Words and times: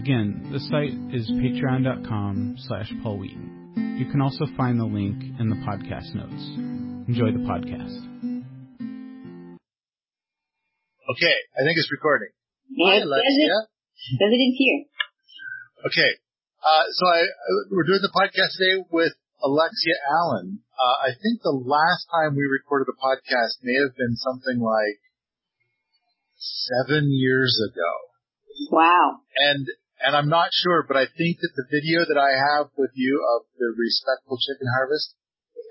Again, 0.00 0.48
the 0.48 0.64
site 0.72 0.96
is 1.12 1.28
patreon.com 1.28 2.56
slash 2.64 2.88
Paul 3.02 3.20
Wheaton. 3.20 4.00
You 4.00 4.08
can 4.08 4.24
also 4.24 4.48
find 4.56 4.80
the 4.80 4.88
link 4.88 5.20
in 5.36 5.52
the 5.52 5.60
podcast 5.60 6.16
notes. 6.16 6.40
Enjoy 7.04 7.36
the 7.36 7.44
podcast. 7.44 8.00
Okay, 11.04 11.36
I 11.52 11.60
think 11.68 11.76
it's 11.76 11.92
recording. 11.92 12.32
Hi, 12.80 12.96
Alexia. 12.96 13.68
Does 14.16 14.32
it 14.32 14.40
in 14.40 14.56
here? 14.56 14.88
Okay, 15.84 16.12
uh, 16.64 16.84
so 16.96 17.04
I, 17.04 17.20
we're 17.68 17.84
doing 17.84 18.00
the 18.00 18.08
podcast 18.08 18.56
today 18.56 18.80
with 18.88 19.12
Alexia 19.44 20.00
Allen. 20.08 20.64
Uh, 20.80 20.96
I 21.04 21.12
think 21.12 21.44
the 21.44 21.52
last 21.52 22.08
time 22.08 22.40
we 22.40 22.48
recorded 22.48 22.88
a 22.88 22.96
podcast 22.96 23.60
may 23.60 23.76
have 23.84 23.94
been 24.00 24.16
something 24.16 24.64
like 24.64 24.96
seven 26.40 27.12
years 27.12 27.60
ago. 27.60 28.72
Wow. 28.72 29.20
And 29.36 29.68
and 30.00 30.16
I'm 30.16 30.28
not 30.28 30.48
sure, 30.52 30.84
but 30.86 30.96
I 30.96 31.06
think 31.06 31.38
that 31.40 31.52
the 31.56 31.68
video 31.68 32.00
that 32.08 32.16
I 32.16 32.32
have 32.32 32.72
with 32.76 32.90
you 32.94 33.20
of 33.36 33.46
the 33.58 33.68
respectful 33.76 34.38
chicken 34.40 34.66
harvest, 34.72 35.14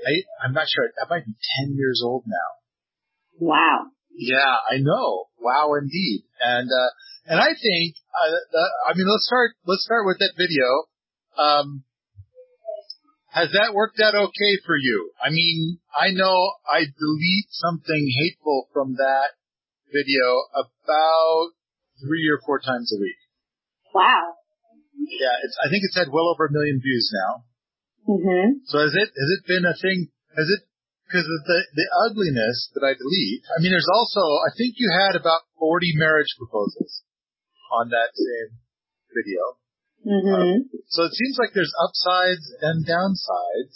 I, 0.06 0.46
I'm 0.46 0.54
not 0.54 0.70
sure. 0.70 0.86
That 0.86 1.10
might 1.10 1.26
be 1.26 1.34
10 1.66 1.76
years 1.76 2.02
old 2.06 2.24
now. 2.28 2.50
Wow. 3.40 3.92
Yeah, 4.14 4.56
I 4.70 4.78
know. 4.78 5.30
Wow, 5.40 5.74
indeed. 5.82 6.24
And, 6.42 6.70
uh, 6.70 6.90
and 7.26 7.40
I 7.40 7.58
think, 7.58 7.96
uh, 8.14 8.38
the, 8.52 8.64
I 8.88 8.94
mean, 8.94 9.08
let's 9.10 9.26
start, 9.26 9.52
let's 9.66 9.84
start 9.84 10.06
with 10.06 10.20
that 10.20 10.34
video. 10.38 10.68
Um, 11.38 11.84
has 13.32 13.50
that 13.54 13.74
worked 13.74 14.00
out 14.02 14.16
okay 14.16 14.54
for 14.66 14.76
you? 14.76 15.12
I 15.24 15.30
mean, 15.30 15.80
I 15.94 16.12
know 16.12 16.54
I 16.66 16.86
delete 16.86 17.50
something 17.50 18.12
hateful 18.22 18.68
from 18.74 18.96
that 18.96 19.38
video 19.94 20.46
about 20.54 21.54
three 22.02 22.30
or 22.30 22.42
four 22.46 22.60
times 22.60 22.92
a 22.94 23.00
week. 23.00 23.18
Wow. 23.94 24.40
Yeah, 25.00 25.36
it's, 25.44 25.58
I 25.64 25.72
think 25.72 25.88
it's 25.88 25.98
had 25.98 26.12
well 26.12 26.30
over 26.30 26.46
a 26.46 26.54
million 26.54 26.80
views 26.84 27.10
now. 27.14 27.32
Mm-hmm. 28.10 28.66
So 28.66 28.84
has 28.84 28.94
it, 28.94 29.10
has 29.10 29.30
it 29.40 29.44
been 29.48 29.66
a 29.66 29.76
thing, 29.78 30.10
has 30.36 30.50
it, 30.50 30.62
because 31.08 31.26
of 31.26 31.42
the, 31.46 31.60
the 31.74 31.88
ugliness 32.06 32.70
that 32.78 32.86
I 32.86 32.94
believe? 32.94 33.42
I 33.50 33.62
mean, 33.62 33.74
there's 33.74 33.90
also, 33.90 34.22
I 34.46 34.54
think 34.54 34.78
you 34.78 34.94
had 34.94 35.18
about 35.18 35.50
40 35.58 35.98
marriage 35.98 36.30
proposals 36.38 37.02
on 37.74 37.90
that 37.90 38.14
same 38.14 38.62
video. 39.10 39.42
Mm-hmm. 40.06 40.36
Um, 40.36 40.70
so 40.88 41.10
it 41.10 41.14
seems 41.18 41.36
like 41.42 41.52
there's 41.54 41.74
upsides 41.82 42.46
and 42.62 42.86
downsides, 42.86 43.76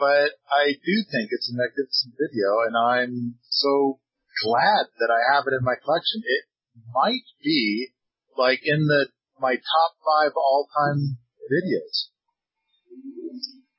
but 0.00 0.34
I 0.48 0.74
do 0.74 0.94
think 1.12 1.30
it's 1.30 1.52
a 1.52 1.58
magnificent 1.58 2.16
video 2.18 2.66
and 2.66 2.74
I'm 2.74 3.14
so 3.46 4.00
glad 4.42 4.90
that 4.98 5.12
I 5.12 5.20
have 5.36 5.44
it 5.46 5.54
in 5.54 5.62
my 5.62 5.76
collection. 5.78 6.24
It 6.24 6.44
might 6.90 7.28
be 7.44 7.92
like 8.36 8.60
in 8.64 8.88
the 8.88 9.12
my 9.42 9.58
top 9.58 9.90
five 10.06 10.32
all-time 10.38 11.18
videos. 11.50 12.14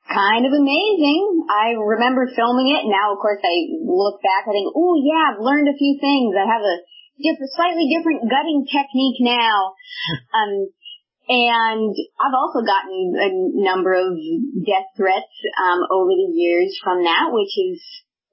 Kind 0.04 0.44
of 0.44 0.52
amazing. 0.52 1.48
I 1.48 1.80
remember 1.80 2.28
filming 2.28 2.76
it. 2.76 2.84
Now, 2.84 3.16
of 3.16 3.18
course, 3.24 3.40
I 3.40 3.56
look 3.88 4.20
back. 4.20 4.44
I 4.44 4.52
think, 4.52 4.68
oh 4.76 5.00
yeah, 5.00 5.32
I've 5.32 5.40
learned 5.40 5.72
a 5.72 5.80
few 5.80 5.96
things. 5.96 6.36
I 6.36 6.44
have 6.44 6.60
a 6.60 6.76
different, 7.18 7.50
slightly 7.56 7.88
different 7.88 8.28
gutting 8.28 8.68
technique 8.68 9.18
now. 9.24 9.72
um, 10.36 10.68
and 11.24 11.92
I've 12.20 12.36
also 12.36 12.60
gotten 12.60 13.16
a 13.16 13.30
number 13.64 13.96
of 13.96 14.12
death 14.60 14.92
threats 14.92 15.32
um, 15.56 15.80
over 15.88 16.12
the 16.12 16.30
years 16.36 16.76
from 16.84 17.00
that, 17.08 17.32
which 17.32 17.56
is 17.56 17.80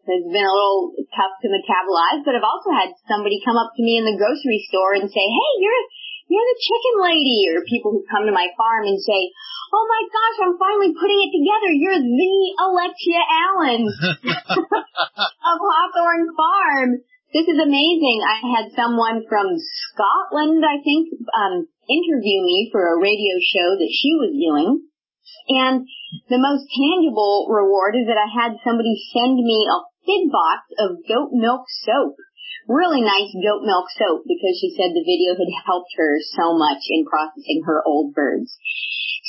has 0.02 0.28
been 0.28 0.50
a 0.50 0.58
little 0.60 0.92
tough 1.16 1.40
to 1.40 1.48
metabolize. 1.48 2.26
But 2.28 2.36
I've 2.36 2.44
also 2.44 2.76
had 2.76 2.92
somebody 3.08 3.40
come 3.48 3.56
up 3.56 3.72
to 3.78 3.82
me 3.86 3.96
in 3.96 4.04
the 4.04 4.20
grocery 4.20 4.60
store 4.68 5.00
and 5.00 5.08
say, 5.08 5.24
"Hey, 5.24 5.52
you're 5.64 5.84
you're 6.32 6.48
the 6.48 6.64
chicken 6.64 6.96
lady, 7.04 7.40
or 7.52 7.68
people 7.68 7.92
who 7.92 8.08
come 8.08 8.24
to 8.24 8.32
my 8.32 8.48
farm 8.56 8.88
and 8.88 9.04
say, 9.04 9.36
oh 9.76 9.84
my 9.84 10.02
gosh, 10.08 10.38
I'm 10.48 10.56
finally 10.56 10.96
putting 10.96 11.20
it 11.28 11.32
together. 11.36 11.70
You're 11.76 12.00
the 12.00 12.38
Alexia 12.56 13.20
Allen 13.20 13.84
of 15.52 15.58
Hawthorne 15.60 16.32
Farm. 16.32 16.90
This 17.36 17.48
is 17.48 17.60
amazing. 17.60 18.20
I 18.24 18.40
had 18.44 18.76
someone 18.76 19.28
from 19.28 19.48
Scotland, 19.92 20.64
I 20.64 20.80
think, 20.84 21.16
um, 21.36 21.68
interview 21.88 22.40
me 22.44 22.68
for 22.72 22.80
a 22.80 23.00
radio 23.00 23.36
show 23.40 23.76
that 23.76 23.92
she 23.92 24.16
was 24.16 24.32
doing. 24.32 24.88
And 25.48 25.88
the 26.28 26.40
most 26.40 26.68
tangible 26.68 27.48
reward 27.48 27.96
is 27.96 28.08
that 28.08 28.20
I 28.20 28.28
had 28.28 28.60
somebody 28.64 28.96
send 29.16 29.36
me 29.36 29.68
a 29.68 29.84
big 30.04 30.32
box 30.32 30.68
of 30.80 31.04
goat 31.08 31.32
milk 31.32 31.68
soap 31.88 32.16
really 32.68 33.02
nice 33.02 33.32
goat 33.34 33.66
milk 33.66 33.88
soap 33.98 34.26
because 34.26 34.56
she 34.60 34.74
said 34.78 34.94
the 34.94 35.06
video 35.06 35.34
had 35.34 35.52
helped 35.66 35.94
her 35.98 36.18
so 36.38 36.58
much 36.58 36.82
in 36.90 37.06
processing 37.06 37.64
her 37.66 37.82
old 37.86 38.14
birds. 38.14 38.54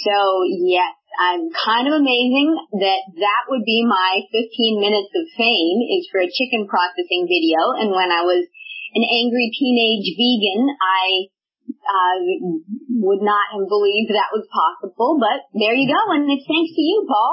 So 0.04 0.44
yes, 0.48 0.92
I'm 1.16 1.52
kind 1.52 1.86
of 1.88 1.94
amazing 2.00 2.56
that 2.80 3.02
that 3.20 3.42
would 3.52 3.64
be 3.64 3.84
my 3.84 4.24
15 4.32 4.80
minutes 4.80 5.12
of 5.12 5.24
fame 5.36 5.78
is 5.92 6.08
for 6.08 6.24
a 6.24 6.32
chicken 6.32 6.64
processing 6.68 7.28
video. 7.28 7.76
And 7.76 7.92
when 7.92 8.08
I 8.08 8.24
was 8.24 8.48
an 8.96 9.04
angry 9.04 9.52
teenage 9.52 10.08
vegan, 10.16 10.72
I 10.80 11.32
uh, 11.68 12.16
would 13.02 13.22
not 13.22 13.44
have 13.52 13.68
believed 13.68 14.12
that 14.12 14.32
was 14.32 14.46
possible, 14.48 15.18
but 15.20 15.48
there 15.56 15.74
you 15.74 15.88
go, 15.88 16.00
and 16.12 16.28
it's 16.30 16.46
thanks 16.46 16.72
to 16.74 16.82
you, 16.82 17.06
Paul. 17.08 17.32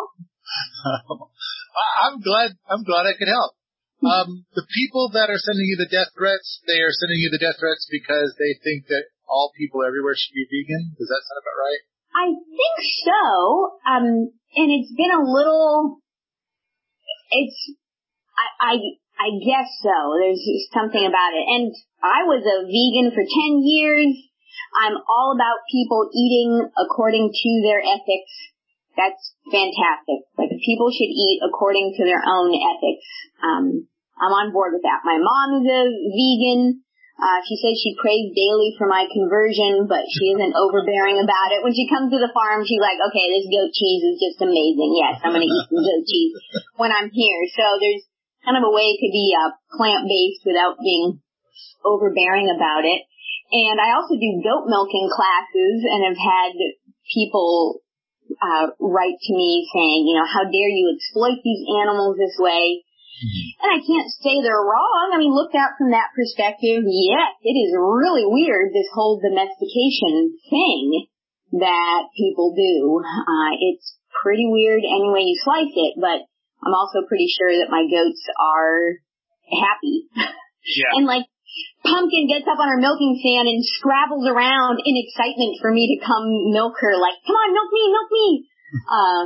I'm 2.04 2.20
glad. 2.20 2.58
I'm 2.70 2.84
glad 2.84 3.06
I 3.06 3.14
could 3.18 3.28
help. 3.28 3.59
Um, 4.00 4.48
the 4.56 4.64
people 4.64 5.12
that 5.12 5.28
are 5.28 5.42
sending 5.44 5.68
you 5.68 5.76
the 5.76 5.92
death 5.92 6.16
threats, 6.16 6.64
they 6.72 6.80
are 6.80 6.96
sending 6.96 7.20
you 7.20 7.28
the 7.28 7.42
death 7.42 7.60
threats 7.60 7.84
because 7.92 8.32
they 8.40 8.56
think 8.64 8.88
that 8.88 9.12
all 9.28 9.52
people 9.60 9.84
everywhere 9.84 10.16
should 10.16 10.32
be 10.32 10.48
vegan. 10.48 10.96
Does 10.96 11.12
that 11.12 11.24
sound 11.28 11.40
about 11.44 11.60
right? 11.60 11.84
I 12.16 12.28
think 12.32 12.78
so. 13.04 13.22
Um, 13.84 14.08
and 14.56 14.68
it's 14.72 14.96
been 14.96 15.12
a 15.12 15.20
little, 15.20 16.00
it's, 17.36 17.60
I, 18.40 18.48
I, 18.56 18.74
I 19.20 19.28
guess 19.44 19.68
so. 19.84 20.16
There's 20.16 20.48
something 20.72 21.04
about 21.04 21.36
it. 21.36 21.44
And 21.44 21.76
I 22.00 22.24
was 22.24 22.40
a 22.40 22.64
vegan 22.72 23.12
for 23.12 23.22
10 23.22 23.68
years. 23.68 24.16
I'm 24.80 24.96
all 24.96 25.36
about 25.36 25.68
people 25.68 26.08
eating 26.16 26.72
according 26.80 27.36
to 27.36 27.50
their 27.68 27.84
ethics. 27.84 28.32
That's 28.96 29.36
fantastic. 29.52 30.24
Like 30.40 30.56
people 30.64 30.88
should 30.92 31.12
eat 31.12 31.44
according 31.44 32.00
to 32.00 32.04
their 32.08 32.24
own 32.24 32.56
ethics. 32.56 33.08
Um, 33.44 33.89
I'm 34.20 34.36
on 34.36 34.52
board 34.52 34.76
with 34.76 34.84
that. 34.84 35.08
My 35.08 35.18
mom 35.18 35.64
is 35.64 35.66
a 35.66 35.84
vegan. 35.88 36.84
Uh, 37.20 37.40
she 37.44 37.60
says 37.60 37.76
she 37.76 38.00
prays 38.00 38.32
daily 38.32 38.76
for 38.80 38.88
my 38.88 39.04
conversion, 39.12 39.92
but 39.92 40.08
she 40.08 40.32
isn't 40.32 40.56
overbearing 40.56 41.20
about 41.20 41.52
it. 41.52 41.60
When 41.64 41.76
she 41.76 41.92
comes 41.92 42.16
to 42.16 42.20
the 42.20 42.32
farm, 42.32 42.64
she's 42.64 42.80
like, 42.80 42.96
okay, 42.96 43.28
this 43.28 43.52
goat 43.52 43.76
cheese 43.76 44.04
is 44.08 44.18
just 44.24 44.40
amazing. 44.40 44.96
Yes, 44.96 45.20
I'm 45.20 45.36
going 45.36 45.44
to 45.44 45.52
eat 45.52 45.68
some 45.68 45.84
goat 45.84 46.06
cheese 46.08 46.34
when 46.80 46.92
I'm 46.96 47.12
here. 47.12 47.42
So 47.60 47.76
there's 47.76 48.08
kind 48.48 48.56
of 48.56 48.64
a 48.64 48.72
way 48.72 48.96
to 48.96 49.08
be 49.12 49.36
uh, 49.36 49.52
plant-based 49.76 50.48
without 50.48 50.80
being 50.80 51.20
overbearing 51.84 52.48
about 52.56 52.88
it. 52.88 53.04
And 53.52 53.84
I 53.84 54.00
also 54.00 54.16
do 54.16 54.40
goat 54.40 54.72
milking 54.72 55.12
classes 55.12 55.84
and 55.84 56.00
have 56.08 56.22
had 56.24 56.56
people 57.12 57.84
uh, 58.40 58.72
write 58.80 59.20
to 59.20 59.32
me 59.36 59.68
saying, 59.74 60.08
you 60.08 60.16
know, 60.16 60.28
how 60.28 60.48
dare 60.48 60.72
you 60.72 60.94
exploit 60.96 61.44
these 61.44 61.68
animals 61.68 62.16
this 62.16 62.38
way? 62.40 62.86
And 63.60 63.70
I 63.76 63.80
can't 63.84 64.08
say 64.24 64.40
they're 64.40 64.64
wrong. 64.64 65.12
I 65.12 65.20
mean, 65.20 65.36
looked 65.36 65.56
at 65.56 65.76
from 65.76 65.92
that 65.92 66.16
perspective, 66.16 66.88
yes, 66.88 67.32
it 67.44 67.56
is 67.60 67.76
really 67.76 68.24
weird, 68.24 68.72
this 68.72 68.88
whole 68.96 69.20
domestication 69.20 70.40
thing 70.48 71.12
that 71.60 72.08
people 72.16 72.56
do. 72.56 73.04
Uh, 73.04 73.52
it's 73.60 74.00
pretty 74.24 74.48
weird 74.48 74.80
any 74.80 75.12
way 75.12 75.28
you 75.28 75.36
slice 75.44 75.76
it, 75.76 76.00
but 76.00 76.24
I'm 76.64 76.76
also 76.76 77.04
pretty 77.04 77.28
sure 77.28 77.52
that 77.60 77.72
my 77.72 77.84
goats 77.84 78.24
are 78.40 79.04
happy. 79.52 80.08
Yeah. 80.70 80.92
and 80.96 81.08
like, 81.08 81.26
Pumpkin 81.84 82.28
gets 82.30 82.46
up 82.46 82.60
on 82.60 82.70
her 82.70 82.78
milking 82.78 83.18
stand 83.20 83.48
and 83.48 83.64
scrabbles 83.64 84.28
around 84.28 84.80
in 84.84 84.96
excitement 85.00 85.58
for 85.60 85.72
me 85.72 85.88
to 85.96 86.06
come 86.06 86.52
milk 86.52 86.76
her, 86.80 86.94
like, 87.00 87.16
come 87.26 87.36
on, 87.36 87.56
milk 87.56 87.72
me, 87.72 87.84
milk 87.90 88.10
me. 88.12 88.28
uh, 88.92 89.24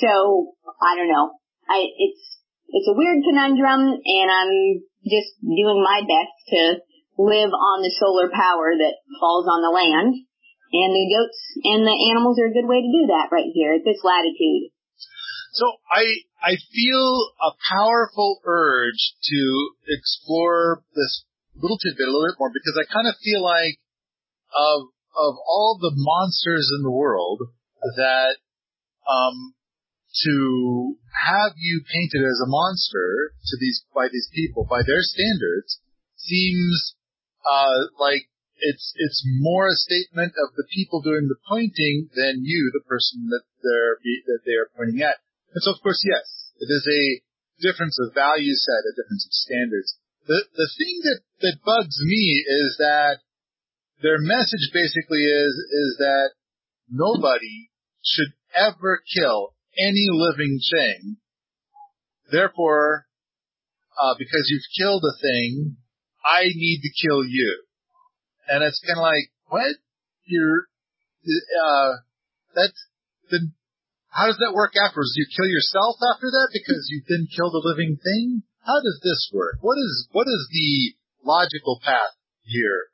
so, 0.00 0.56
I 0.80 0.96
don't 0.96 1.12
know. 1.12 1.36
I, 1.68 1.84
it's, 1.96 2.31
it's 2.72 2.88
a 2.88 2.96
weird 2.96 3.20
conundrum 3.20 4.00
and 4.00 4.28
I'm 4.32 4.82
just 5.04 5.36
doing 5.44 5.84
my 5.84 6.00
best 6.00 6.34
to 6.56 6.62
live 7.20 7.52
on 7.52 7.84
the 7.84 7.92
solar 8.00 8.32
power 8.32 8.72
that 8.72 9.04
falls 9.20 9.44
on 9.44 9.60
the 9.60 9.72
land. 9.72 10.24
And 10.72 10.88
the 10.88 11.04
goats 11.04 11.40
and 11.68 11.84
the 11.84 11.98
animals 12.16 12.40
are 12.40 12.48
a 12.48 12.56
good 12.56 12.64
way 12.64 12.80
to 12.80 12.96
do 12.96 13.12
that 13.12 13.28
right 13.28 13.52
here 13.52 13.76
at 13.76 13.84
this 13.84 14.00
latitude. 14.00 14.72
So 15.52 15.68
I 15.92 16.08
I 16.40 16.56
feel 16.72 17.28
a 17.44 17.52
powerful 17.68 18.40
urge 18.42 19.12
to 19.28 19.42
explore 19.84 20.80
this 20.96 21.28
little 21.60 21.76
tidbit 21.76 22.08
a 22.08 22.10
little 22.10 22.24
bit 22.32 22.40
more 22.40 22.48
because 22.48 22.80
I 22.80 22.88
kind 22.88 23.04
of 23.04 23.20
feel 23.20 23.44
like 23.44 23.76
of 24.56 24.88
of 25.12 25.36
all 25.44 25.76
the 25.76 25.92
monsters 25.92 26.72
in 26.72 26.82
the 26.82 26.90
world 26.90 27.52
that 27.96 28.40
um 29.04 29.52
to 30.12 30.96
have 31.24 31.52
you 31.56 31.82
painted 31.88 32.20
as 32.20 32.40
a 32.44 32.50
monster 32.50 33.32
to 33.46 33.56
these 33.58 33.84
by 33.94 34.08
these 34.12 34.28
people 34.34 34.66
by 34.68 34.82
their 34.84 35.00
standards 35.00 35.80
seems 36.16 36.94
uh 37.48 37.88
like 37.98 38.28
it's 38.58 38.92
it's 38.96 39.24
more 39.40 39.68
a 39.68 39.80
statement 39.88 40.32
of 40.36 40.54
the 40.54 40.68
people 40.74 41.00
doing 41.00 41.26
the 41.28 41.40
pointing 41.48 42.08
than 42.14 42.44
you 42.44 42.70
the 42.72 42.84
person 42.86 43.26
that 43.32 43.42
they're 43.64 43.96
that 44.26 44.44
they 44.44 44.52
are 44.52 44.68
pointing 44.76 45.00
at 45.00 45.16
and 45.52 45.62
so, 45.62 45.72
of 45.72 45.80
course, 45.84 46.00
yes, 46.04 46.52
it 46.60 46.68
is 46.72 46.84
a 46.88 47.02
difference 47.60 47.98
of 48.00 48.14
value 48.14 48.54
set, 48.56 48.88
a 48.88 48.96
difference 48.96 49.28
of 49.28 49.32
standards. 49.32 49.98
The 50.26 50.44
the 50.54 50.70
thing 50.78 51.00
that 51.04 51.20
that 51.42 51.64
bugs 51.64 51.98
me 52.00 52.44
is 52.46 52.76
that 52.78 53.20
their 54.00 54.18
message 54.18 54.70
basically 54.72 55.24
is 55.24 55.52
is 55.52 55.96
that 55.98 56.30
nobody 56.88 57.70
should 58.02 58.32
ever 58.56 59.02
kill 59.14 59.54
any 59.78 60.08
living 60.10 60.58
thing. 60.70 61.16
Therefore, 62.30 63.06
uh, 64.00 64.14
because 64.18 64.48
you've 64.48 64.76
killed 64.78 65.04
a 65.04 65.16
thing, 65.20 65.76
I 66.24 66.44
need 66.44 66.80
to 66.82 67.06
kill 67.06 67.24
you. 67.24 67.64
And 68.48 68.62
it's 68.62 68.80
kind 68.86 68.98
of 68.98 69.02
like, 69.02 69.30
what? 69.48 69.76
You're, 70.24 70.66
uh, 71.64 71.92
that's, 72.54 72.86
then 73.30 73.54
how 74.12 74.28
does 74.28 74.36
that 74.44 74.52
work 74.52 74.76
afterwards? 74.76 75.16
Do 75.16 75.24
you 75.24 75.30
kill 75.32 75.48
yourself 75.48 75.96
after 76.04 76.28
that 76.28 76.52
because 76.52 76.84
you 76.92 77.00
then 77.08 77.32
killed 77.32 77.56
a 77.56 77.64
living 77.64 77.96
thing? 77.96 78.44
How 78.60 78.76
does 78.84 79.00
this 79.02 79.32
work? 79.32 79.56
What 79.64 79.80
is 79.80 80.06
what 80.12 80.28
is 80.28 80.42
the 80.52 80.94
logical 81.24 81.80
path 81.82 82.12
here? 82.44 82.92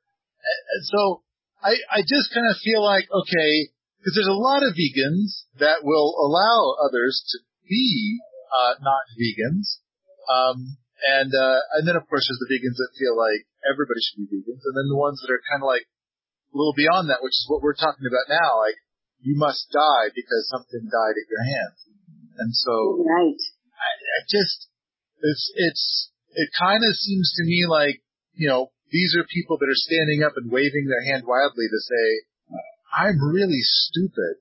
And 0.79 0.87
so 0.87 1.27
I 1.61 1.75
I 1.91 2.01
just 2.07 2.31
kind 2.33 2.47
of 2.47 2.57
feel 2.63 2.81
like 2.87 3.11
okay, 3.11 3.75
because 3.99 4.15
there's 4.15 4.31
a 4.31 4.39
lot 4.39 4.63
of 4.63 4.79
vegans 4.79 5.47
that 5.59 5.83
will 5.83 6.15
allow 6.17 6.79
others 6.81 7.23
to 7.35 7.39
be 7.67 8.19
uh, 8.49 8.79
not 8.81 9.05
vegans, 9.19 9.83
um, 10.31 10.79
and 11.05 11.35
uh, 11.35 11.61
and 11.79 11.87
then 11.87 11.99
of 11.99 12.07
course 12.09 12.25
there's 12.27 12.41
the 12.41 12.51
vegans 12.51 12.79
that 12.79 12.97
feel 12.97 13.19
like 13.19 13.45
everybody 13.67 14.01
should 14.01 14.25
be 14.25 14.39
vegans, 14.39 14.63
and 14.65 14.75
then 14.79 14.89
the 14.89 14.99
ones 14.99 15.21
that 15.21 15.31
are 15.31 15.43
kind 15.51 15.63
of 15.63 15.69
like 15.69 15.85
a 15.85 16.57
little 16.57 16.77
beyond 16.77 17.11
that, 17.11 17.21
which 17.21 17.37
is 17.37 17.47
what 17.49 17.61
we're 17.61 17.77
talking 17.77 18.09
about 18.09 18.31
now, 18.31 18.63
like 18.63 18.79
you 19.21 19.35
must 19.37 19.69
die 19.71 20.09
because 20.15 20.49
something 20.49 20.87
died 20.87 21.17
at 21.19 21.31
your 21.31 21.45
hands. 21.45 21.79
And 22.39 22.55
so, 22.55 23.03
right. 23.03 23.43
I, 23.75 23.91
I 23.99 24.19
just, 24.31 24.71
it's, 25.23 25.51
it's, 25.55 25.85
it 26.35 26.51
kind 26.55 26.83
of 26.87 26.95
seems 26.95 27.35
to 27.37 27.43
me 27.45 27.67
like, 27.67 27.99
you 28.35 28.47
know, 28.47 28.71
these 28.91 29.17
are 29.19 29.27
people 29.27 29.59
that 29.59 29.69
are 29.69 29.85
standing 29.91 30.23
up 30.23 30.39
and 30.39 30.51
waving 30.51 30.87
their 30.87 31.05
hand 31.05 31.27
wildly 31.27 31.67
to 31.67 31.81
say, 31.83 32.07
I'm 32.97 33.21
really 33.21 33.63
stupid. 33.63 34.41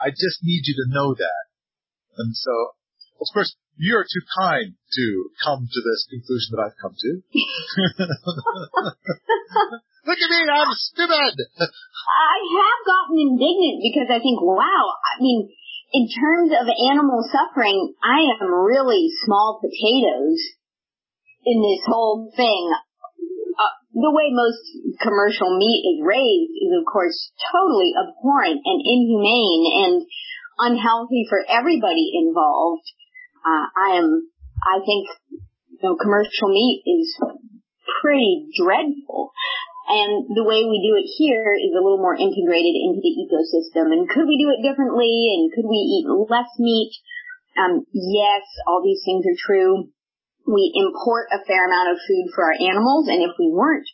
I 0.00 0.10
just 0.10 0.42
need 0.42 0.62
you 0.66 0.74
to 0.74 0.92
know 0.92 1.14
that. 1.14 1.44
And 2.18 2.36
so, 2.36 2.52
of 3.20 3.26
course, 3.32 3.56
you're 3.76 4.04
too 4.04 4.24
kind 4.36 4.74
to 4.74 5.30
come 5.44 5.66
to 5.66 5.80
this 5.80 6.06
conclusion 6.10 6.52
that 6.52 6.62
I've 6.68 6.78
come 6.80 6.94
to. 6.94 7.10
Look 10.04 10.18
at 10.18 10.30
me, 10.30 10.40
I'm 10.50 10.74
stupid. 10.74 11.34
I 11.56 12.36
have 12.58 12.80
gotten 12.84 13.16
indignant 13.16 13.80
because 13.80 14.10
I 14.10 14.18
think, 14.18 14.42
wow, 14.42 14.98
I 14.98 15.22
mean, 15.22 15.48
in 15.92 16.08
terms 16.08 16.50
of 16.52 16.66
animal 16.90 17.22
suffering, 17.30 17.94
I 18.02 18.26
am 18.40 18.50
really 18.50 19.08
small 19.24 19.60
potatoes 19.62 20.40
in 21.44 21.62
this 21.62 21.84
whole 21.86 22.32
thing. 22.34 22.72
The 23.92 24.10
way 24.12 24.32
most 24.32 24.64
commercial 25.00 25.52
meat 25.56 25.84
is 25.84 25.98
raised 26.00 26.56
is, 26.56 26.72
of 26.80 26.84
course, 26.88 27.32
totally 27.52 27.92
abhorrent 27.92 28.60
and 28.64 28.80
inhumane 28.80 29.64
and 29.84 29.96
unhealthy 30.58 31.28
for 31.28 31.44
everybody 31.44 32.12
involved. 32.16 32.88
Uh, 33.44 33.68
I 33.76 33.88
am, 34.00 34.28
I 34.64 34.80
think, 34.80 35.08
you 35.30 35.82
know, 35.82 35.96
commercial 35.96 36.48
meat 36.48 36.82
is 36.86 37.20
pretty 38.00 38.48
dreadful. 38.56 39.32
And 39.92 40.24
the 40.30 40.46
way 40.46 40.64
we 40.64 40.80
do 40.80 40.96
it 40.96 41.08
here 41.20 41.52
is 41.52 41.74
a 41.74 41.82
little 41.82 42.00
more 42.00 42.16
integrated 42.16 42.72
into 42.72 43.02
the 43.02 43.12
ecosystem. 43.12 43.92
And 43.92 44.08
could 44.08 44.24
we 44.24 44.40
do 44.40 44.48
it 44.54 44.64
differently? 44.64 45.36
And 45.36 45.52
could 45.52 45.68
we 45.68 45.76
eat 45.76 46.08
less 46.08 46.48
meat? 46.58 46.96
Um, 47.60 47.84
yes, 47.92 48.44
all 48.66 48.80
these 48.80 49.02
things 49.04 49.26
are 49.26 49.36
true. 49.36 49.92
We 50.46 50.72
import 50.74 51.30
a 51.30 51.44
fair 51.46 51.66
amount 51.66 51.94
of 51.94 52.02
food 52.02 52.34
for 52.34 52.50
our 52.50 52.58
animals, 52.58 53.08
and 53.08 53.22
if 53.22 53.34
we 53.38 53.50
weren't 53.50 53.86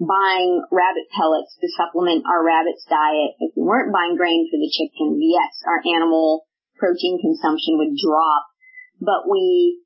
buying 0.00 0.64
rabbit 0.72 1.06
pellets 1.12 1.52
to 1.60 1.68
supplement 1.76 2.24
our 2.24 2.40
rabbit's 2.40 2.88
diet, 2.88 3.36
if 3.40 3.52
we 3.52 3.62
weren't 3.62 3.92
buying 3.92 4.16
grain 4.16 4.48
for 4.48 4.56
the 4.56 4.72
chickens, 4.72 5.20
yes, 5.20 5.60
our 5.68 5.84
animal 5.84 6.48
protein 6.80 7.20
consumption 7.20 7.76
would 7.76 7.92
drop. 8.00 8.48
But 9.00 9.28
we 9.28 9.80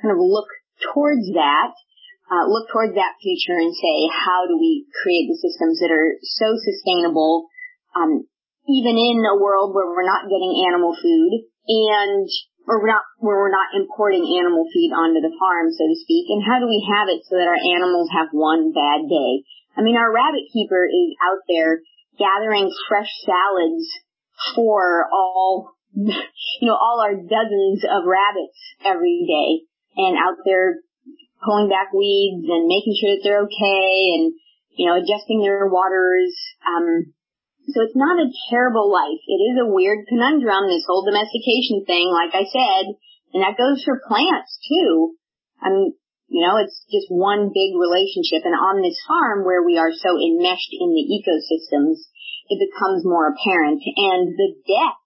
kind 0.00 0.12
of 0.12 0.20
look 0.20 0.48
towards 0.94 1.28
that 1.36 1.76
uh, 2.28 2.44
look 2.44 2.68
towards 2.68 2.94
that 2.94 3.16
future 3.20 3.56
and 3.56 3.72
say, 3.72 3.96
how 4.12 4.44
do 4.44 4.60
we 4.60 4.84
create 4.92 5.26
the 5.32 5.40
systems 5.40 5.80
that 5.80 5.88
are 5.88 6.20
so 6.20 6.48
sustainable, 6.60 7.48
um, 7.96 8.28
even 8.68 9.00
in 9.00 9.24
a 9.24 9.40
world 9.40 9.72
where 9.72 9.88
we're 9.88 10.04
not 10.04 10.28
getting 10.28 10.64
animal 10.68 10.92
food 10.92 11.48
and 11.68 12.28
or 12.68 12.84
not 12.84 13.02
where 13.16 13.40
we're 13.40 13.50
not 13.50 13.72
importing 13.72 14.28
animal 14.36 14.68
feed 14.68 14.92
onto 14.92 15.24
the 15.24 15.32
farm, 15.40 15.72
so 15.72 15.88
to 15.88 15.96
speak, 16.04 16.28
and 16.28 16.44
how 16.44 16.60
do 16.60 16.68
we 16.68 16.84
have 16.84 17.08
it 17.08 17.24
so 17.24 17.40
that 17.40 17.48
our 17.48 17.62
animals 17.72 18.12
have 18.12 18.28
one 18.30 18.76
bad 18.76 19.08
day? 19.08 19.48
I 19.72 19.80
mean, 19.80 19.96
our 19.96 20.12
rabbit 20.12 20.52
keeper 20.52 20.84
is 20.84 21.16
out 21.24 21.40
there 21.48 21.80
gathering 22.20 22.68
fresh 22.88 23.08
salads 23.24 23.88
for 24.54 25.08
all, 25.08 25.72
you 25.96 26.66
know, 26.68 26.76
all 26.76 27.00
our 27.00 27.16
dozens 27.16 27.88
of 27.88 28.04
rabbits 28.04 28.60
every 28.84 29.24
day 29.24 29.64
and 29.96 30.18
out 30.20 30.36
there 30.44 30.76
pulling 31.40 31.70
back 31.70 31.92
weeds 31.96 32.44
and 32.52 32.68
making 32.68 32.94
sure 33.00 33.16
that 33.16 33.22
they're 33.24 33.48
okay 33.48 34.12
and, 34.12 34.34
you 34.76 34.86
know, 34.86 35.00
adjusting 35.00 35.40
their 35.40 35.66
waters. 35.66 36.36
Um, 36.66 37.14
so 37.74 37.84
it's 37.84 37.96
not 37.96 38.16
a 38.16 38.32
terrible 38.50 38.90
life. 38.90 39.20
It 39.28 39.40
is 39.52 39.56
a 39.60 39.68
weird 39.70 40.08
conundrum, 40.08 40.68
this 40.68 40.88
whole 40.88 41.04
domestication 41.04 41.84
thing, 41.84 42.08
like 42.08 42.32
I 42.32 42.48
said, 42.48 42.84
and 43.34 43.44
that 43.44 43.60
goes 43.60 43.84
for 43.84 44.00
plants 44.08 44.56
too. 44.64 45.16
I 45.60 45.68
mean, 45.70 45.92
you 46.28 46.44
know, 46.44 46.60
it's 46.60 46.84
just 46.92 47.08
one 47.08 47.52
big 47.52 47.72
relationship. 47.76 48.44
And 48.44 48.56
on 48.56 48.80
this 48.84 48.96
farm 49.08 49.44
where 49.44 49.64
we 49.64 49.76
are 49.80 49.92
so 49.92 50.16
enmeshed 50.16 50.72
in 50.76 50.92
the 50.92 51.06
ecosystems, 51.08 52.04
it 52.48 52.60
becomes 52.60 53.04
more 53.04 53.32
apparent. 53.32 53.80
And 53.84 54.32
the 54.36 54.52
death 54.64 55.00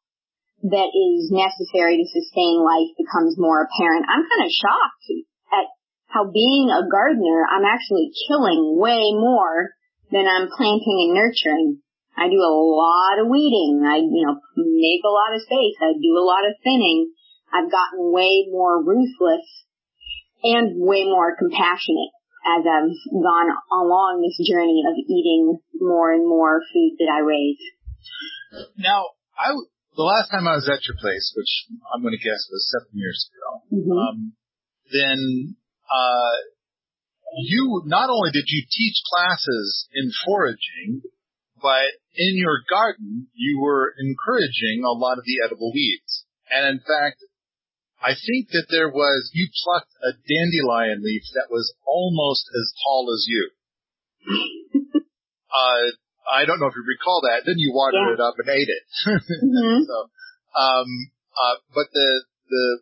that 0.70 0.90
is 0.94 1.34
necessary 1.34 1.98
to 1.98 2.06
sustain 2.14 2.62
life 2.62 2.90
becomes 2.94 3.38
more 3.38 3.66
apparent. 3.66 4.06
I'm 4.06 4.22
kind 4.22 4.46
of 4.46 4.50
shocked 4.54 5.06
at 5.50 5.66
how 6.06 6.30
being 6.30 6.70
a 6.70 6.86
gardener, 6.86 7.46
I'm 7.50 7.66
actually 7.66 8.14
killing 8.28 8.78
way 8.78 9.10
more 9.14 9.74
than 10.10 10.26
I'm 10.26 10.50
planting 10.54 11.10
and 11.10 11.14
nurturing. 11.14 11.82
I 12.16 12.28
do 12.28 12.40
a 12.40 12.52
lot 12.52 13.20
of 13.20 13.28
weeding. 13.28 13.80
I, 13.84 14.04
you 14.04 14.22
know, 14.26 14.36
make 14.56 15.02
a 15.04 15.12
lot 15.12 15.34
of 15.34 15.42
space. 15.42 15.76
I 15.80 15.96
do 15.96 16.12
a 16.16 16.24
lot 16.24 16.44
of 16.44 16.56
thinning. 16.62 17.12
I've 17.52 17.70
gotten 17.70 18.12
way 18.12 18.48
more 18.50 18.84
ruthless 18.84 19.64
and 20.42 20.76
way 20.76 21.04
more 21.04 21.36
compassionate 21.36 22.12
as 22.42 22.66
I've 22.66 22.90
gone 23.12 23.50
along 23.70 24.20
this 24.20 24.36
journey 24.48 24.82
of 24.86 24.98
eating 24.98 25.58
more 25.80 26.12
and 26.12 26.26
more 26.26 26.60
food 26.72 26.96
that 26.98 27.10
I 27.12 27.20
raise. 27.20 27.62
Now, 28.76 29.14
I 29.38 29.54
the 29.96 30.02
last 30.02 30.30
time 30.30 30.48
I 30.48 30.56
was 30.56 30.68
at 30.68 30.84
your 30.88 30.96
place, 30.96 31.32
which 31.36 31.78
I'm 31.92 32.02
going 32.02 32.16
to 32.16 32.24
guess 32.24 32.48
was 32.50 32.64
seven 32.72 32.92
years 32.96 33.28
ago, 33.28 33.48
mm-hmm. 33.76 33.92
um, 33.92 34.32
then 34.90 35.56
uh, 35.88 36.36
you 37.44 37.82
not 37.86 38.10
only 38.10 38.30
did 38.32 38.44
you 38.48 38.64
teach 38.68 38.96
classes 39.12 39.88
in 39.94 40.10
foraging, 40.24 41.02
but 41.62 41.94
in 42.14 42.36
your 42.36 42.60
garden 42.68 43.28
you 43.32 43.60
were 43.62 43.94
encouraging 43.96 44.82
a 44.84 44.92
lot 44.92 45.18
of 45.18 45.24
the 45.24 45.38
edible 45.44 45.72
weeds. 45.72 46.26
And 46.50 46.66
in 46.66 46.80
fact, 46.80 47.24
I 48.02 48.18
think 48.18 48.50
that 48.50 48.66
there 48.68 48.90
was 48.90 49.30
you 49.32 49.48
plucked 49.64 49.94
a 50.02 50.12
dandelion 50.26 51.02
leaf 51.02 51.22
that 51.34 51.48
was 51.48 51.72
almost 51.86 52.50
as 52.50 52.74
tall 52.82 53.14
as 53.14 53.24
you. 53.30 53.50
uh, 55.54 55.84
I 56.26 56.44
don't 56.44 56.58
know 56.58 56.66
if 56.66 56.74
you 56.74 56.82
recall 56.82 57.22
that. 57.30 57.46
Then 57.46 57.56
you 57.56 57.72
watered 57.72 58.10
yeah. 58.10 58.14
it 58.14 58.20
up 58.20 58.34
and 58.38 58.48
ate 58.50 58.68
it. 58.68 58.84
mm-hmm. 59.06 59.82
so, 59.88 59.98
um, 60.58 60.88
uh, 61.32 61.56
but 61.72 61.86
the 61.94 62.24
the 62.50 62.80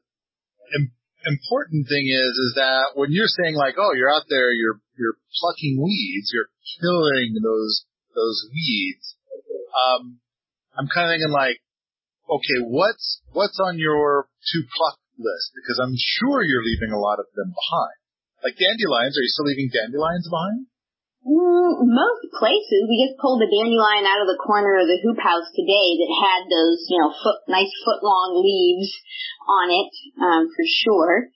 important 1.26 1.88
thing 1.88 2.08
is, 2.08 2.32
is 2.32 2.52
that 2.56 2.96
when 2.96 3.12
you're 3.12 3.30
saying 3.30 3.54
like, 3.54 3.76
oh, 3.76 3.92
you're 3.92 4.12
out 4.12 4.28
there, 4.28 4.52
you're, 4.52 4.80
you're 4.96 5.18
plucking 5.40 5.76
weeds, 5.76 6.32
you're 6.32 6.52
killing 6.80 7.36
those, 7.42 7.84
those 8.14 8.48
weeds. 8.52 9.16
um, 9.74 10.20
I'm 10.76 10.88
kind 10.88 11.10
of 11.10 11.12
thinking 11.14 11.34
like, 11.34 11.58
okay, 12.30 12.58
what's 12.62 13.22
what's 13.32 13.58
on 13.58 13.78
your 13.78 14.26
to 14.30 14.58
pluck 14.76 14.98
list? 15.18 15.52
Because 15.58 15.78
I'm 15.82 15.94
sure 15.96 16.42
you're 16.42 16.64
leaving 16.64 16.94
a 16.94 17.00
lot 17.00 17.18
of 17.18 17.26
them 17.34 17.50
behind. 17.50 17.98
Like 18.40 18.56
dandelions, 18.56 19.18
are 19.18 19.24
you 19.24 19.32
still 19.34 19.48
leaving 19.50 19.68
dandelions 19.68 20.26
behind? 20.30 20.70
Mm, 21.20 21.84
most 21.84 22.24
places, 22.40 22.88
we 22.88 23.04
just 23.04 23.20
pulled 23.20 23.44
a 23.44 23.50
dandelion 23.50 24.08
out 24.08 24.24
of 24.24 24.30
the 24.32 24.40
corner 24.40 24.80
of 24.80 24.88
the 24.88 24.96
hoop 25.04 25.20
house 25.20 25.52
today 25.52 26.00
that 26.00 26.12
had 26.16 26.48
those, 26.48 26.80
you 26.88 26.96
know, 26.96 27.12
foot, 27.12 27.44
nice 27.44 27.68
foot 27.84 28.00
long 28.00 28.40
leaves 28.40 28.88
on 29.44 29.68
it, 29.68 29.92
um, 30.16 30.48
for 30.48 30.64
sure. 30.64 31.28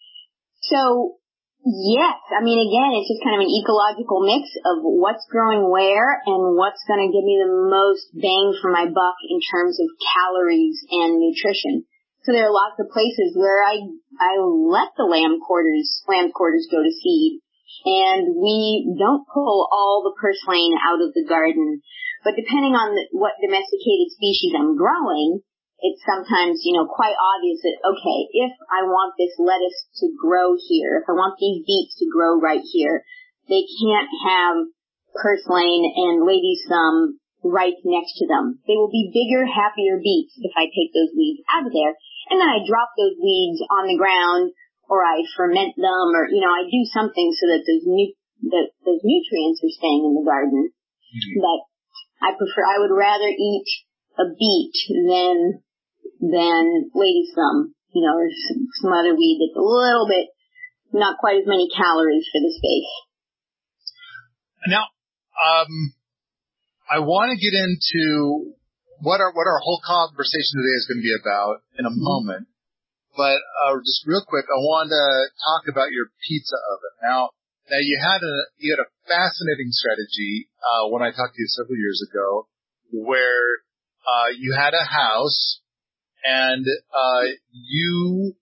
So 0.72 1.20
Yes, 1.64 2.20
I 2.28 2.44
mean 2.44 2.60
again, 2.60 2.92
it's 2.92 3.08
just 3.08 3.24
kind 3.24 3.40
of 3.40 3.48
an 3.48 3.56
ecological 3.56 4.20
mix 4.20 4.52
of 4.68 4.84
what's 4.84 5.24
growing 5.32 5.64
where 5.72 6.20
and 6.28 6.60
what's 6.60 6.84
going 6.84 7.00
to 7.00 7.08
give 7.08 7.24
me 7.24 7.40
the 7.40 7.48
most 7.72 8.12
bang 8.12 8.52
for 8.60 8.68
my 8.68 8.84
buck 8.84 9.16
in 9.24 9.40
terms 9.40 9.80
of 9.80 9.88
calories 9.96 10.84
and 10.92 11.16
nutrition. 11.16 11.88
So 12.28 12.36
there 12.36 12.52
are 12.52 12.52
lots 12.52 12.76
of 12.76 12.92
places 12.92 13.32
where 13.32 13.64
I 13.64 13.80
I 14.20 14.44
let 14.44 14.92
the 15.00 15.08
lamb 15.08 15.40
quarters 15.40 16.04
lamb 16.04 16.36
quarters 16.36 16.68
go 16.68 16.84
to 16.84 16.92
seed, 16.92 17.40
and 17.88 18.36
we 18.36 18.84
don't 19.00 19.24
pull 19.24 19.64
all 19.72 20.04
the 20.04 20.20
purslane 20.20 20.76
out 20.76 21.00
of 21.00 21.16
the 21.16 21.24
garden. 21.24 21.80
But 22.28 22.36
depending 22.36 22.76
on 22.76 22.92
the, 22.92 23.08
what 23.16 23.40
domesticated 23.40 24.12
species 24.12 24.52
I'm 24.52 24.76
growing, 24.76 25.40
it's 25.84 26.00
sometimes, 26.00 26.64
you 26.64 26.72
know, 26.72 26.88
quite 26.88 27.12
obvious 27.12 27.60
that, 27.60 27.76
okay, 27.84 28.20
if 28.32 28.56
I 28.72 28.88
want 28.88 29.20
this 29.20 29.36
lettuce 29.36 29.84
to 30.00 30.08
grow 30.16 30.56
here, 30.56 31.04
if 31.04 31.04
I 31.04 31.12
want 31.12 31.36
these 31.36 31.60
beets 31.60 32.00
to 32.00 32.08
grow 32.08 32.40
right 32.40 32.64
here, 32.64 33.04
they 33.52 33.68
can't 33.68 34.08
have 34.24 34.64
purslane 35.12 35.84
and 35.84 36.24
lady's 36.24 36.64
thumb 36.64 37.20
right 37.44 37.76
next 37.84 38.16
to 38.16 38.24
them. 38.24 38.64
They 38.64 38.80
will 38.80 38.88
be 38.88 39.12
bigger, 39.12 39.44
happier 39.44 40.00
beets 40.00 40.32
if 40.40 40.56
I 40.56 40.72
take 40.72 40.96
those 40.96 41.12
weeds 41.12 41.44
out 41.52 41.68
of 41.68 41.72
there. 41.76 41.92
And 42.32 42.40
then 42.40 42.48
I 42.48 42.64
drop 42.64 42.96
those 42.96 43.20
weeds 43.20 43.60
on 43.68 43.84
the 43.84 44.00
ground 44.00 44.56
or 44.88 45.04
I 45.04 45.20
ferment 45.36 45.76
them 45.76 46.16
or, 46.16 46.32
you 46.32 46.40
know, 46.40 46.48
I 46.48 46.64
do 46.64 46.80
something 46.96 47.28
so 47.36 47.44
that 47.52 47.68
those 47.68 47.84
nu- 47.84 48.16
that 48.56 48.72
those 48.88 49.04
nutrients 49.04 49.60
are 49.60 49.76
staying 49.76 50.08
in 50.08 50.16
the 50.16 50.24
garden. 50.24 50.72
Mm-hmm. 50.72 51.44
But 51.44 51.60
I 52.24 52.32
prefer, 52.32 52.64
I 52.64 52.80
would 52.80 52.96
rather 52.96 53.28
eat 53.28 53.68
a 54.16 54.32
beet 54.32 54.76
than 54.88 55.63
than 56.30 56.90
lady's 56.94 57.32
thumb, 57.34 57.74
you 57.92 58.02
know, 58.02 58.14
or 58.16 58.28
some, 58.48 58.68
some 58.80 58.92
other 58.92 59.14
weed 59.14 59.40
that's 59.40 59.58
a 59.58 59.64
little 59.64 60.06
bit, 60.08 60.28
not 60.92 61.18
quite 61.18 61.42
as 61.42 61.46
many 61.46 61.68
calories 61.68 62.26
for 62.30 62.40
the 62.40 62.52
space. 62.54 62.92
Now, 64.66 64.88
um, 65.36 65.92
I 66.88 67.00
want 67.00 67.32
to 67.32 67.38
get 67.40 67.52
into 67.52 68.54
what 69.00 69.20
our 69.20 69.32
what 69.32 69.44
our 69.44 69.60
whole 69.60 69.80
conversation 69.84 70.56
today 70.56 70.76
is 70.80 70.88
going 70.88 71.00
to 71.00 71.08
be 71.08 71.16
about 71.16 71.60
in 71.76 71.84
a 71.84 71.92
mm-hmm. 71.92 72.00
moment. 72.00 72.44
But 73.16 73.38
uh, 73.38 73.78
just 73.84 74.02
real 74.06 74.24
quick, 74.26 74.46
I 74.50 74.58
want 74.58 74.90
to 74.90 75.06
talk 75.46 75.70
about 75.70 75.94
your 75.94 76.10
pizza 76.26 76.56
oven. 76.56 76.94
Now, 77.04 77.30
now 77.70 77.78
you 77.78 78.00
had 78.00 78.20
a 78.24 78.36
you 78.58 78.74
had 78.74 78.82
a 78.82 78.90
fascinating 79.06 79.70
strategy 79.70 80.50
uh, 80.60 80.90
when 80.90 81.02
I 81.02 81.12
talked 81.12 81.36
to 81.36 81.40
you 81.40 81.50
several 81.52 81.78
years 81.78 82.02
ago, 82.10 82.48
where 82.90 83.62
uh, 84.02 84.30
you 84.36 84.56
had 84.56 84.74
a 84.74 84.82
house 84.84 85.60
and 86.24 86.64
uh, 86.64 87.22
you 87.52 88.34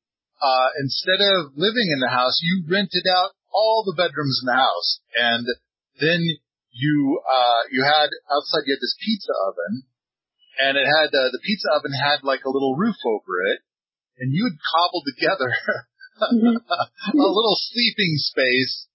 uh, 0.42 0.68
instead 0.78 1.22
of 1.22 1.54
living 1.54 1.90
in 1.94 2.00
the 2.02 2.10
house, 2.10 2.40
you 2.42 2.64
rented 2.66 3.06
out 3.06 3.30
all 3.54 3.84
the 3.86 3.94
bedrooms 3.94 4.40
in 4.42 4.46
the 4.46 4.58
house, 4.58 4.90
and 5.14 5.46
then 6.00 6.18
you 6.70 7.20
uh, 7.22 7.62
you 7.70 7.84
had 7.84 8.10
outside 8.30 8.66
you 8.66 8.74
had 8.74 8.82
this 8.82 8.96
pizza 8.98 9.32
oven, 9.46 9.86
and 10.58 10.78
it 10.78 10.86
had 10.86 11.10
uh, 11.14 11.30
the 11.30 11.42
pizza 11.44 11.68
oven 11.74 11.92
had 11.92 12.22
like 12.22 12.44
a 12.46 12.50
little 12.50 12.74
roof 12.74 12.96
over 13.04 13.46
it, 13.54 13.60
and 14.18 14.32
you 14.34 14.50
had 14.50 14.58
cobbled 14.58 15.06
together 15.06 15.50
a 16.22 17.28
little 17.30 17.58
sleeping 17.70 18.14
space 18.16 18.86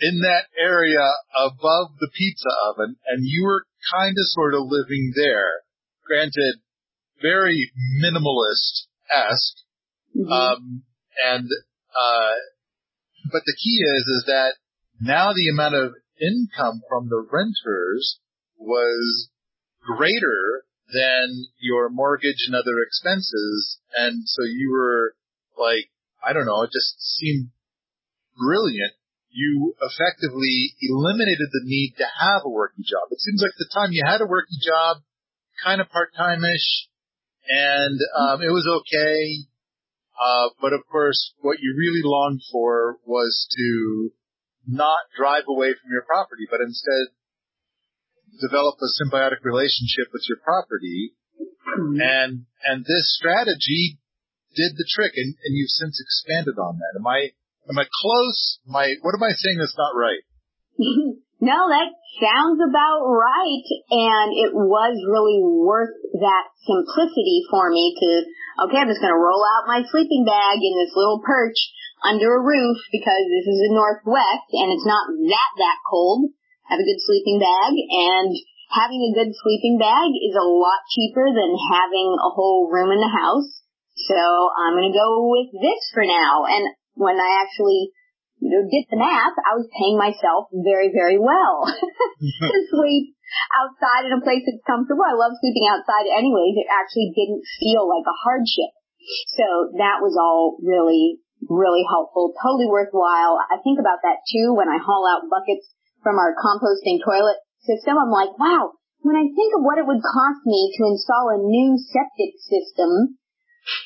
in 0.00 0.20
that 0.20 0.46
area 0.58 1.08
above 1.34 1.96
the 1.98 2.10
pizza 2.14 2.50
oven, 2.68 2.96
and 3.08 3.24
you 3.24 3.44
were 3.44 3.64
kind 3.92 4.12
of 4.12 4.26
sort 4.34 4.54
of 4.54 4.68
living 4.68 5.12
there. 5.16 5.64
Granted, 6.06 6.62
very 7.20 7.72
minimalist 8.02 8.86
esque. 9.12 9.58
Mm-hmm. 10.16 10.32
Um, 10.32 10.82
and, 11.24 11.48
uh, 11.96 12.34
but 13.32 13.42
the 13.44 13.56
key 13.62 13.82
is, 13.82 14.06
is 14.06 14.24
that 14.26 14.54
now 15.00 15.32
the 15.32 15.48
amount 15.48 15.74
of 15.74 15.92
income 16.20 16.82
from 16.88 17.08
the 17.08 17.26
renters 17.30 18.18
was 18.58 19.28
greater 19.84 20.64
than 20.92 21.46
your 21.60 21.88
mortgage 21.90 22.46
and 22.46 22.54
other 22.54 22.80
expenses. 22.86 23.78
And 23.96 24.22
so 24.24 24.42
you 24.44 24.70
were 24.72 25.14
like, 25.58 25.90
I 26.24 26.32
don't 26.32 26.46
know, 26.46 26.62
it 26.62 26.70
just 26.72 27.00
seemed 27.18 27.50
brilliant. 28.38 28.92
You 29.30 29.74
effectively 29.80 30.74
eliminated 30.80 31.48
the 31.52 31.64
need 31.64 31.94
to 31.98 32.04
have 32.04 32.42
a 32.44 32.50
working 32.50 32.84
job. 32.88 33.08
It 33.10 33.20
seems 33.20 33.42
like 33.42 33.52
the 33.58 33.68
time 33.72 33.92
you 33.92 34.02
had 34.06 34.22
a 34.22 34.26
working 34.26 34.58
job, 34.64 35.02
kind 35.62 35.80
of 35.80 35.90
part-time-ish, 35.90 36.88
and 37.48 37.98
um, 38.16 38.42
it 38.42 38.50
was 38.50 38.66
okay. 38.66 39.46
Uh, 40.16 40.48
but 40.60 40.72
of 40.72 40.80
course, 40.90 41.34
what 41.40 41.58
you 41.60 41.74
really 41.76 42.02
longed 42.02 42.40
for 42.50 42.96
was 43.04 43.46
to 43.56 44.10
not 44.66 45.06
drive 45.16 45.44
away 45.48 45.74
from 45.76 45.92
your 45.92 46.02
property, 46.02 46.48
but 46.50 46.60
instead 46.60 47.12
develop 48.40 48.76
a 48.80 48.90
symbiotic 48.96 49.44
relationship 49.44 50.08
with 50.12 50.24
your 50.28 50.38
property. 50.42 51.12
And 52.00 52.46
and 52.64 52.84
this 52.84 53.16
strategy 53.16 53.98
did 54.54 54.72
the 54.76 54.88
trick, 54.88 55.12
and, 55.16 55.34
and 55.44 55.52
you've 55.52 55.70
since 55.70 56.00
expanded 56.00 56.56
on 56.58 56.78
that. 56.78 56.98
Am 56.98 57.06
I 57.06 57.32
am 57.68 57.78
I 57.78 57.84
close? 57.84 58.58
I 58.72 58.96
what 59.02 59.14
am 59.14 59.22
I 59.22 59.32
saying 59.32 59.58
that's 59.58 59.76
not 59.76 59.92
right? 59.94 60.24
No, 61.36 61.68
that 61.68 61.92
sounds 62.16 62.60
about 62.64 63.04
right. 63.04 63.66
And 63.92 64.28
it 64.32 64.56
was 64.56 64.96
really 65.04 65.44
worth 65.44 65.92
that 66.16 66.44
simplicity 66.64 67.44
for 67.52 67.68
me 67.68 67.92
to, 67.92 68.10
okay, 68.66 68.80
I'm 68.80 68.88
just 68.88 69.04
going 69.04 69.12
to 69.12 69.20
roll 69.20 69.44
out 69.44 69.68
my 69.68 69.84
sleeping 69.84 70.24
bag 70.24 70.56
in 70.64 70.74
this 70.80 70.96
little 70.96 71.20
perch 71.20 71.56
under 72.00 72.40
a 72.40 72.44
roof 72.44 72.80
because 72.88 73.24
this 73.28 73.46
is 73.52 73.58
the 73.68 73.76
Northwest 73.76 74.48
and 74.56 74.72
it's 74.72 74.88
not 74.88 75.04
that, 75.12 75.50
that 75.60 75.78
cold. 75.84 76.32
Have 76.72 76.80
a 76.80 76.88
good 76.88 77.04
sleeping 77.04 77.38
bag 77.38 77.72
and 77.78 78.32
having 78.72 79.00
a 79.04 79.16
good 79.16 79.32
sleeping 79.36 79.76
bag 79.76 80.08
is 80.16 80.34
a 80.34 80.48
lot 80.48 80.88
cheaper 80.88 81.30
than 81.30 81.52
having 81.68 82.16
a 82.16 82.32
whole 82.32 82.72
room 82.72 82.90
in 82.96 83.00
the 83.04 83.12
house. 83.12 83.60
So 84.08 84.16
I'm 84.16 84.72
going 84.72 84.88
to 84.88 84.98
go 84.98 85.28
with 85.28 85.52
this 85.52 85.82
for 85.92 86.04
now. 86.04 86.48
And 86.48 86.64
when 86.96 87.20
I 87.20 87.44
actually 87.44 87.92
you 88.40 88.52
know, 88.52 88.62
did 88.68 88.84
the 88.92 89.00
math, 89.00 89.36
I 89.40 89.56
was 89.56 89.66
paying 89.72 89.96
myself 89.96 90.52
very, 90.52 90.92
very 90.92 91.16
well 91.16 91.64
to 92.20 92.58
sleep 92.68 93.16
outside 93.56 94.06
in 94.06 94.16
a 94.16 94.22
place 94.22 94.44
that's 94.44 94.64
comfortable. 94.68 95.04
I 95.04 95.16
love 95.16 95.34
sleeping 95.40 95.66
outside 95.66 96.06
anyways. 96.06 96.56
It 96.60 96.68
actually 96.68 97.16
didn't 97.16 97.42
feel 97.58 97.88
like 97.88 98.04
a 98.04 98.20
hardship. 98.22 98.72
So 99.38 99.46
that 99.78 100.02
was 100.02 100.18
all 100.18 100.58
really, 100.60 101.22
really 101.48 101.86
helpful, 101.86 102.34
totally 102.42 102.68
worthwhile. 102.68 103.38
I 103.38 103.62
think 103.62 103.78
about 103.78 104.02
that 104.04 104.22
too 104.28 104.52
when 104.52 104.68
I 104.68 104.82
haul 104.82 105.06
out 105.06 105.30
buckets 105.30 105.72
from 106.02 106.18
our 106.20 106.34
composting 106.36 107.00
toilet 107.02 107.38
system. 107.64 107.98
I'm 107.98 108.12
like, 108.12 108.34
wow, 108.38 108.76
when 109.02 109.16
I 109.16 109.26
think 109.30 109.54
of 109.54 109.62
what 109.62 109.78
it 109.78 109.86
would 109.86 110.02
cost 110.02 110.42
me 110.44 110.74
to 110.78 110.90
install 110.90 111.30
a 111.30 111.38
new 111.38 111.78
septic 111.78 112.38
system, 112.42 113.18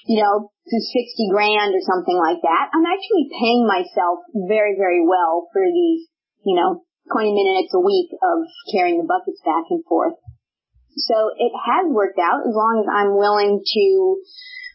you 0.09 0.23
know, 0.23 0.53
to 0.71 0.79
60 0.79 1.35
grand 1.35 1.75
or 1.75 1.83
something 1.83 2.15
like 2.15 2.39
that, 2.47 2.71
I'm 2.71 2.87
actually 2.87 3.27
paying 3.35 3.67
myself 3.67 4.23
very, 4.47 4.79
very 4.79 5.03
well 5.03 5.51
for 5.51 5.67
these, 5.67 6.07
you 6.47 6.55
know, 6.55 6.87
20 7.11 7.35
minutes 7.35 7.75
a 7.75 7.83
week 7.83 8.15
of 8.23 8.47
carrying 8.71 9.03
the 9.03 9.11
buckets 9.11 9.43
back 9.43 9.67
and 9.71 9.83
forth. 9.85 10.15
So 11.11 11.35
it 11.35 11.51
has 11.55 11.91
worked 11.91 12.19
out 12.19 12.47
as 12.47 12.55
long 12.55 12.83
as 12.83 12.89
I'm 12.91 13.19
willing 13.19 13.63
to 13.63 13.87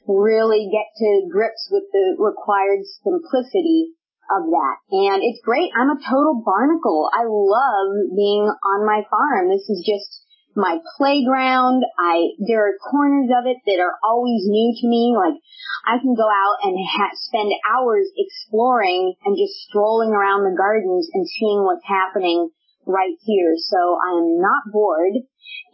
really 0.08 0.68
get 0.72 0.88
to 1.00 1.28
grips 1.32 1.70
with 1.72 1.88
the 1.92 2.20
required 2.20 2.84
simplicity 3.04 3.96
of 4.30 4.50
that. 4.50 4.76
And 4.92 5.22
it's 5.22 5.42
great. 5.44 5.70
I'm 5.78 5.94
a 5.94 6.02
total 6.02 6.42
barnacle. 6.44 7.10
I 7.14 7.24
love 7.30 7.90
being 8.16 8.50
on 8.50 8.86
my 8.86 9.06
farm. 9.10 9.50
This 9.50 9.66
is 9.70 9.86
just 9.86 10.25
my 10.56 10.80
playground. 10.98 11.84
I 12.00 12.32
there 12.48 12.68
are 12.68 12.80
corners 12.80 13.30
of 13.30 13.46
it 13.46 13.60
that 13.68 13.84
are 13.84 14.00
always 14.04 14.48
new 14.48 14.74
to 14.82 14.88
me. 14.88 15.14
Like 15.16 15.40
I 15.86 16.00
can 16.00 16.16
go 16.16 16.26
out 16.26 16.58
and 16.64 16.80
ha- 16.80 17.16
spend 17.28 17.52
hours 17.68 18.08
exploring 18.18 19.14
and 19.26 19.38
just 19.38 19.54
strolling 19.68 20.12
around 20.12 20.44
the 20.44 20.58
gardens 20.58 21.10
and 21.14 21.28
seeing 21.28 21.64
what's 21.64 21.86
happening 21.86 22.50
right 22.88 23.16
here. 23.26 23.54
So 23.58 24.00
I'm 24.00 24.40
not 24.40 24.72
bored, 24.72 25.14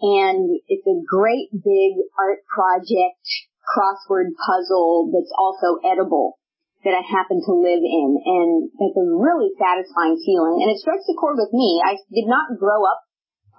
and 0.02 0.60
it's 0.68 0.88
a 0.88 1.04
great 1.06 1.54
big 1.54 2.02
art 2.20 2.42
project 2.50 3.22
crossword 3.62 4.34
puzzle 4.36 5.14
that's 5.14 5.32
also 5.38 5.80
edible 5.86 6.42
that 6.84 6.98
I 6.98 7.06
happen 7.06 7.38
to 7.38 7.54
live 7.54 7.84
in, 7.86 8.10
and 8.26 8.70
it's 8.74 8.98
a 8.98 9.06
really 9.06 9.54
satisfying 9.62 10.18
feeling. 10.18 10.66
And 10.66 10.74
it 10.74 10.82
strikes 10.82 11.06
a 11.06 11.14
chord 11.14 11.38
with 11.38 11.54
me. 11.54 11.78
I 11.86 12.02
did 12.10 12.26
not 12.26 12.58
grow 12.58 12.82
up 12.90 13.06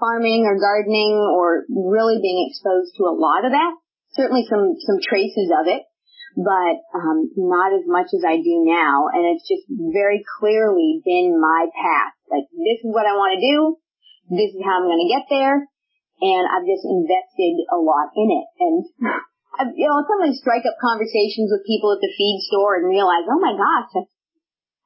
farming 0.02 0.42
or 0.50 0.58
gardening 0.58 1.14
or 1.14 1.62
really 1.70 2.18
being 2.18 2.50
exposed 2.50 2.98
to 2.98 3.06
a 3.06 3.14
lot 3.14 3.46
of 3.46 3.54
that. 3.54 3.78
Certainly 4.18 4.50
some, 4.50 4.74
some 4.82 4.98
traces 4.98 5.48
of 5.54 5.70
it, 5.70 5.86
but, 6.34 6.76
um, 6.92 7.30
not 7.38 7.70
as 7.72 7.86
much 7.86 8.10
as 8.10 8.26
I 8.26 8.42
do 8.42 8.66
now. 8.66 9.08
And 9.14 9.30
it's 9.30 9.46
just 9.46 9.64
very 9.70 10.26
clearly 10.42 11.00
been 11.06 11.38
my 11.38 11.70
path. 11.70 12.12
Like, 12.26 12.50
this 12.50 12.82
is 12.82 12.90
what 12.90 13.06
I 13.06 13.14
want 13.14 13.38
to 13.38 13.46
do. 13.46 13.78
This 14.34 14.50
is 14.52 14.60
how 14.60 14.82
I'm 14.82 14.90
going 14.90 15.00
to 15.06 15.14
get 15.14 15.30
there. 15.30 15.64
And 16.22 16.44
I've 16.50 16.68
just 16.68 16.84
invested 16.84 17.62
a 17.70 17.78
lot 17.78 18.10
in 18.18 18.28
it. 18.34 18.46
And, 18.60 18.76
I, 19.52 19.70
you 19.72 19.88
know, 19.88 20.04
sometimes 20.04 20.42
strike 20.42 20.66
up 20.68 20.76
conversations 20.82 21.48
with 21.48 21.64
people 21.64 21.92
at 21.94 22.02
the 22.04 22.12
feed 22.12 22.38
store 22.52 22.76
and 22.76 22.88
realize, 22.88 23.24
oh 23.28 23.40
my 23.40 23.56
gosh, 23.56 24.06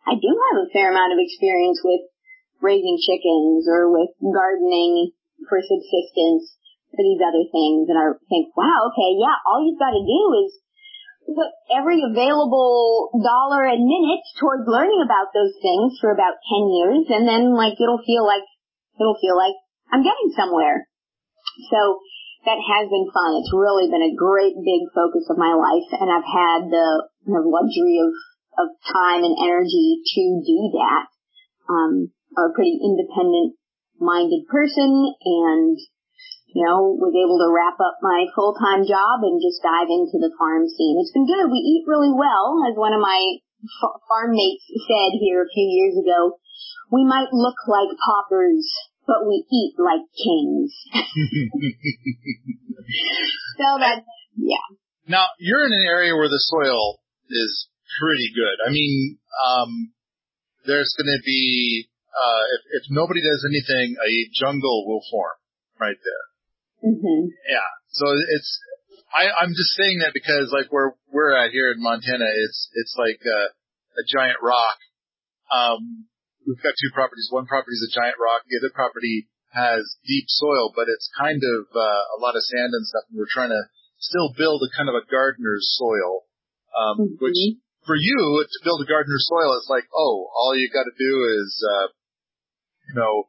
I 0.07 0.15
do 0.15 0.31
have 0.31 0.63
a 0.63 0.71
fair 0.71 0.95
amount 0.95 1.15
of 1.15 1.23
experience 1.23 1.83
with 1.83 2.07
raising 2.61 2.99
chickens 3.01 3.69
or 3.69 3.93
with 3.93 4.13
gardening 4.21 5.13
for 5.49 5.61
subsistence 5.61 6.57
for 6.97 7.03
these 7.05 7.21
other 7.21 7.45
things. 7.53 7.89
And 7.93 7.99
I 8.01 8.17
think, 8.33 8.57
wow, 8.57 8.89
okay, 8.93 9.21
yeah, 9.21 9.37
all 9.45 9.61
you've 9.61 9.81
got 9.81 9.93
to 9.93 10.05
do 10.05 10.23
is 10.41 10.51
put 11.27 11.51
every 11.75 12.01
available 12.01 13.11
dollar 13.19 13.67
and 13.67 13.83
minute 13.83 14.23
towards 14.39 14.65
learning 14.65 15.03
about 15.03 15.35
those 15.35 15.53
things 15.59 15.99
for 16.01 16.15
about 16.15 16.39
10 16.49 16.71
years 16.71 17.03
and 17.11 17.27
then 17.27 17.51
like 17.53 17.75
it'll 17.83 18.03
feel 18.07 18.23
like, 18.23 18.47
it'll 18.97 19.19
feel 19.19 19.35
like 19.35 19.59
I'm 19.91 20.07
getting 20.07 20.31
somewhere. 20.39 20.87
So 21.71 21.99
that 22.47 22.63
has 22.63 22.87
been 22.87 23.11
fun. 23.11 23.43
It's 23.43 23.51
really 23.51 23.91
been 23.91 24.07
a 24.07 24.15
great 24.15 24.55
big 24.55 24.87
focus 24.95 25.27
of 25.27 25.37
my 25.37 25.51
life 25.51 25.91
and 25.99 26.07
I've 26.07 26.31
had 26.31 26.71
the, 26.71 27.11
the 27.27 27.43
luxury 27.43 27.99
of, 27.99 28.15
of 28.63 28.69
time 28.87 29.27
and 29.27 29.35
energy 29.35 29.99
to 30.15 30.23
do 30.47 30.59
that. 30.79 31.11
Um, 31.67 32.15
a 32.37 32.53
pretty 32.53 32.79
independent 32.79 33.57
minded 33.99 34.45
person 34.53 34.93
and, 35.25 35.77
you 36.53 36.61
know, 36.65 36.93
was 37.01 37.17
able 37.17 37.41
to 37.41 37.49
wrap 37.53 37.81
up 37.81 37.97
my 38.05 38.29
full-time 38.37 38.85
job 38.85 39.25
and 39.25 39.41
just 39.41 39.65
dive 39.65 39.89
into 39.89 40.21
the 40.21 40.33
farm 40.37 40.69
scene. 40.69 41.01
It's 41.01 41.13
been 41.17 41.27
good. 41.27 41.49
We 41.49 41.65
eat 41.65 41.89
really 41.89 42.13
well, 42.13 42.61
as 42.69 42.77
one 42.77 42.93
of 42.93 43.01
my 43.01 43.41
farm 43.81 44.37
mates 44.37 44.69
said 44.87 45.17
here 45.19 45.43
a 45.43 45.53
few 45.53 45.65
years 45.65 45.97
ago. 45.97 46.39
We 46.93 47.05
might 47.05 47.33
look 47.33 47.57
like 47.67 47.91
paupers, 47.99 48.69
but 49.07 49.27
we 49.27 49.45
eat 49.51 49.75
like 49.81 50.07
kings. 50.15 50.71
so 53.59 53.81
that, 53.81 54.05
yeah. 54.37 54.67
Now, 55.09 55.27
you're 55.39 55.65
in 55.67 55.73
an 55.73 55.87
area 55.87 56.15
where 56.15 56.29
the 56.29 56.39
soil 56.39 57.01
is 57.29 57.69
pretty 58.01 58.31
good. 58.35 58.59
I 58.67 58.71
mean, 58.71 59.19
um, 59.43 59.93
there's 60.67 60.95
going 60.99 61.11
to 61.17 61.23
be 61.25 61.89
uh, 62.17 62.43
if, 62.57 62.63
if 62.81 62.85
nobody 62.89 63.21
does 63.21 63.45
anything, 63.45 63.97
a 64.01 64.13
jungle 64.33 64.89
will 64.89 65.05
form 65.13 65.37
right 65.77 66.01
there. 66.01 66.25
Mm-hmm. 66.91 67.29
Yeah. 67.45 67.71
So 67.93 68.09
it's, 68.13 68.51
I, 69.13 69.29
I'm 69.45 69.53
just 69.53 69.77
saying 69.77 70.01
that 70.01 70.17
because 70.17 70.49
like 70.53 70.73
where 70.73 70.97
we're 71.13 71.37
at 71.37 71.53
here 71.53 71.73
in 71.73 71.81
Montana, 71.81 72.25
it's, 72.25 72.69
it's 72.73 72.97
like 72.97 73.21
a, 73.21 73.41
a 74.01 74.05
giant 74.09 74.41
rock. 74.41 74.79
Um, 75.53 76.09
we've 76.45 76.61
got 76.61 76.75
two 76.77 76.93
properties. 76.93 77.29
One 77.31 77.47
property 77.47 77.77
is 77.77 77.87
a 77.89 77.95
giant 77.95 78.17
rock. 78.17 78.45
The 78.49 78.61
other 78.65 78.73
property 78.73 79.29
has 79.53 79.85
deep 80.05 80.29
soil, 80.29 80.73
but 80.75 80.89
it's 80.89 81.09
kind 81.17 81.41
of, 81.41 81.69
uh, 81.73 82.03
a 82.17 82.19
lot 82.21 82.37
of 82.37 82.45
sand 82.45 82.73
and 82.77 82.85
stuff. 82.85 83.09
And 83.09 83.17
we're 83.17 83.31
trying 83.31 83.53
to 83.53 83.63
still 84.01 84.33
build 84.37 84.61
a 84.65 84.71
kind 84.77 84.89
of 84.89 84.97
a 84.97 85.05
gardener's 85.09 85.65
soil, 85.77 86.29
um, 86.77 86.97
mm-hmm. 87.01 87.25
which 87.25 87.61
for 87.87 87.97
you 87.97 88.45
to 88.45 88.59
build 88.67 88.83
a 88.83 88.89
gardener's 88.91 89.25
soil, 89.31 89.57
it's 89.57 89.71
like, 89.71 89.87
oh, 89.95 90.29
all 90.35 90.59
you 90.59 90.69
got 90.69 90.85
to 90.85 90.97
do 90.99 91.13
is, 91.41 91.51
uh, 91.63 91.89
you 92.89 92.95
know, 92.95 93.29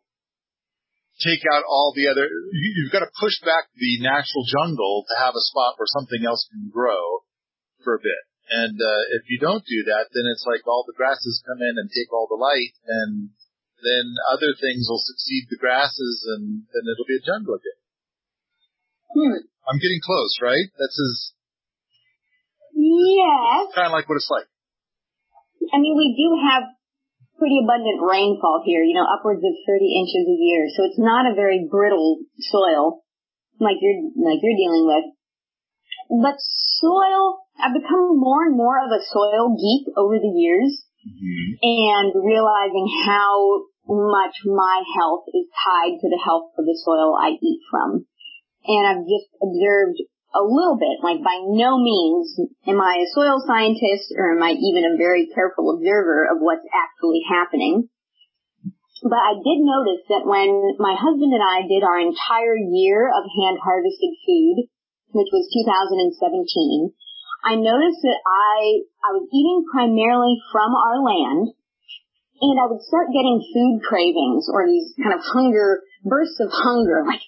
take 1.21 1.41
out 1.49 1.65
all 1.65 1.93
the 1.95 2.07
other, 2.07 2.29
you've 2.53 2.93
got 2.93 3.01
to 3.01 3.19
push 3.19 3.37
back 3.41 3.69
the 3.73 3.97
natural 4.05 4.45
jungle 4.45 5.05
to 5.09 5.15
have 5.17 5.33
a 5.33 5.47
spot 5.49 5.77
where 5.77 5.89
something 5.89 6.21
else 6.21 6.45
can 6.49 6.69
grow 6.69 7.25
for 7.81 7.97
a 7.97 8.03
bit. 8.03 8.23
And, 8.47 8.77
uh, 8.79 9.03
if 9.19 9.27
you 9.27 9.41
don't 9.41 9.65
do 9.65 9.91
that, 9.91 10.07
then 10.13 10.25
it's 10.31 10.45
like 10.47 10.63
all 10.69 10.85
the 10.87 10.95
grasses 10.95 11.43
come 11.43 11.59
in 11.59 11.75
and 11.75 11.89
take 11.91 12.13
all 12.13 12.29
the 12.29 12.39
light 12.39 12.77
and 12.85 13.33
then 13.83 14.05
other 14.31 14.55
things 14.57 14.87
will 14.87 15.03
succeed 15.03 15.49
the 15.49 15.59
grasses 15.59 16.23
and 16.37 16.63
then 16.71 16.83
it'll 16.87 17.09
be 17.09 17.19
a 17.19 17.27
jungle 17.27 17.59
again. 17.59 17.79
Hmm. 19.11 19.41
I'm 19.67 19.81
getting 19.81 19.99
close, 19.99 20.37
right? 20.39 20.69
That's 20.79 20.95
as, 20.95 21.15
yes. 22.71 23.73
kind 23.75 23.91
of 23.91 23.93
like 23.93 24.07
what 24.07 24.15
it's 24.15 24.31
like. 24.31 24.47
I 25.73 25.77
mean, 25.83 25.97
we 25.97 26.15
do 26.15 26.27
have 26.39 26.76
pretty 27.37 27.61
abundant 27.61 28.01
rainfall 28.01 28.65
here, 28.65 28.81
you 28.81 28.97
know, 28.97 29.05
upwards 29.05 29.41
of 29.45 29.53
30 29.65 29.85
inches 29.85 30.25
a 30.25 30.37
year. 30.37 30.67
So 30.73 30.85
it's 30.85 30.99
not 30.99 31.29
a 31.29 31.37
very 31.37 31.69
brittle 31.69 32.21
soil 32.37 33.05
like 33.61 33.77
you're, 33.81 34.01
like 34.17 34.41
you're 34.41 34.57
dealing 34.57 34.85
with. 34.85 35.05
But 36.21 36.37
soil, 36.81 37.41
I've 37.57 37.77
become 37.77 38.17
more 38.17 38.45
and 38.45 38.55
more 38.55 38.77
of 38.81 38.91
a 38.91 39.03
soil 39.05 39.53
geek 39.53 39.93
over 39.97 40.17
the 40.17 40.33
years 40.33 40.85
mm-hmm. 41.05 41.47
and 41.61 42.09
realizing 42.15 42.87
how 43.05 43.65
much 43.87 44.35
my 44.45 44.83
health 44.99 45.25
is 45.31 45.47
tied 45.51 45.95
to 45.99 46.07
the 46.09 46.21
health 46.23 46.51
of 46.57 46.65
the 46.65 46.77
soil 46.83 47.15
I 47.15 47.39
eat 47.39 47.61
from. 47.71 48.05
And 48.67 48.83
I've 48.83 49.07
just 49.07 49.31
observed 49.39 49.99
a 50.37 50.45
little 50.45 50.77
bit, 50.77 51.01
like 51.01 51.25
by 51.25 51.41
no 51.41 51.81
means 51.81 52.37
am 52.69 52.77
I 52.77 53.01
a 53.01 53.11
soil 53.17 53.41
scientist 53.41 54.13
or 54.13 54.37
am 54.37 54.41
I 54.45 54.53
even 54.53 54.85
a 54.85 54.97
very 55.01 55.25
careful 55.33 55.73
observer 55.73 56.29
of 56.29 56.37
what's 56.37 56.65
actually 56.69 57.25
happening. 57.25 57.89
But 59.01 59.21
I 59.21 59.33
did 59.37 59.59
notice 59.61 60.05
that 60.09 60.25
when 60.25 60.77
my 60.77 60.93
husband 60.93 61.33
and 61.33 61.41
I 61.41 61.65
did 61.65 61.81
our 61.81 62.01
entire 62.01 62.57
year 62.57 63.09
of 63.09 63.25
hand 63.25 63.57
harvested 63.61 64.13
food, 64.25 64.69
which 65.13 65.29
was 65.33 65.49
2017, 65.53 66.93
I 67.45 67.57
noticed 67.57 68.01
that 68.01 68.21
I, 68.25 68.85
I 69.05 69.09
was 69.17 69.29
eating 69.29 69.65
primarily 69.69 70.37
from 70.53 70.73
our 70.73 70.97
land 71.01 71.53
and 72.41 72.57
I 72.61 72.69
would 72.69 72.81
start 72.85 73.13
getting 73.13 73.41
food 73.53 73.81
cravings 73.85 74.49
or 74.49 74.65
these 74.65 74.93
kind 75.01 75.13
of 75.13 75.25
hunger, 75.25 75.81
bursts 76.09 76.39
of 76.39 76.49
hunger, 76.49 77.03
like, 77.05 77.21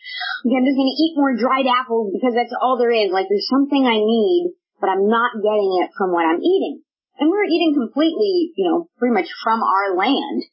okay, 0.45 0.55
I'm 0.55 0.65
just 0.65 0.79
gonna 0.79 0.99
eat 0.99 1.19
more 1.19 1.35
dried 1.35 1.67
apples 1.67 2.15
because 2.15 2.33
that's 2.33 2.55
all 2.57 2.79
there 2.79 2.91
is. 2.91 3.11
Like 3.11 3.27
there's 3.27 3.51
something 3.51 3.83
I 3.85 3.99
need, 3.99 4.55
but 4.79 4.89
I'm 4.89 5.07
not 5.07 5.39
getting 5.39 5.71
it 5.83 5.91
from 5.95 6.15
what 6.15 6.25
I'm 6.25 6.41
eating. 6.41 6.81
And 7.19 7.27
we 7.27 7.35
were 7.35 7.51
eating 7.51 7.75
completely, 7.75 8.55
you 8.55 8.63
know, 8.63 8.87
pretty 8.95 9.13
much 9.13 9.27
from 9.43 9.59
our 9.59 9.95
land. 9.95 10.47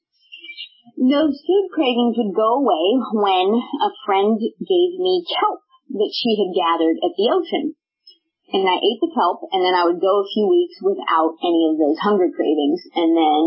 Those 0.99 1.39
food 1.39 1.67
cravings 1.71 2.19
would 2.19 2.35
go 2.35 2.59
away 2.59 2.87
when 3.15 3.47
a 3.55 3.91
friend 4.03 4.35
gave 4.41 4.93
me 4.99 5.23
kelp 5.29 5.63
that 5.95 6.11
she 6.11 6.35
had 6.35 6.57
gathered 6.57 6.99
at 7.07 7.15
the 7.15 7.31
ocean. 7.31 7.79
And 8.51 8.67
I 8.67 8.79
ate 8.79 9.01
the 9.03 9.15
kelp 9.15 9.47
and 9.51 9.63
then 9.63 9.75
I 9.75 9.87
would 9.87 10.03
go 10.03 10.23
a 10.23 10.31
few 10.31 10.47
weeks 10.47 10.79
without 10.83 11.39
any 11.43 11.71
of 11.71 11.79
those 11.79 11.99
hunger 11.99 12.31
cravings 12.31 12.83
and 12.95 13.15
then 13.15 13.43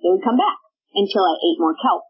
they 0.00 0.12
would 0.12 0.24
come 0.24 0.36
back 0.36 0.60
until 0.96 1.24
I 1.24 1.36
ate 1.40 1.60
more 1.60 1.76
kelp. 1.76 2.04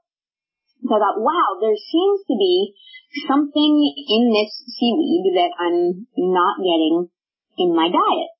So 0.84 0.90
I 0.92 0.98
thought, 1.00 1.22
wow, 1.24 1.56
there 1.60 1.76
seems 1.76 2.20
to 2.28 2.36
be 2.36 2.76
something 3.24 3.72
in 3.96 4.28
this 4.34 4.52
seaweed 4.76 5.32
that 5.38 5.52
I'm 5.56 6.06
not 6.16 6.60
getting 6.60 7.08
in 7.58 7.70
my 7.72 7.88
diet. 7.88 8.30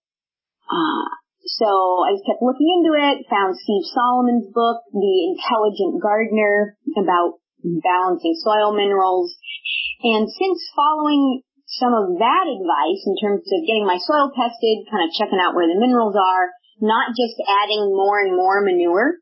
Uh, 0.68 1.07
so 1.46 2.03
I 2.03 2.12
just 2.12 2.27
kept 2.27 2.42
looking 2.42 2.68
into 2.68 2.92
it, 2.99 3.25
found 3.31 3.55
Steve 3.57 3.87
Solomon's 3.88 4.51
book, 4.51 4.83
The 4.92 5.16
Intelligent 5.33 6.03
Gardener, 6.03 6.77
about 6.99 7.38
balancing 7.62 8.35
soil 8.42 8.75
minerals. 8.75 9.33
And 10.03 10.27
since 10.29 10.59
following 10.75 11.42
some 11.66 11.94
of 11.94 12.18
that 12.18 12.44
advice 12.46 13.03
in 13.07 13.14
terms 13.22 13.46
of 13.46 13.66
getting 13.66 13.87
my 13.87 13.99
soil 13.99 14.31
tested, 14.35 14.90
kind 14.90 15.07
of 15.07 15.14
checking 15.14 15.38
out 15.38 15.55
where 15.55 15.70
the 15.70 15.79
minerals 15.79 16.14
are, 16.18 16.51
not 16.83 17.14
just 17.14 17.38
adding 17.62 17.94
more 17.94 18.20
and 18.20 18.37
more 18.37 18.61
manure, 18.61 19.18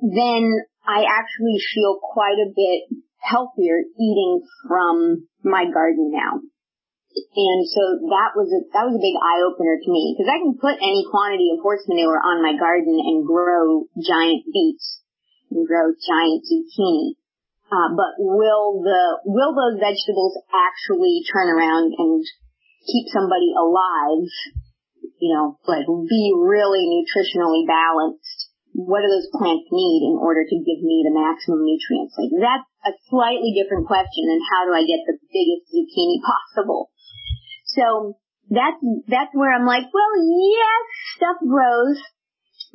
then 0.00 0.60
I 0.86 1.02
actually 1.02 1.58
feel 1.74 1.98
quite 1.98 2.38
a 2.38 2.54
bit 2.54 3.02
healthier 3.18 3.82
eating 3.98 4.46
from 4.70 5.26
my 5.42 5.66
garden 5.66 6.14
now. 6.14 6.38
And 7.16 7.60
so 7.64 7.82
that 8.12 8.36
was 8.36 8.52
a, 8.52 8.60
that 8.76 8.86
was 8.86 8.94
a 8.94 9.02
big 9.02 9.16
eye 9.16 9.40
opener 9.42 9.80
to 9.80 9.90
me 9.90 10.12
because 10.12 10.28
I 10.28 10.38
can 10.38 10.60
put 10.60 10.76
any 10.78 11.02
quantity 11.08 11.48
of 11.50 11.64
horse 11.64 11.82
manure 11.88 12.20
on 12.20 12.44
my 12.44 12.54
garden 12.54 12.92
and 12.92 13.24
grow 13.24 13.88
giant 13.96 14.44
beets 14.52 15.00
and 15.50 15.66
grow 15.66 15.96
giant 15.96 16.44
zucchini. 16.44 17.16
Uh, 17.72 17.90
but 17.96 18.20
will 18.20 18.84
the, 18.84 19.26
will 19.26 19.56
those 19.56 19.80
vegetables 19.80 20.38
actually 20.54 21.24
turn 21.26 21.50
around 21.50 21.96
and 21.98 22.22
keep 22.84 23.08
somebody 23.10 23.50
alive? 23.56 24.28
You 25.16 25.32
know, 25.32 25.46
like 25.64 25.88
be 25.88 26.36
really 26.36 26.84
nutritionally 26.84 27.64
balanced 27.64 28.35
what 28.76 29.00
do 29.00 29.08
those 29.08 29.32
plants 29.32 29.64
need 29.72 30.00
in 30.04 30.20
order 30.20 30.44
to 30.44 30.56
give 30.60 30.80
me 30.84 31.00
the 31.00 31.16
maximum 31.16 31.64
nutrients? 31.64 32.12
Like 32.20 32.28
that's 32.36 32.68
a 32.84 32.92
slightly 33.08 33.56
different 33.56 33.88
question 33.88 34.28
than 34.28 34.40
how 34.52 34.68
do 34.68 34.76
I 34.76 34.84
get 34.84 35.00
the 35.08 35.16
biggest 35.32 35.72
zucchini 35.72 36.20
possible. 36.20 36.92
So 37.72 38.20
that's, 38.52 38.76
that's 39.08 39.32
where 39.32 39.48
I'm 39.48 39.64
like, 39.64 39.88
well, 39.88 40.14
yes, 40.20 40.84
stuff 41.16 41.40
grows, 41.40 41.98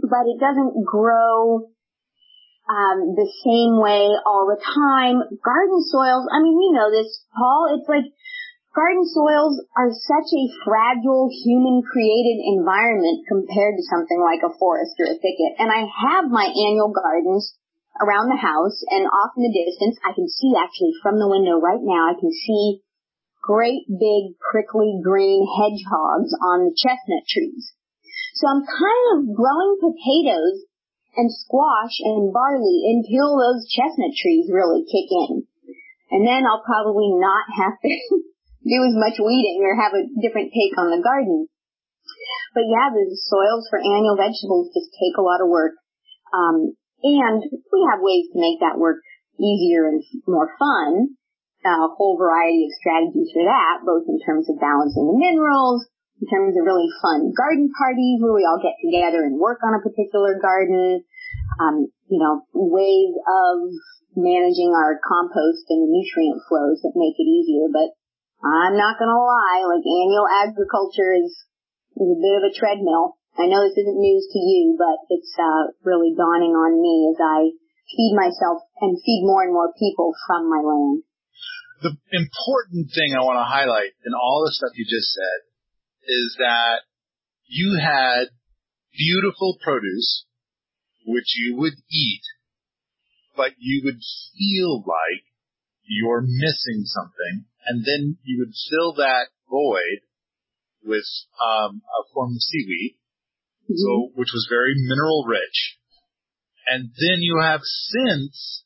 but 0.01 0.25
it 0.25 0.41
doesn't 0.41 0.81
grow, 0.89 1.69
um, 2.65 3.13
the 3.13 3.29
same 3.45 3.77
way 3.77 4.09
all 4.25 4.49
the 4.49 4.57
time. 4.57 5.21
Garden 5.43 5.81
soils, 5.85 6.25
I 6.33 6.41
mean, 6.41 6.57
you 6.57 6.71
know 6.73 6.89
this, 6.89 7.25
Paul, 7.35 7.77
it's 7.77 7.89
like 7.89 8.09
garden 8.71 9.03
soils 9.03 9.60
are 9.75 9.91
such 9.91 10.29
a 10.31 10.51
fragile 10.63 11.27
human 11.43 11.84
created 11.84 12.39
environment 12.55 13.27
compared 13.27 13.75
to 13.75 13.89
something 13.91 14.19
like 14.23 14.39
a 14.43 14.55
forest 14.55 14.95
or 14.99 15.12
a 15.12 15.19
thicket. 15.19 15.60
And 15.60 15.67
I 15.67 15.84
have 15.84 16.31
my 16.31 16.47
annual 16.47 16.95
gardens 16.95 17.51
around 17.99 18.31
the 18.31 18.39
house 18.39 18.79
and 18.88 19.03
off 19.12 19.36
in 19.36 19.43
the 19.43 19.51
distance, 19.51 19.99
I 20.01 20.15
can 20.15 20.27
see 20.31 20.55
actually 20.55 20.95
from 21.03 21.19
the 21.19 21.27
window 21.27 21.60
right 21.60 21.84
now, 21.84 22.10
I 22.10 22.15
can 22.15 22.31
see 22.31 22.79
great 23.43 23.84
big 23.91 24.39
prickly 24.39 25.01
green 25.03 25.43
hedgehogs 25.43 26.31
on 26.39 26.71
the 26.71 26.75
chestnut 26.77 27.27
trees. 27.27 27.75
So 28.39 28.47
I'm 28.47 28.63
kind 28.63 29.05
of 29.19 29.36
growing 29.36 29.84
potatoes 29.84 30.63
and 31.19 31.27
squash 31.27 31.99
and 31.99 32.31
barley 32.31 32.88
until 32.88 33.36
those 33.36 33.67
chestnut 33.67 34.15
trees 34.15 34.47
really 34.47 34.88
kick 34.88 35.12
in. 35.12 35.43
And 36.12 36.25
then 36.25 36.47
I'll 36.47 36.63
probably 36.63 37.12
not 37.12 37.45
have 37.60 37.75
to 37.84 38.31
do 38.62 38.78
as 38.86 38.93
much 38.93 39.17
weeding 39.17 39.62
or 39.65 39.74
have 39.78 39.93
a 39.97 40.08
different 40.21 40.54
take 40.54 40.78
on 40.78 40.93
the 40.93 41.02
garden. 41.02 41.50
But 42.54 42.67
yeah, 42.67 42.91
the 42.91 43.08
soils 43.32 43.65
for 43.71 43.80
annual 43.80 44.19
vegetables 44.19 44.76
just 44.76 44.91
take 44.93 45.15
a 45.17 45.26
lot 45.26 45.41
of 45.41 45.50
work. 45.50 45.80
Um, 46.36 46.76
and 47.02 47.41
we 47.41 47.80
have 47.89 48.04
ways 48.04 48.30
to 48.32 48.38
make 48.38 48.62
that 48.62 48.78
work 48.78 49.02
easier 49.39 49.89
and 49.89 50.04
more 50.28 50.52
fun. 50.60 51.17
A 51.62 51.93
whole 51.93 52.17
variety 52.17 52.65
of 52.65 52.74
strategies 52.82 53.30
for 53.34 53.45
that, 53.45 53.86
both 53.86 54.10
in 54.10 54.17
terms 54.26 54.50
of 54.50 54.58
balancing 54.58 55.06
the 55.06 55.13
minerals, 55.13 55.86
in 56.17 56.26
terms 56.30 56.58
of 56.58 56.65
really 56.65 56.89
fun 57.02 57.34
garden 57.38 57.69
parties 57.69 58.17
where 58.21 58.34
we 58.34 58.45
all 58.45 58.62
get 58.62 58.78
together 58.82 59.21
and 59.26 59.38
work 59.38 59.62
on 59.62 59.78
a 59.78 59.86
particular 59.86 60.41
garden, 60.41 61.06
um, 61.62 61.89
you 62.10 62.17
know, 62.17 62.45
ways 62.54 63.13
of 63.13 63.58
managing 64.17 64.74
our 64.74 64.97
compost 65.06 65.69
and 65.69 65.86
the 65.86 65.89
nutrient 65.93 66.41
flows 66.50 66.82
that 66.82 66.97
make 66.97 67.17
it 67.17 67.30
easier. 67.30 67.69
But 67.69 67.93
I'm 68.41 68.75
not 68.77 68.97
gonna 68.97 69.21
lie, 69.21 69.62
like 69.69 69.86
annual 69.86 70.25
agriculture 70.25 71.13
is, 71.13 71.45
is 71.97 72.10
a 72.10 72.19
bit 72.21 72.38
of 72.41 72.43
a 72.49 72.54
treadmill. 72.54 73.21
I 73.38 73.47
know 73.47 73.62
this 73.63 73.77
isn't 73.77 74.01
news 74.01 74.27
to 74.34 74.39
you, 74.39 74.75
but 74.77 74.97
it's 75.13 75.32
uh, 75.38 75.71
really 75.86 76.12
dawning 76.17 76.51
on 76.51 76.82
me 76.82 77.13
as 77.13 77.19
I 77.21 77.54
feed 77.95 78.13
myself 78.17 78.65
and 78.82 78.99
feed 79.06 79.23
more 79.23 79.43
and 79.43 79.54
more 79.54 79.71
people 79.77 80.13
from 80.27 80.49
my 80.49 80.60
land. 80.60 81.04
The 81.82 81.95
important 82.12 82.91
thing 82.93 83.15
I 83.15 83.23
want 83.23 83.38
to 83.38 83.47
highlight 83.47 83.93
in 84.06 84.13
all 84.13 84.43
the 84.45 84.54
stuff 84.54 84.75
you 84.75 84.86
just 84.86 85.13
said 85.13 85.39
is 86.06 86.36
that 86.39 86.82
you 87.47 87.77
had 87.82 88.30
beautiful 88.93 89.58
produce, 89.62 90.25
which 91.06 91.34
you 91.38 91.58
would 91.58 91.73
eat, 91.91 92.21
but 93.36 93.54
you 93.58 93.82
would 93.86 93.99
feel 94.38 94.80
like 94.80 95.25
you're 95.84 96.21
missing 96.21 96.86
something, 96.86 97.45
and 97.65 97.86
then 97.86 98.17
you 98.24 98.39
would 98.39 98.54
fill 98.69 98.93
that 98.95 99.30
void 99.50 100.02
with 100.84 101.06
um, 101.38 101.82
a 101.86 102.02
form 102.13 102.34
of 102.34 102.41
seaweed, 102.41 102.97
mm-hmm. 103.65 103.76
so 103.78 104.12
which 104.15 104.34
was 104.34 104.47
very 104.50 104.74
mineral 104.76 105.26
rich, 105.28 105.78
and 106.67 106.89
then 106.89 107.21
you 107.21 107.39
have 107.41 107.62
since 107.62 108.63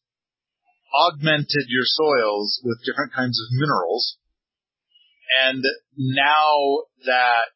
augmented 0.96 1.68
your 1.68 1.84
soils 1.84 2.62
with 2.64 2.86
different 2.86 3.12
kinds 3.14 3.40
of 3.40 3.60
minerals 3.60 4.18
and 5.34 5.64
now 5.98 6.86
that 7.06 7.50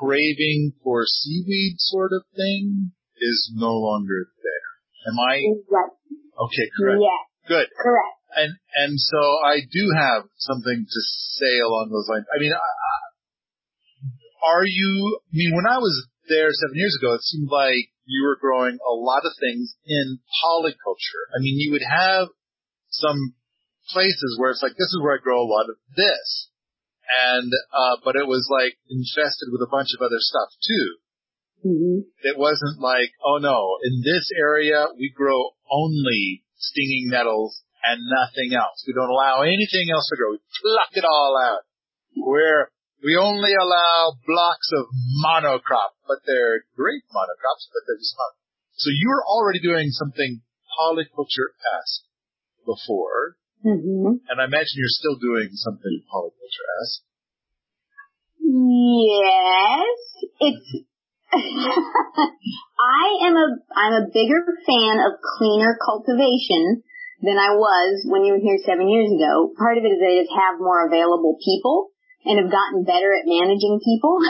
craving 0.00 0.72
for 0.82 1.04
seaweed 1.06 1.74
sort 1.78 2.12
of 2.12 2.22
thing 2.34 2.92
is 3.18 3.50
no 3.54 3.72
longer 3.72 4.28
there. 4.42 5.12
Am 5.12 5.18
I? 5.18 5.36
Right. 5.70 5.90
Okay, 6.46 6.66
correct. 6.76 7.00
Yeah. 7.00 7.48
Good. 7.48 7.66
Correct. 7.82 8.14
And, 8.36 8.52
and 8.76 9.00
so 9.00 9.20
I 9.48 9.64
do 9.64 9.84
have 9.96 10.28
something 10.36 10.84
to 10.84 11.00
say 11.40 11.56
along 11.64 11.88
those 11.88 12.04
lines. 12.04 12.28
I 12.28 12.36
mean, 12.36 12.52
are 14.44 14.66
you, 14.68 15.20
I 15.24 15.32
mean, 15.32 15.56
when 15.56 15.64
I 15.64 15.78
was 15.80 16.06
there 16.28 16.52
seven 16.52 16.76
years 16.76 16.96
ago, 17.00 17.14
it 17.14 17.24
seemed 17.24 17.48
like 17.48 17.88
you 18.04 18.28
were 18.28 18.36
growing 18.36 18.76
a 18.76 18.92
lot 18.92 19.24
of 19.24 19.32
things 19.40 19.74
in 19.86 20.20
polyculture. 20.44 21.24
I 21.32 21.40
mean, 21.40 21.56
you 21.56 21.72
would 21.72 21.86
have 21.88 22.28
some 22.90 23.34
places 23.90 24.36
where 24.38 24.50
it's 24.50 24.62
like, 24.62 24.76
this 24.76 24.92
is 24.92 25.00
where 25.00 25.16
I 25.16 25.24
grow 25.24 25.40
a 25.40 25.48
lot 25.48 25.72
of 25.72 25.76
this. 25.96 26.50
And, 27.08 27.50
uh, 27.72 27.96
but 28.04 28.16
it 28.16 28.26
was 28.26 28.46
like 28.52 28.76
infested 28.90 29.48
with 29.48 29.62
a 29.62 29.70
bunch 29.70 29.96
of 29.96 30.04
other 30.04 30.20
stuff 30.20 30.52
too. 30.60 30.86
Mm-hmm. 31.64 31.98
It 32.20 32.36
wasn't 32.36 32.80
like, 32.80 33.16
oh 33.24 33.38
no, 33.38 33.78
in 33.82 34.02
this 34.04 34.28
area 34.36 34.86
we 34.98 35.10
grow 35.14 35.56
only 35.70 36.44
stinging 36.58 37.08
nettles 37.08 37.62
and 37.86 38.02
nothing 38.06 38.52
else. 38.52 38.82
We 38.86 38.94
don't 38.94 39.10
allow 39.10 39.42
anything 39.42 39.88
else 39.94 40.10
to 40.10 40.16
grow. 40.16 40.34
We 40.34 40.42
pluck 40.62 40.92
it 40.92 41.06
all 41.06 41.38
out. 41.38 41.62
Where 42.16 42.72
we 43.04 43.16
only 43.16 43.52
allow 43.54 44.16
blocks 44.26 44.70
of 44.72 44.88
monocrop, 45.22 45.94
but 46.08 46.24
they're 46.26 46.64
great 46.74 47.04
monocrops, 47.12 47.70
but 47.70 47.86
they're 47.86 48.00
just 48.00 48.16
not. 48.16 48.34
So 48.76 48.90
you're 48.90 49.24
already 49.24 49.60
doing 49.60 49.90
something 49.90 50.40
polyculture-esque 50.80 52.04
before, 52.64 53.36
Mm-hmm. 53.66 54.22
And 54.30 54.36
I 54.38 54.44
imagine 54.44 54.78
you're 54.78 54.94
still 54.94 55.18
doing 55.18 55.50
something 55.54 56.02
polyculture-esque. 56.06 57.02
Yes, 58.46 59.98
it's. 60.38 60.86
I 61.34 63.06
am 63.26 63.34
a 63.34 63.48
I'm 63.74 63.94
a 63.98 64.06
bigger 64.14 64.46
fan 64.62 64.94
of 65.02 65.18
cleaner 65.18 65.76
cultivation 65.82 66.84
than 67.22 67.40
I 67.40 67.56
was 67.56 68.04
when 68.04 68.24
you 68.24 68.36
were 68.36 68.44
here 68.44 68.60
seven 68.60 68.88
years 68.88 69.08
ago. 69.08 69.52
Part 69.56 69.78
of 69.78 69.84
it 69.84 69.92
is 69.96 70.02
I 70.02 70.20
just 70.20 70.34
have 70.36 70.60
more 70.60 70.84
available 70.84 71.36
people 71.40 71.92
and 72.26 72.42
have 72.42 72.52
gotten 72.52 72.84
better 72.84 73.14
at 73.14 73.28
managing 73.28 73.80
people. 73.80 74.18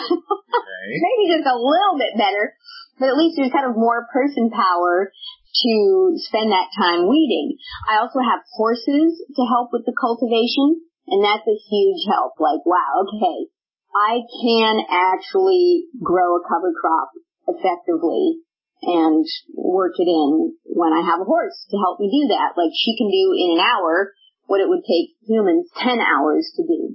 Okay. 0.47 1.03
Maybe 1.03 1.35
just 1.37 1.51
a 1.51 1.59
little 1.59 1.99
bit 1.99 2.15
better, 2.15 2.55
but 2.99 3.11
at 3.11 3.19
least 3.19 3.37
there's 3.37 3.53
kind 3.53 3.67
of 3.67 3.77
more 3.77 4.07
person 4.15 4.49
power 4.55 5.11
to 5.11 5.75
spend 6.17 6.53
that 6.55 6.71
time 6.79 7.11
weeding. 7.11 7.59
I 7.91 7.99
also 7.99 8.23
have 8.23 8.47
horses 8.55 9.19
to 9.37 9.43
help 9.51 9.75
with 9.75 9.85
the 9.85 9.97
cultivation, 9.99 10.81
and 11.11 11.21
that's 11.25 11.45
a 11.45 11.59
huge 11.59 12.07
help. 12.09 12.39
Like, 12.39 12.63
wow, 12.65 13.05
okay, 13.05 13.51
I 13.91 14.23
can 14.43 14.87
actually 14.87 15.91
grow 15.99 16.39
a 16.39 16.47
cover 16.47 16.73
crop 16.73 17.11
effectively 17.49 18.46
and 18.83 19.25
work 19.55 19.95
it 19.99 20.09
in 20.09 20.55
when 20.65 20.93
I 20.93 21.01
have 21.01 21.21
a 21.21 21.29
horse 21.29 21.57
to 21.71 21.77
help 21.79 22.01
me 22.01 22.13
do 22.13 22.35
that. 22.35 22.57
Like 22.57 22.73
she 22.77 22.97
can 22.97 23.09
do 23.09 23.33
in 23.33 23.59
an 23.59 23.63
hour 23.65 24.13
what 24.47 24.61
it 24.61 24.69
would 24.69 24.85
take 24.85 25.17
humans 25.27 25.71
10 25.81 25.99
hours 25.99 26.53
to 26.57 26.63
do. 26.63 26.95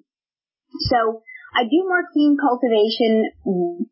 So 0.89 1.21
I 1.55 1.63
do 1.65 1.83
more 1.83 2.07
clean 2.13 2.37
cultivation 2.39 3.87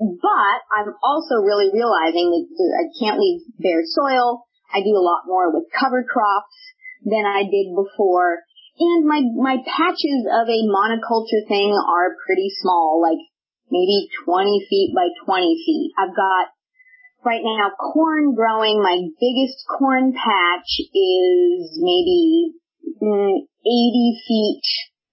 but 0.00 0.58
I'm 0.72 0.96
also 1.04 1.44
really 1.44 1.68
realizing 1.68 2.32
that 2.32 2.70
I 2.72 2.88
can't 2.96 3.20
leave 3.20 3.44
bare 3.60 3.84
soil. 3.84 4.48
I 4.72 4.80
do 4.80 4.96
a 4.96 5.04
lot 5.04 5.28
more 5.28 5.52
with 5.52 5.68
cover 5.76 6.08
crops 6.08 6.56
than 7.04 7.28
I 7.28 7.44
did 7.44 7.76
before. 7.76 8.40
And 8.80 9.04
my, 9.04 9.20
my 9.36 9.60
patches 9.60 10.24
of 10.24 10.48
a 10.48 10.60
monoculture 10.72 11.44
thing 11.48 11.76
are 11.76 12.16
pretty 12.24 12.48
small, 12.64 13.04
like 13.04 13.20
maybe 13.68 14.08
20 14.24 14.66
feet 14.70 14.96
by 14.96 15.12
20 15.28 15.60
feet. 15.68 15.92
I've 16.00 16.16
got 16.16 16.48
right 17.24 17.42
now 17.42 17.70
corn 17.78 18.34
growing. 18.34 18.82
My 18.82 19.00
biggest 19.20 19.64
corn 19.66 20.12
patch 20.12 20.80
is 20.94 21.78
maybe 21.80 22.52
mm, 23.02 23.46
80 23.64 24.22
feet 24.26 24.62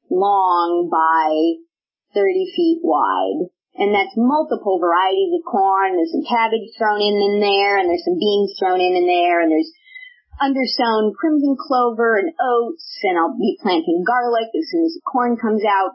long 0.09 0.89
by 0.91 1.59
30 2.13 2.53
feet 2.55 2.79
wide 2.83 3.49
and 3.77 3.93
that's 3.93 4.17
multiple 4.17 4.81
varieties 4.81 5.37
of 5.37 5.45
corn. 5.45 5.95
There's 5.95 6.11
some 6.11 6.25
cabbage 6.25 6.73
thrown 6.75 6.97
in 6.97 7.13
in 7.13 7.37
there, 7.39 7.77
and 7.77 7.85
there's 7.85 8.03
some 8.03 8.17
beans 8.17 8.57
thrown 8.57 8.81
in 8.81 8.97
in 8.97 9.05
there, 9.05 9.45
and 9.45 9.53
there's 9.53 9.69
undersown 10.41 11.13
crimson 11.13 11.55
clover 11.55 12.17
and 12.17 12.33
oats, 12.41 12.97
and 13.05 13.17
I'll 13.17 13.37
be 13.37 13.57
planting 13.61 14.03
garlic 14.05 14.49
as 14.49 14.65
soon 14.69 14.85
as 14.85 14.97
the 14.97 15.05
corn 15.05 15.37
comes 15.37 15.61
out. 15.61 15.93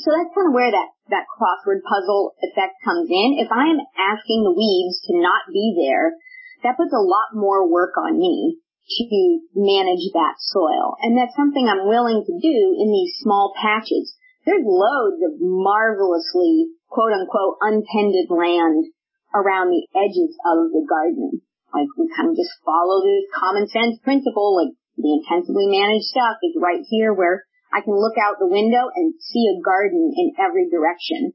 So 0.00 0.08
that's 0.08 0.32
kind 0.32 0.48
of 0.48 0.56
where 0.56 0.72
that, 0.72 0.88
that 1.12 1.28
crossword 1.28 1.84
puzzle 1.84 2.32
effect 2.40 2.80
comes 2.80 3.12
in. 3.12 3.36
If 3.36 3.52
I'm 3.52 3.76
asking 3.98 4.40
the 4.40 4.56
weeds 4.56 5.04
to 5.10 5.20
not 5.20 5.52
be 5.52 5.76
there, 5.76 6.16
that 6.64 6.80
puts 6.80 6.96
a 6.96 7.04
lot 7.04 7.36
more 7.36 7.68
work 7.68 7.92
on 8.00 8.16
me 8.16 8.56
to 8.88 9.40
manage 9.54 10.08
that 10.16 10.40
soil. 10.40 10.96
And 11.02 11.16
that's 11.16 11.36
something 11.36 11.68
I'm 11.68 11.88
willing 11.88 12.24
to 12.24 12.34
do 12.40 12.56
in 12.80 12.88
these 12.88 13.14
small 13.20 13.52
patches. 13.60 14.16
There's 14.44 14.64
loads 14.64 15.20
of 15.22 15.38
marvelously 15.38 16.72
quote 16.88 17.12
unquote 17.12 17.60
untended 17.60 18.32
land 18.32 18.88
around 19.34 19.70
the 19.70 19.86
edges 19.96 20.34
of 20.44 20.72
the 20.72 20.84
garden. 20.88 21.40
Like 21.72 21.88
we 21.96 22.08
kind 22.12 22.30
of 22.32 22.36
just 22.36 22.52
follow 22.64 23.00
this 23.00 23.28
common 23.32 23.68
sense 23.68 23.96
principle, 24.04 24.56
like 24.56 24.76
the 24.96 25.20
intensively 25.20 25.72
managed 25.72 26.12
stuff 26.12 26.36
is 26.44 26.56
right 26.60 26.84
here 26.88 27.14
where 27.14 27.44
I 27.72 27.80
can 27.80 27.96
look 27.96 28.20
out 28.20 28.36
the 28.38 28.52
window 28.52 28.92
and 28.94 29.16
see 29.18 29.48
a 29.48 29.60
garden 29.64 30.12
in 30.12 30.36
every 30.36 30.68
direction. 30.68 31.32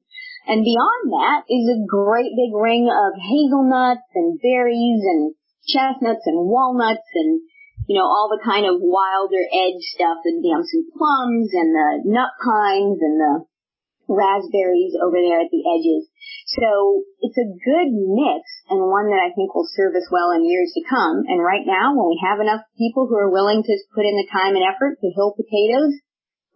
And 0.47 0.63
beyond 0.63 1.03
that 1.11 1.43
is 1.51 1.67
a 1.67 1.83
great 1.83 2.31
big 2.31 2.55
ring 2.55 2.87
of 2.87 3.19
hazelnuts 3.19 4.07
and 4.15 4.39
berries 4.39 5.03
and 5.03 5.35
chestnuts 5.67 6.23
and 6.23 6.47
walnuts 6.47 7.09
and, 7.17 7.41
you 7.89 7.99
know, 7.99 8.07
all 8.07 8.31
the 8.31 8.39
kind 8.45 8.63
of 8.63 8.79
wilder 8.79 9.43
edge 9.51 9.83
stuff, 9.91 10.23
and 10.23 10.39
the 10.39 10.47
damson 10.47 10.87
plums 10.95 11.51
and 11.51 11.75
the 11.75 11.89
nut 12.07 12.31
pines 12.39 12.99
and 13.01 13.19
the 13.19 13.33
raspberries 14.07 14.95
over 15.03 15.19
there 15.19 15.43
at 15.43 15.51
the 15.51 15.67
edges. 15.67 16.07
So 16.55 17.03
it's 17.19 17.35
a 17.35 17.51
good 17.59 17.91
mix 17.91 18.47
and 18.71 18.79
one 18.87 19.11
that 19.11 19.19
I 19.19 19.35
think 19.35 19.51
will 19.51 19.67
serve 19.67 19.99
us 19.99 20.07
well 20.07 20.31
in 20.31 20.47
years 20.47 20.71
to 20.79 20.87
come. 20.87 21.27
And 21.27 21.43
right 21.43 21.67
now, 21.67 21.91
when 21.91 22.07
we 22.07 22.23
have 22.23 22.39
enough 22.39 22.63
people 22.79 23.11
who 23.11 23.19
are 23.19 23.31
willing 23.31 23.67
to 23.67 23.73
put 23.91 24.07
in 24.07 24.15
the 24.15 24.31
time 24.31 24.55
and 24.55 24.63
effort 24.63 24.95
to 24.95 25.11
hill 25.11 25.35
potatoes, 25.35 25.99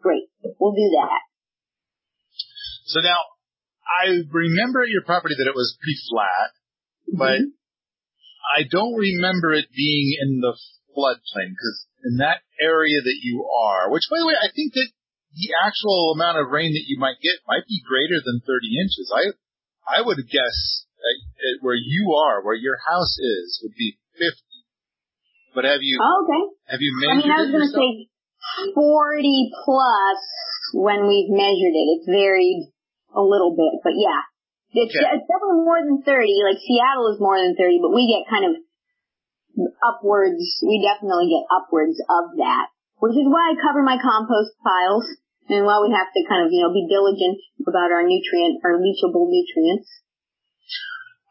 great. 0.02 0.28
We'll 0.60 0.74
do 0.74 0.90
that. 0.98 1.22
So 2.86 3.00
now, 3.00 3.18
I 3.88 4.26
remember 4.32 4.82
at 4.82 4.90
your 4.90 5.04
property 5.04 5.36
that 5.38 5.48
it 5.48 5.56
was 5.56 5.78
pretty 5.80 6.00
flat, 6.10 6.50
but 7.14 7.40
mm-hmm. 7.40 7.56
I 8.58 8.68
don't 8.70 8.96
remember 8.98 9.54
it 9.54 9.70
being 9.72 10.18
in 10.20 10.42
the 10.42 10.58
floodplain 10.92 11.54
because 11.56 11.88
in 12.04 12.18
that 12.18 12.42
area 12.60 13.00
that 13.00 13.20
you 13.22 13.46
are, 13.48 13.92
which 13.92 14.04
by 14.10 14.20
the 14.20 14.28
way, 14.28 14.36
I 14.36 14.52
think 14.52 14.74
that 14.74 14.90
the 15.32 15.56
actual 15.64 16.12
amount 16.12 16.40
of 16.40 16.52
rain 16.52 16.74
that 16.74 16.88
you 16.88 17.00
might 17.00 17.22
get 17.24 17.40
might 17.48 17.64
be 17.68 17.80
greater 17.88 18.20
than 18.20 18.44
30 18.44 18.84
inches. 18.84 19.08
I, 19.16 19.32
I 19.88 20.00
would 20.04 20.20
guess 20.28 20.86
that 21.00 21.64
where 21.64 21.80
you 21.80 22.14
are, 22.14 22.44
where 22.44 22.56
your 22.56 22.78
house 22.84 23.16
is, 23.18 23.60
would 23.64 23.76
be 23.78 23.98
50. 24.20 24.28
But 25.56 25.64
have 25.66 25.80
you, 25.82 26.00
oh, 26.00 26.28
okay. 26.28 26.44
have 26.76 26.82
you 26.82 26.92
measured 27.00 27.24
I 27.24 27.28
mean, 27.28 27.32
I 27.32 27.42
was 27.44 27.52
going 27.52 27.68
to 27.68 27.76
say 27.76 28.11
40 28.74 29.52
plus 29.66 30.20
when 30.74 31.08
we've 31.08 31.32
measured 31.32 31.76
it. 31.76 31.88
It's 32.00 32.08
varied 32.08 32.72
a 33.16 33.22
little 33.22 33.56
bit, 33.56 33.82
but 33.84 33.94
yeah. 33.96 34.24
It's, 34.72 34.96
okay. 34.96 35.04
it's 35.04 35.28
definitely 35.28 35.68
more 35.68 35.84
than 35.84 36.00
30. 36.00 36.48
Like 36.48 36.64
Seattle 36.64 37.12
is 37.12 37.20
more 37.20 37.36
than 37.36 37.60
30, 37.60 37.84
but 37.84 37.92
we 37.92 38.08
get 38.08 38.24
kind 38.32 38.48
of 38.48 38.54
upwards, 39.84 40.40
we 40.64 40.80
definitely 40.80 41.28
get 41.28 41.44
upwards 41.52 42.00
of 42.08 42.40
that, 42.40 42.72
which 43.04 43.20
is 43.20 43.28
why 43.28 43.52
I 43.52 43.60
cover 43.60 43.84
my 43.84 44.00
compost 44.00 44.56
piles 44.64 45.04
and 45.52 45.68
why 45.68 45.84
we 45.84 45.92
have 45.92 46.08
to 46.08 46.22
kind 46.24 46.48
of, 46.48 46.56
you 46.56 46.64
know, 46.64 46.72
be 46.72 46.88
diligent 46.88 47.44
about 47.68 47.92
our 47.92 48.08
nutrient, 48.08 48.64
our 48.64 48.80
leachable 48.80 49.28
nutrients. 49.28 49.92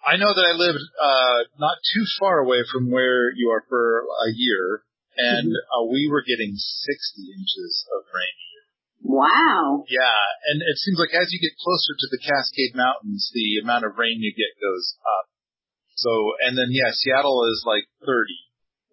I 0.05 0.17
know 0.21 0.33
that 0.33 0.47
I 0.49 0.53
lived, 0.57 0.85
uh, 1.01 1.39
not 1.57 1.81
too 1.81 2.05
far 2.21 2.41
away 2.45 2.65
from 2.69 2.91
where 2.91 3.33
you 3.37 3.53
are 3.53 3.65
for 3.69 4.05
a 4.05 4.33
year 4.37 4.85
and 5.21 5.53
uh, 5.53 5.85
we 5.91 6.09
were 6.09 6.25
getting 6.25 6.57
60 6.57 6.89
inches 7.37 7.73
of 7.93 8.09
rain 8.09 8.37
here. 8.51 8.67
Wow. 9.01 9.85
Yeah, 9.89 10.21
and 10.53 10.61
it 10.61 10.77
seems 10.81 11.01
like 11.01 11.17
as 11.17 11.33
you 11.33 11.41
get 11.41 11.57
closer 11.61 11.93
to 11.97 12.09
the 12.13 12.21
Cascade 12.21 12.77
Mountains, 12.77 13.33
the 13.33 13.61
amount 13.65 13.85
of 13.85 13.97
rain 13.97 14.21
you 14.21 14.33
get 14.33 14.61
goes 14.61 14.97
up. 15.05 15.27
So, 15.97 16.37
and 16.47 16.57
then 16.57 16.69
yeah, 16.73 16.93
Seattle 16.93 17.45
is 17.49 17.65
like 17.67 17.85
30. 18.05 18.33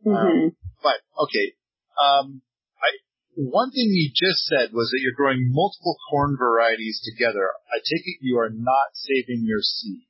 Mm-hmm. 0.08 0.16
Um, 0.16 0.56
but 0.84 1.00
okay, 1.28 1.56
um, 2.00 2.42
I 2.80 2.92
one 3.36 3.72
thing 3.72 3.94
you 3.94 4.10
just 4.10 4.46
said 4.50 4.74
was 4.74 4.90
that 4.90 5.00
you're 5.02 5.16
growing 5.16 5.52
multiple 5.52 5.96
corn 6.10 6.36
varieties 6.40 7.00
together. 7.04 7.52
I 7.70 7.80
take 7.80 8.04
it 8.06 8.18
you 8.22 8.40
are 8.40 8.50
not 8.50 8.96
saving 8.96 9.44
your 9.46 9.62
seed. 9.62 10.08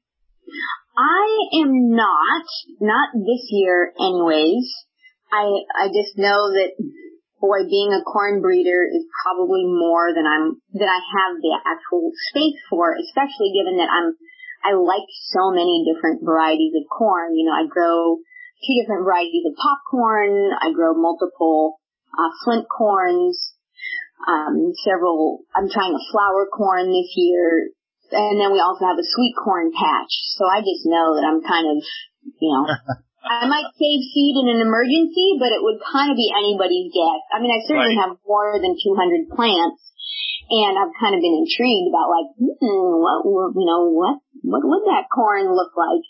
I 0.97 1.59
am 1.59 1.91
not, 1.91 2.45
not 2.79 3.09
this 3.13 3.45
year 3.51 3.93
anyways. 3.99 4.73
I 5.31 5.45
I 5.75 5.87
just 5.89 6.17
know 6.17 6.51
that 6.53 6.73
boy, 7.39 7.69
being 7.69 7.93
a 7.93 8.03
corn 8.03 8.41
breeder 8.41 8.85
is 8.89 9.05
probably 9.23 9.65
more 9.65 10.09
than 10.13 10.25
I'm 10.25 10.57
than 10.73 10.89
I 10.89 11.01
have 11.01 11.37
the 11.37 11.53
actual 11.65 12.11
space 12.31 12.57
for, 12.69 12.95
especially 12.97 13.53
given 13.53 13.77
that 13.77 13.89
I'm 13.91 14.17
I 14.65 14.73
like 14.73 15.05
so 15.31 15.51
many 15.53 15.85
different 15.85 16.25
varieties 16.25 16.73
of 16.75 16.89
corn. 16.89 17.35
You 17.35 17.45
know, 17.45 17.55
I 17.55 17.69
grow 17.69 18.17
two 18.65 18.75
different 18.81 19.05
varieties 19.05 19.45
of 19.45 19.53
popcorn. 19.55 20.51
I 20.57 20.73
grow 20.73 20.97
multiple 20.97 21.79
uh, 22.17 22.31
flint 22.43 22.65
corns. 22.69 23.53
Um, 24.27 24.73
several. 24.83 25.45
I'm 25.55 25.69
trying 25.69 25.93
a 25.93 26.03
flour 26.11 26.49
corn 26.49 26.89
this 26.89 27.13
year, 27.15 27.69
and 28.11 28.41
then 28.41 28.51
we 28.51 28.59
also 28.59 28.89
have 28.89 28.97
a 28.97 29.05
sweet 29.05 29.35
corn 29.37 29.71
patch. 29.71 30.09
So 30.35 30.43
I 30.49 30.61
just 30.61 30.89
know 30.89 31.15
that 31.15 31.23
I'm 31.23 31.45
kind 31.45 31.77
of, 31.77 31.85
you 32.41 32.49
know. 32.49 32.65
I 33.25 33.49
might 33.49 33.73
save 33.75 34.01
seed 34.13 34.35
in 34.39 34.47
an 34.47 34.61
emergency, 34.61 35.35
but 35.41 35.51
it 35.51 35.61
would 35.61 35.81
kind 35.81 36.13
of 36.13 36.17
be 36.17 36.31
anybody's 36.31 36.93
guess. 36.93 37.21
I 37.33 37.41
mean, 37.41 37.51
I 37.51 37.59
certainly 37.65 37.97
right. 37.97 38.03
have 38.07 38.21
more 38.23 38.55
than 38.61 38.77
200 38.77 39.33
plants, 39.33 39.81
and 40.47 40.73
I've 40.77 40.95
kind 40.95 41.17
of 41.17 41.21
been 41.21 41.43
intrigued 41.43 41.89
about 41.91 42.13
like, 42.13 42.29
hmm, 42.39 42.93
what, 43.01 43.25
you 43.57 43.67
know, 43.67 43.89
what, 43.91 44.21
what 44.45 44.63
would 44.63 44.85
that 44.87 45.11
corn 45.11 45.49
look 45.51 45.75
like? 45.75 46.05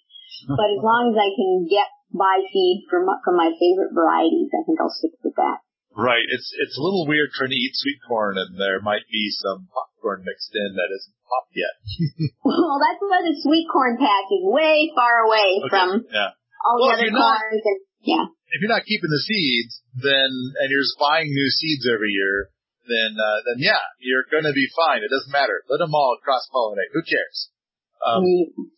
But 0.46 0.70
as 0.70 0.82
long 0.86 1.12
as 1.12 1.18
I 1.18 1.34
can 1.34 1.66
get 1.66 1.90
buy 2.14 2.40
seed 2.54 2.86
from 2.88 3.10
from 3.26 3.36
my 3.36 3.52
favorite 3.58 3.92
varieties, 3.92 4.54
I 4.54 4.64
think 4.64 4.80
I'll 4.80 4.94
stick 4.94 5.18
with 5.26 5.36
that. 5.36 5.66
Right. 5.98 6.24
It's 6.30 6.54
it's 6.62 6.78
a 6.78 6.84
little 6.84 7.10
weird 7.10 7.34
trying 7.34 7.50
to 7.50 7.58
eat 7.58 7.74
sweet 7.74 7.98
corn, 8.06 8.38
and 8.38 8.54
there 8.56 8.80
might 8.80 9.10
be 9.10 9.34
some 9.34 9.68
popcorn 9.74 10.22
mixed 10.24 10.54
in 10.54 10.78
that 10.78 10.94
isn't 10.94 11.18
popped 11.26 11.56
yet. 11.58 11.76
well, 12.46 12.78
that's 12.78 13.02
why 13.02 13.26
the 13.26 13.34
sweet 13.42 13.66
corn 13.66 13.98
patch 13.98 14.30
is 14.30 14.46
way 14.46 14.94
far 14.94 15.26
away 15.26 15.50
okay. 15.66 15.70
from 15.74 16.06
yeah 16.14 16.38
all 16.64 16.78
well, 16.80 16.98
the 16.98 17.06
other 17.06 17.14
corns 17.14 17.64
and 17.66 17.80
yeah. 18.08 18.26
If 18.48 18.64
you're 18.64 18.72
not 18.72 18.88
keeping 18.88 19.12
the 19.12 19.24
seeds, 19.28 19.84
then 20.00 20.32
and 20.32 20.68
you're 20.72 20.86
just 20.86 20.96
buying 21.02 21.28
new 21.28 21.50
seeds 21.52 21.84
every 21.84 22.16
year, 22.16 22.48
then 22.88 23.20
uh, 23.20 23.40
then 23.44 23.60
yeah, 23.60 23.84
you're 24.00 24.28
going 24.32 24.48
to 24.48 24.56
be 24.56 24.72
fine. 24.72 25.04
It 25.04 25.12
doesn't 25.12 25.36
matter. 25.36 25.66
Let 25.68 25.84
them 25.84 25.92
all 25.92 26.16
cross 26.24 26.48
pollinate. 26.48 26.96
Who 26.96 27.04
cares? 27.04 27.52
Um. 28.00 28.24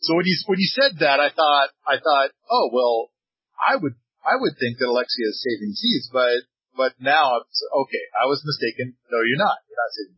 So 0.01 0.17
when 0.17 0.25
you 0.25 0.35
when 0.49 0.57
you 0.57 0.69
said 0.73 0.97
that, 1.05 1.21
I 1.21 1.29
thought 1.29 1.69
I 1.85 2.01
thought, 2.01 2.33
oh 2.49 2.73
well, 2.73 3.13
I 3.61 3.77
would 3.77 3.93
I 4.25 4.41
would 4.41 4.57
think 4.57 4.81
that 4.81 4.89
Alexia 4.89 5.29
is 5.29 5.37
saving 5.37 5.77
seeds, 5.77 6.09
but 6.09 6.49
but 6.73 6.97
now 6.97 7.45
it's 7.45 7.61
okay. 7.85 8.05
I 8.17 8.25
was 8.25 8.41
mistaken. 8.41 8.97
No, 9.13 9.21
you're 9.21 9.37
not. 9.37 9.61
You're 9.69 9.77
not 9.77 9.93
saving. 9.93 10.17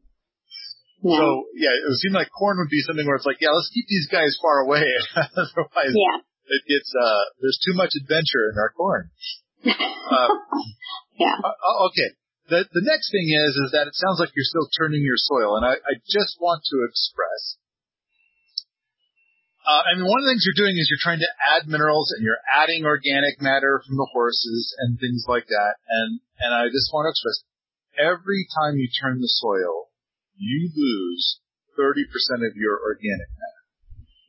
Yeah. 1.01 1.17
So 1.19 1.25
yeah, 1.59 1.73
it 1.75 1.83
would 1.83 1.99
seem 1.99 2.15
like 2.15 2.31
corn 2.31 2.61
would 2.63 2.71
be 2.71 2.85
something 2.87 3.03
where 3.03 3.19
it's 3.19 3.27
like, 3.27 3.41
yeah, 3.43 3.51
let's 3.51 3.73
keep 3.73 3.89
these 3.91 4.07
guys 4.07 4.37
far 4.39 4.63
away. 4.63 4.85
Otherwise, 5.17 5.91
yeah 5.91 6.23
it 6.47 6.63
gets 6.67 6.89
uh 6.95 7.23
there's 7.41 7.59
too 7.61 7.73
much 7.73 7.91
adventure 7.97 8.49
in 8.51 8.57
our 8.57 8.71
corn. 8.75 9.09
Uh, 10.11 10.27
yeah. 11.15 11.39
Uh, 11.39 11.55
oh, 11.55 11.87
okay. 11.87 12.11
The 12.51 12.67
the 12.67 12.83
next 12.83 13.15
thing 13.15 13.31
is 13.31 13.55
is 13.55 13.71
that 13.71 13.87
it 13.87 13.95
sounds 13.95 14.19
like 14.19 14.35
you're 14.35 14.43
still 14.43 14.67
turning 14.75 14.99
your 15.07 15.15
soil, 15.15 15.55
and 15.55 15.63
I, 15.63 15.79
I 15.79 15.93
just 16.03 16.35
want 16.41 16.67
to 16.67 16.83
express. 16.83 17.55
Uh, 19.63 19.87
I 19.87 19.95
mean, 19.95 20.03
one 20.03 20.19
of 20.19 20.25
the 20.27 20.35
things 20.35 20.43
you're 20.43 20.59
doing 20.59 20.75
is 20.75 20.91
you're 20.91 20.99
trying 20.99 21.23
to 21.23 21.31
add 21.55 21.69
minerals, 21.69 22.11
and 22.11 22.25
you're 22.25 22.43
adding 22.43 22.83
organic 22.83 23.39
matter 23.39 23.79
from 23.87 23.95
the 23.95 24.09
horses 24.11 24.75
and 24.83 24.99
things 24.99 25.23
like 25.31 25.47
that. 25.47 25.79
And 25.87 26.19
and 26.43 26.51
I 26.51 26.67
just 26.67 26.91
want 26.91 27.07
to 27.07 27.15
express, 27.15 27.45
every 27.95 28.43
time 28.59 28.75
you 28.75 28.89
turn 28.89 29.21
the 29.21 29.31
soil, 29.31 29.93
you 30.35 30.73
lose 30.75 31.39
30% 31.77 32.03
of 32.43 32.57
your 32.57 32.81
organic 32.81 33.29
matter. 33.31 33.60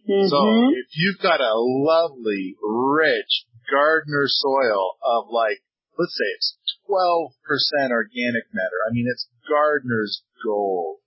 Mm-hmm. 0.09 0.29
So 0.29 0.39
if 0.75 0.89
you've 0.97 1.23
got 1.23 1.41
a 1.41 1.55
lovely, 1.55 2.57
rich 2.63 3.47
gardener 3.71 4.27
soil 4.27 4.97
of 5.03 5.27
like, 5.31 5.63
let's 5.99 6.17
say 6.17 6.29
it's 6.37 6.57
12% 6.91 7.91
organic 7.91 8.45
matter. 8.53 8.79
I 8.89 8.93
mean, 8.93 9.07
it's 9.11 9.29
gardener's 9.49 10.23
gold. 10.45 10.99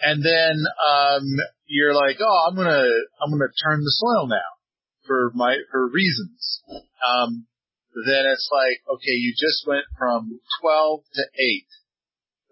And 0.00 0.22
then, 0.22 0.62
um, 0.78 1.24
you're 1.66 1.94
like, 1.94 2.18
oh, 2.20 2.46
I'm 2.48 2.54
gonna, 2.54 2.86
I'm 3.20 3.30
gonna 3.30 3.50
turn 3.64 3.82
the 3.82 3.90
soil 3.90 4.28
now 4.28 4.50
for 5.06 5.32
my, 5.34 5.58
for 5.72 5.90
reasons. 5.90 6.62
Um, 6.70 7.46
then 8.06 8.30
it's 8.30 8.48
like, 8.52 8.78
okay, 8.94 9.18
you 9.18 9.34
just 9.34 9.66
went 9.66 9.84
from 9.98 10.38
12 10.62 11.00
to 11.14 11.22
8. 11.22 11.66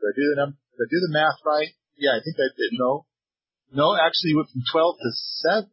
Did 0.01 0.07
I 0.07 0.15
do 0.17 0.27
the 0.35 0.37
num- 0.43 0.59
did 0.75 0.85
I 0.85 0.89
do 0.91 1.01
the 1.07 1.13
math 1.13 1.39
right? 1.47 1.71
Yeah, 1.97 2.19
I 2.19 2.21
think 2.21 2.37
I 2.37 2.51
did. 2.57 2.75
No, 2.75 3.07
no, 3.73 3.97
actually, 3.97 4.31
you 4.31 4.37
went 4.37 4.51
from 4.51 4.63
12 4.71 4.97
to 5.03 5.11
7. 5.13 5.71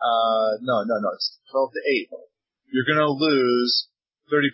Uh, 0.00 0.50
no, 0.62 0.82
no, 0.82 0.96
no, 0.98 1.10
it's 1.14 1.38
12 1.52 1.70
to 1.72 1.82
8. 1.86 2.08
You're 2.72 2.88
gonna 2.88 3.10
lose 3.10 3.88
30%. 4.32 4.48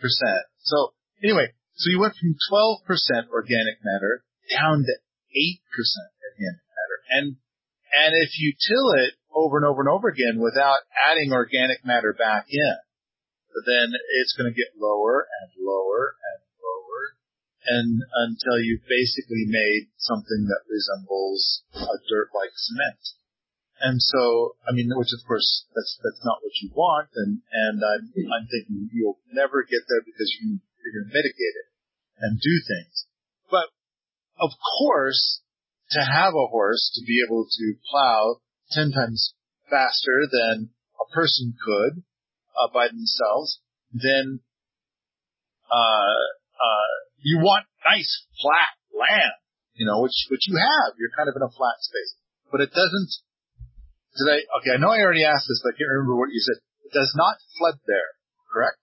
So, 0.58 0.94
anyway, 1.22 1.52
so 1.76 1.90
you 1.90 2.00
went 2.00 2.14
from 2.16 2.34
12% 2.50 3.28
organic 3.28 3.78
matter 3.84 4.24
down 4.50 4.84
to 4.84 4.94
8% 5.36 5.60
organic 6.32 6.64
matter. 6.66 6.98
And, 7.10 7.26
and 7.94 8.12
if 8.22 8.38
you 8.38 8.54
till 8.56 8.92
it 8.92 9.14
over 9.32 9.58
and 9.58 9.66
over 9.66 9.82
and 9.82 9.90
over 9.90 10.08
again 10.08 10.40
without 10.40 10.80
adding 10.96 11.32
organic 11.32 11.84
matter 11.84 12.12
back 12.16 12.46
in, 12.50 12.76
then 13.64 13.92
it's 14.20 14.34
gonna 14.36 14.52
get 14.52 14.76
lower 14.76 15.28
and 15.40 15.50
lower 15.64 16.16
and 17.66 18.02
until 18.14 18.62
you've 18.62 18.86
basically 18.88 19.44
made 19.46 19.90
something 19.98 20.46
that 20.46 20.70
resembles 20.70 21.62
a 21.74 21.98
dirt 22.06 22.30
like 22.34 22.54
cement. 22.54 23.02
And 23.80 24.00
so, 24.00 24.56
I 24.64 24.72
mean, 24.72 24.88
which 24.94 25.12
of 25.12 25.26
course 25.28 25.66
that's 25.74 26.00
that's 26.00 26.24
not 26.24 26.40
what 26.40 26.56
you 26.62 26.70
want, 26.72 27.10
and 27.14 27.42
and 27.52 27.76
I'm 27.84 28.08
I'm 28.32 28.46
thinking 28.48 28.88
you'll 28.92 29.20
never 29.32 29.66
get 29.68 29.84
there 29.88 30.00
because 30.00 30.32
you 30.40 30.58
you're 30.80 30.94
going 30.96 31.10
to 31.10 31.16
mitigate 31.16 31.56
it 31.60 31.68
and 32.20 32.40
do 32.40 32.54
things. 32.64 33.06
But 33.50 33.68
of 34.40 34.56
course, 34.78 35.42
to 35.90 36.00
have 36.00 36.32
a 36.32 36.48
horse 36.48 36.90
to 36.94 37.04
be 37.04 37.20
able 37.26 37.44
to 37.44 37.74
plow 37.90 38.40
ten 38.70 38.92
times 38.92 39.34
faster 39.68 40.24
than 40.30 40.70
a 40.96 41.06
person 41.12 41.52
could, 41.60 42.02
uh, 42.56 42.72
by 42.72 42.88
themselves, 42.88 43.60
then 43.92 44.40
uh, 45.70 46.20
uh, 46.56 46.96
you 47.26 47.42
want 47.42 47.66
nice 47.82 48.22
flat 48.38 48.78
land, 48.94 49.34
you 49.74 49.82
know, 49.82 49.98
which 49.98 50.14
which 50.30 50.46
you 50.46 50.54
have. 50.54 50.94
You're 50.94 51.10
kind 51.18 51.26
of 51.26 51.34
in 51.34 51.42
a 51.42 51.50
flat 51.50 51.82
space, 51.82 52.14
but 52.54 52.62
it 52.62 52.70
doesn't. 52.70 53.10
Did 54.14 54.30
I? 54.30 54.38
Okay, 54.62 54.72
I 54.74 54.78
know 54.78 54.94
I 54.94 55.02
already 55.02 55.26
asked 55.26 55.50
this, 55.50 55.58
but 55.66 55.74
I 55.74 55.76
can't 55.76 55.90
remember 55.90 56.14
what 56.14 56.30
you 56.30 56.38
said. 56.38 56.62
It 56.86 56.94
does 56.94 57.10
not 57.18 57.34
flood 57.58 57.82
there, 57.90 58.14
correct? 58.46 58.78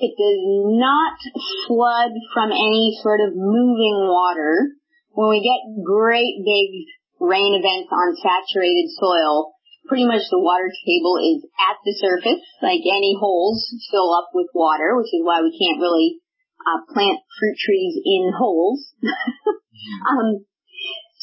It 0.00 0.16
does 0.16 0.40
not 0.72 1.20
flood 1.68 2.16
from 2.32 2.48
any 2.48 2.96
sort 3.04 3.20
of 3.20 3.36
moving 3.36 4.08
water. 4.08 4.72
When 5.12 5.28
we 5.28 5.44
get 5.44 5.84
great 5.84 6.40
big 6.40 6.88
rain 7.20 7.52
events 7.52 7.92
on 7.92 8.16
saturated 8.16 8.88
soil, 8.96 9.52
pretty 9.84 10.08
much 10.08 10.24
the 10.32 10.40
water 10.40 10.72
table 10.88 11.20
is 11.20 11.44
at 11.60 11.76
the 11.84 11.92
surface, 12.00 12.40
like 12.64 12.80
any 12.88 13.12
holes 13.20 13.68
fill 13.92 14.16
up 14.16 14.32
with 14.32 14.48
water, 14.56 14.96
which 14.96 15.12
is 15.12 15.20
why 15.20 15.44
we 15.44 15.52
can't 15.52 15.84
really 15.84 16.21
uh, 16.66 16.92
plant 16.92 17.20
fruit 17.38 17.56
trees 17.58 18.00
in 18.04 18.32
holes. 18.36 18.94
um, 20.10 20.44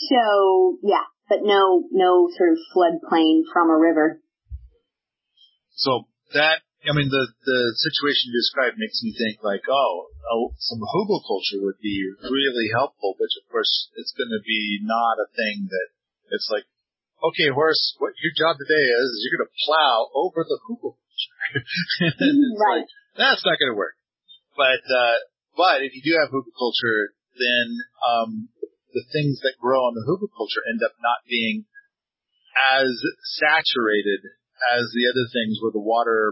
so 0.09 0.77
yeah, 0.83 1.07
but 1.27 1.39
no, 1.43 1.83
no 1.91 2.29
sort 2.35 2.53
of 2.53 2.59
floodplain 2.75 3.41
from 3.51 3.69
a 3.69 3.77
river. 3.77 4.21
So 5.75 6.07
that 6.33 6.61
I 6.87 6.95
mean, 6.95 7.11
the 7.11 7.25
the 7.43 7.61
situation 7.75 8.31
you 8.31 8.39
described 8.39 8.79
makes 8.79 9.03
me 9.03 9.11
think 9.11 9.43
like, 9.43 9.67
oh, 9.67 10.07
oh 10.31 10.55
some 10.57 10.79
culture 10.79 11.59
would 11.59 11.79
be 11.83 12.07
really 12.23 12.71
helpful, 12.71 13.19
which 13.19 13.35
of 13.35 13.45
course 13.51 13.91
it's 13.99 14.15
going 14.15 14.31
to 14.31 14.43
be 14.47 14.79
not 14.87 15.19
a 15.19 15.27
thing 15.35 15.67
that 15.67 15.87
it's 16.31 16.47
like, 16.47 16.63
okay, 17.19 17.51
horse, 17.51 17.95
what 17.99 18.15
your 18.23 18.31
job 18.31 18.55
today 18.55 18.79
is, 18.79 19.07
is 19.11 19.19
you're 19.27 19.35
going 19.35 19.51
to 19.51 19.59
plow 19.67 20.07
over 20.15 20.47
the 20.47 20.59
hugelkultur. 20.71 20.95
right. 22.63 22.87
Like, 22.87 22.89
that's 23.19 23.43
not 23.43 23.59
going 23.59 23.75
to 23.75 23.79
work. 23.79 23.99
But 24.55 24.83
uh, 24.87 25.17
but 25.59 25.83
if 25.83 25.91
you 25.91 25.99
do 25.99 26.15
have 26.15 26.31
hugelkultur, 26.31 27.11
then 27.35 27.67
um, 28.07 28.47
the 28.95 29.03
things 29.11 29.43
that 29.43 29.59
grow 29.59 29.83
on 29.83 29.91
the 29.91 30.07
hugelkultur 30.07 30.63
end 30.71 30.79
up 30.79 30.95
not 31.03 31.27
being 31.27 31.67
as 32.55 32.95
saturated 33.35 34.23
as 34.71 34.87
the 34.95 35.03
other 35.11 35.27
things 35.27 35.59
where 35.59 35.75
the 35.75 35.83
water 35.83 36.31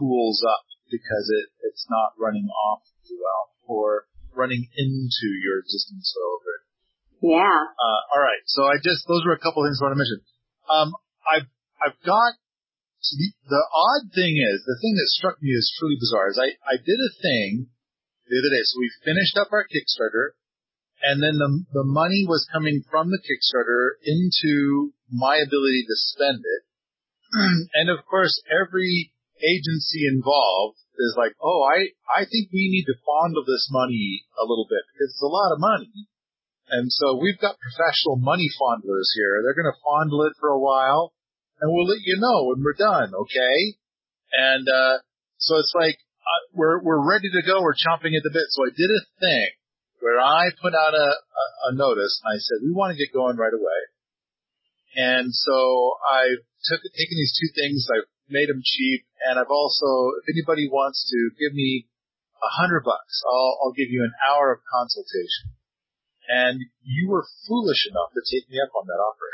cools 0.00 0.40
up 0.40 0.64
because 0.88 1.28
it, 1.28 1.52
it's 1.68 1.84
not 1.92 2.16
running 2.16 2.48
off 2.48 2.80
too 3.04 3.20
well 3.20 3.52
or 3.68 4.08
running 4.32 4.64
into 4.76 5.28
your 5.44 5.60
existing 5.60 6.00
soil. 6.00 6.36
Yeah. 7.26 7.60
Uh, 7.76 8.00
all 8.12 8.22
right. 8.22 8.44
So 8.46 8.64
I 8.64 8.76
just 8.76 9.08
those 9.08 9.24
were 9.24 9.32
a 9.32 9.40
couple 9.40 9.64
of 9.64 9.68
things 9.68 9.80
I 9.80 9.88
want 9.88 9.96
to 9.96 10.02
mention. 10.04 10.20
Um, 10.68 10.88
I've 11.24 11.48
I've 11.80 11.98
got 12.04 12.36
the, 13.02 13.28
the 13.48 13.64
odd 13.72 14.12
thing 14.12 14.36
is 14.36 14.64
the 14.64 14.78
thing 14.80 14.94
that 14.96 15.08
struck 15.08 15.40
me 15.40 15.52
as 15.56 15.72
truly 15.78 15.96
bizarre 15.98 16.28
is 16.30 16.38
I 16.38 16.56
I 16.64 16.76
did 16.76 17.00
a 17.00 17.12
thing 17.20 17.68
the 18.28 18.38
other 18.38 18.52
day. 18.52 18.64
So 18.64 18.80
we 18.80 18.90
finished 19.04 19.36
up 19.38 19.48
our 19.52 19.66
Kickstarter, 19.66 20.36
and 21.02 21.22
then 21.22 21.38
the 21.38 21.82
the 21.82 21.86
money 21.86 22.26
was 22.26 22.48
coming 22.52 22.82
from 22.90 23.10
the 23.10 23.22
Kickstarter 23.22 23.98
into 24.02 24.92
my 25.10 25.36
ability 25.36 25.84
to 25.86 25.96
spend 25.96 26.42
it. 26.42 26.62
and 27.74 27.90
of 27.90 28.04
course, 28.06 28.40
every 28.50 29.12
agency 29.42 30.08
involved 30.08 30.78
is 30.96 31.14
like, 31.16 31.36
oh, 31.42 31.60
I, 31.68 31.92
I 32.08 32.24
think 32.24 32.48
we 32.52 32.72
need 32.72 32.88
to 32.88 32.96
fondle 33.04 33.44
this 33.44 33.68
money 33.70 34.24
a 34.40 34.44
little 34.48 34.66
bit 34.68 34.80
because 34.92 35.12
it's 35.12 35.24
a 35.24 35.28
lot 35.28 35.52
of 35.52 35.60
money. 35.60 36.08
And 36.72 36.90
so 36.90 37.14
we've 37.20 37.38
got 37.38 37.60
professional 37.60 38.16
money 38.16 38.48
fondlers 38.58 39.12
here. 39.14 39.44
They're 39.44 39.58
going 39.58 39.70
to 39.70 39.84
fondle 39.84 40.26
it 40.26 40.34
for 40.40 40.50
a 40.50 40.58
while 40.58 41.12
and 41.60 41.70
we'll 41.70 41.86
let 41.86 42.02
you 42.02 42.16
know 42.18 42.50
when 42.50 42.64
we're 42.64 42.80
done. 42.80 43.14
Okay. 43.14 43.58
And, 44.32 44.66
uh, 44.66 44.98
so 45.38 45.60
it's 45.60 45.72
like, 45.76 45.96
uh, 46.26 46.42
we're, 46.52 46.82
we're 46.82 47.02
ready 47.02 47.30
to 47.30 47.42
go. 47.46 47.62
We're 47.62 47.78
chomping 47.78 48.18
at 48.18 48.26
the 48.26 48.34
bit. 48.34 48.50
So 48.50 48.66
I 48.66 48.74
did 48.74 48.90
a 48.90 49.02
thing 49.22 49.48
where 50.02 50.18
I 50.18 50.50
put 50.58 50.74
out 50.74 50.94
a, 50.94 51.08
a, 51.14 51.44
a 51.70 51.74
notice 51.74 52.20
and 52.24 52.34
I 52.34 52.38
said, 52.42 52.66
we 52.66 52.74
want 52.74 52.90
to 52.92 52.98
get 52.98 53.14
going 53.14 53.38
right 53.38 53.54
away. 53.54 53.80
And 54.96 55.30
so 55.30 55.94
I've 56.10 56.42
took, 56.66 56.82
taken 56.82 57.16
these 57.16 57.36
two 57.36 57.50
things. 57.54 57.86
I've 57.92 58.10
made 58.28 58.48
them 58.48 58.60
cheap. 58.64 59.06
And 59.28 59.38
I've 59.38 59.52
also, 59.52 60.18
if 60.18 60.26
anybody 60.34 60.66
wants 60.66 61.06
to 61.06 61.18
give 61.38 61.54
me 61.54 61.86
a 62.42 62.50
hundred 62.58 62.82
bucks, 62.82 63.22
I'll, 63.22 63.54
I'll 63.62 63.76
give 63.76 63.88
you 63.88 64.02
an 64.02 64.14
hour 64.26 64.52
of 64.52 64.60
consultation. 64.66 65.54
And 66.26 66.58
you 66.82 67.06
were 67.06 67.22
foolish 67.46 67.86
enough 67.86 68.10
to 68.18 68.22
take 68.26 68.50
me 68.50 68.58
up 68.58 68.74
on 68.74 68.90
that 68.90 68.98
offer. 68.98 69.30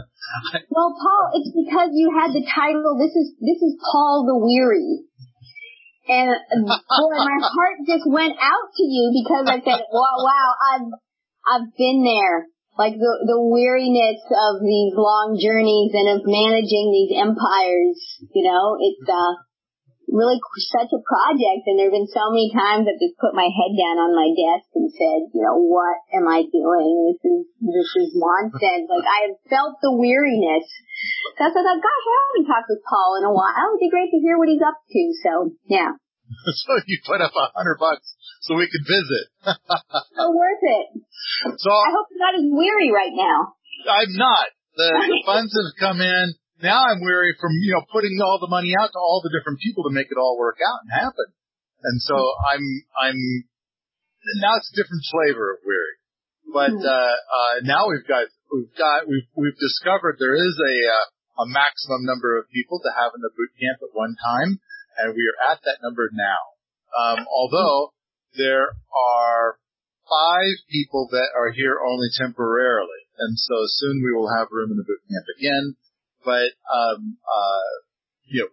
well, 0.72 0.96
Paul, 0.96 1.24
it's 1.36 1.52
because 1.52 1.92
you 1.92 2.08
had 2.08 2.32
the 2.32 2.40
title, 2.40 2.96
this 2.96 3.12
is, 3.12 3.36
this 3.36 3.60
is 3.60 3.76
Paul 3.84 4.24
the 4.24 4.38
Weary. 4.40 5.04
And 6.08 6.30
boy, 6.66 7.16
my 7.18 7.38
heart 7.42 7.78
just 7.86 8.06
went 8.06 8.36
out 8.38 8.68
to 8.76 8.82
you 8.82 9.10
because 9.24 9.46
I 9.48 9.58
said, 9.58 9.82
wow, 9.90 10.16
wow, 10.22 10.50
I've, 10.72 10.88
I've 11.46 11.68
been 11.76 12.04
there 12.04 12.46
like 12.78 12.92
the 12.92 13.12
the 13.24 13.40
weariness 13.40 14.20
of 14.28 14.60
these 14.60 14.92
long 14.96 15.40
journeys 15.40 15.96
and 15.96 16.08
of 16.12 16.28
managing 16.28 16.92
these 16.92 17.16
empires. 17.16 17.96
You 18.36 18.44
know, 18.44 18.76
it's 18.80 19.08
uh 19.08 19.32
really 20.16 20.40
such 20.72 20.88
a 20.96 21.04
project, 21.04 21.68
and 21.68 21.76
there 21.76 21.92
have 21.92 21.96
been 22.00 22.08
so 22.08 22.32
many 22.32 22.48
times 22.48 22.88
I've 22.88 22.96
just 22.96 23.20
put 23.20 23.36
my 23.36 23.44
head 23.44 23.76
down 23.76 24.00
on 24.00 24.16
my 24.16 24.32
desk 24.32 24.72
and 24.72 24.88
said, 24.88 25.28
you 25.36 25.44
know, 25.44 25.60
what 25.60 26.00
am 26.16 26.24
I 26.24 26.48
doing? 26.48 27.12
This 27.12 27.20
is 27.20 27.40
this 27.60 27.90
is 28.00 28.16
nonsense. 28.16 28.88
like 28.92 29.04
I 29.04 29.28
have 29.28 29.36
felt 29.52 29.76
the 29.84 29.92
weariness. 29.92 30.64
So 31.36 31.40
I 31.44 31.52
thought, 31.52 31.84
gosh, 31.84 32.06
I 32.08 32.16
haven't 32.32 32.48
talked 32.48 32.72
with 32.72 32.80
Paul 32.88 33.20
in 33.20 33.28
a 33.28 33.34
while. 33.36 33.52
Oh, 33.52 33.76
it'd 33.76 33.84
be 33.84 33.92
great 33.92 34.08
to 34.16 34.24
hear 34.24 34.40
what 34.40 34.48
he's 34.48 34.64
up 34.64 34.80
to. 34.80 35.02
So 35.20 35.32
yeah. 35.68 35.92
so 36.64 36.72
you 36.88 36.98
put 37.04 37.20
up 37.20 37.36
a 37.36 37.46
hundred 37.52 37.76
bucks 37.76 38.16
so 38.40 38.56
we 38.56 38.66
could 38.72 38.88
visit. 38.88 39.24
so 40.16 40.32
worth 40.32 40.64
it. 40.64 40.86
So 41.60 41.70
I 41.70 41.92
hope 41.92 42.08
you're 42.08 42.24
not 42.24 42.40
as 42.40 42.48
weary 42.48 42.88
right 42.88 43.12
now. 43.12 43.52
I'm 43.84 44.16
not. 44.16 44.48
The, 44.76 44.88
the 44.92 45.22
funds 45.24 45.52
have 45.56 45.72
come 45.80 46.00
in. 46.00 46.34
Now 46.62 46.84
I'm 46.88 47.04
weary 47.04 47.36
from 47.40 47.52
you 47.60 47.76
know 47.76 47.84
putting 47.92 48.16
all 48.22 48.38
the 48.40 48.50
money 48.50 48.72
out 48.78 48.92
to 48.92 49.00
all 49.00 49.20
the 49.22 49.32
different 49.32 49.60
people 49.60 49.84
to 49.84 49.92
make 49.92 50.08
it 50.10 50.18
all 50.20 50.38
work 50.38 50.58
out 50.60 50.80
and 50.84 50.90
happen. 50.92 51.28
And 51.82 52.00
so 52.00 52.16
I'm 52.16 52.64
I'm 52.96 53.18
now 54.40 54.56
it's 54.56 54.72
a 54.72 54.78
different 54.80 55.04
flavor 55.12 55.54
of 55.54 55.60
weary. 55.64 55.96
But 56.52 56.72
hmm. 56.72 56.86
uh, 56.86 57.16
uh, 57.20 57.54
now 57.62 57.88
we've 57.92 58.06
got 58.06 58.26
we've 58.48 58.72
got 58.78 59.04
we've 59.04 59.28
we've 59.36 59.60
discovered 59.60 60.16
there 60.16 60.38
is 60.38 60.56
a 60.56 60.74
uh, 60.88 61.06
a 61.44 61.46
maximum 61.52 62.08
number 62.08 62.40
of 62.40 62.48
people 62.48 62.80
to 62.80 62.90
have 62.96 63.12
in 63.12 63.20
the 63.20 63.34
boot 63.36 63.52
camp 63.60 63.84
at 63.84 63.92
one 63.92 64.16
time 64.16 64.60
and 64.96 65.12
we 65.12 65.24
are 65.28 65.52
at 65.52 65.60
that 65.64 65.84
number 65.84 66.08
now. 66.12 66.56
Um, 66.96 67.28
although 67.28 67.92
there 68.36 68.72
are 68.96 69.60
five 70.08 70.56
people 70.70 71.08
that 71.12 71.36
are 71.36 71.52
here 71.52 71.76
only 71.84 72.08
temporarily, 72.16 73.04
and 73.18 73.36
so 73.36 73.56
soon 73.68 74.00
we 74.00 74.12
will 74.16 74.32
have 74.32 74.48
room 74.50 74.72
in 74.72 74.80
the 74.80 74.88
boot 74.88 75.04
camp 75.04 75.26
again. 75.36 75.76
But 76.26 76.50
um, 76.66 77.22
uh, 77.22 77.70
you 78.26 78.42
know, 78.42 78.52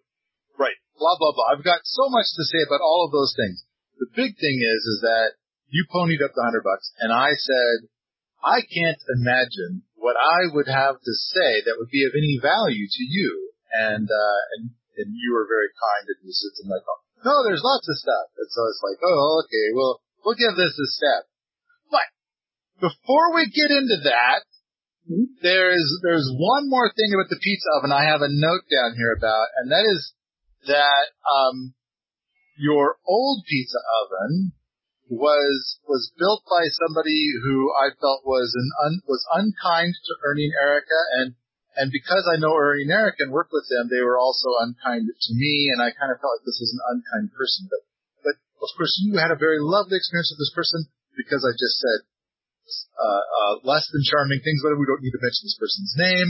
right? 0.61 0.77
Blah 0.93 1.17
blah 1.17 1.33
blah. 1.33 1.57
I've 1.57 1.65
got 1.65 1.81
so 1.89 2.05
much 2.13 2.29
to 2.37 2.45
say 2.45 2.61
about 2.61 2.85
all 2.85 3.09
of 3.09 3.11
those 3.11 3.33
things. 3.33 3.65
The 3.97 4.13
big 4.13 4.37
thing 4.37 4.61
is, 4.61 4.81
is 4.85 4.99
that 5.01 5.41
you 5.73 5.89
ponied 5.89 6.21
up 6.21 6.37
the 6.37 6.45
hundred 6.45 6.61
bucks, 6.61 6.93
and 7.01 7.09
I 7.09 7.33
said, 7.33 7.89
I 8.45 8.61
can't 8.61 9.01
imagine 9.17 9.81
what 9.97 10.13
I 10.13 10.53
would 10.53 10.69
have 10.69 11.01
to 11.01 11.13
say 11.33 11.65
that 11.65 11.81
would 11.81 11.89
be 11.89 12.05
of 12.05 12.13
any 12.13 12.37
value 12.37 12.85
to 12.85 13.03
you. 13.03 13.49
And 13.73 14.05
uh, 14.05 14.41
and 14.53 14.77
and 15.01 15.09
you 15.17 15.33
were 15.33 15.49
very 15.49 15.73
kind 15.73 16.05
and 16.05 16.21
you 16.21 16.29
said 16.29 16.53
to 16.61 16.69
my 16.69 16.77
phone, 16.77 17.01
no, 17.25 17.41
there's 17.41 17.65
lots 17.65 17.89
of 17.89 17.97
stuff. 17.97 18.27
And 18.37 18.49
so 18.53 18.61
it's 18.69 18.83
like, 18.85 19.01
oh, 19.01 19.41
okay, 19.47 19.73
well, 19.73 20.03
we'll 20.21 20.37
give 20.37 20.53
this 20.53 20.77
a 20.77 20.89
step. 20.93 21.25
But 21.89 22.05
before 22.77 23.33
we 23.33 23.49
get 23.49 23.73
into 23.73 23.97
that, 24.05 24.45
there's, 25.41 25.87
there's 26.01 26.29
one 26.35 26.69
more 26.69 26.91
thing 26.95 27.11
about 27.13 27.29
the 27.29 27.41
pizza 27.41 27.67
oven 27.77 27.91
I 27.91 28.07
have 28.07 28.21
a 28.21 28.31
note 28.31 28.65
down 28.71 28.95
here 28.95 29.13
about, 29.15 29.47
and 29.59 29.71
that 29.71 29.83
is 29.83 30.13
that, 30.67 31.11
um, 31.27 31.73
your 32.57 32.97
old 33.05 33.43
pizza 33.49 33.81
oven 34.03 34.53
was, 35.09 35.79
was 35.87 36.13
built 36.17 36.43
by 36.45 36.69
somebody 36.85 37.33
who 37.43 37.73
I 37.73 37.91
felt 37.99 38.23
was 38.25 38.53
an 38.55 38.69
un, 38.85 39.01
was 39.07 39.25
unkind 39.33 39.93
to 39.93 40.13
Ernie 40.23 40.45
and 40.45 40.57
Erica 40.61 41.01
and 41.19 41.35
and 41.73 41.89
because 41.89 42.29
I 42.29 42.37
know 42.37 42.53
Ernie 42.53 42.85
and 42.85 42.93
Eric 42.93 43.17
and 43.17 43.33
work 43.33 43.49
with 43.49 43.65
them, 43.65 43.89
they 43.89 44.05
were 44.05 44.21
also 44.21 44.61
unkind 44.61 45.09
to 45.09 45.31
me, 45.33 45.73
and 45.73 45.81
I 45.81 45.89
kind 45.89 46.13
of 46.13 46.21
felt 46.21 46.37
like 46.37 46.45
this 46.45 46.61
was 46.61 46.69
an 46.69 46.85
unkind 46.93 47.33
person. 47.33 47.65
But, 47.65 47.81
but 48.21 48.35
of 48.61 48.69
course, 48.77 48.93
you 49.01 49.17
had 49.17 49.33
a 49.33 49.39
very 49.41 49.57
lovely 49.57 49.97
experience 49.97 50.29
with 50.29 50.41
this 50.41 50.53
person 50.53 50.85
because 51.17 51.41
I 51.41 51.53
just 51.57 51.81
said 51.81 51.99
less 53.63 53.85
than 53.91 54.03
charming 54.07 54.41
things, 54.43 54.59
but 54.63 54.75
we 54.75 54.87
don't 54.87 55.03
need 55.03 55.15
to 55.15 55.23
mention 55.23 55.43
this 55.47 55.59
person's 55.59 55.95
name. 55.97 56.29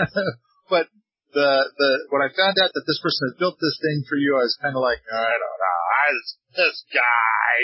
but 0.72 0.86
the 1.34 1.50
the 1.76 1.90
when 2.14 2.22
I 2.22 2.30
found 2.30 2.56
out 2.62 2.70
that 2.72 2.86
this 2.86 3.02
person 3.02 3.28
had 3.28 3.38
built 3.42 3.58
this 3.58 3.76
thing 3.82 4.06
for 4.08 4.16
you, 4.16 4.38
I 4.38 4.46
was 4.46 4.56
kind 4.62 4.72
of 4.72 4.80
like, 4.80 5.02
I 5.10 5.34
don't 5.34 5.58
know, 5.60 5.80
I 5.90 6.06
this 6.54 6.78
guy, 6.94 7.54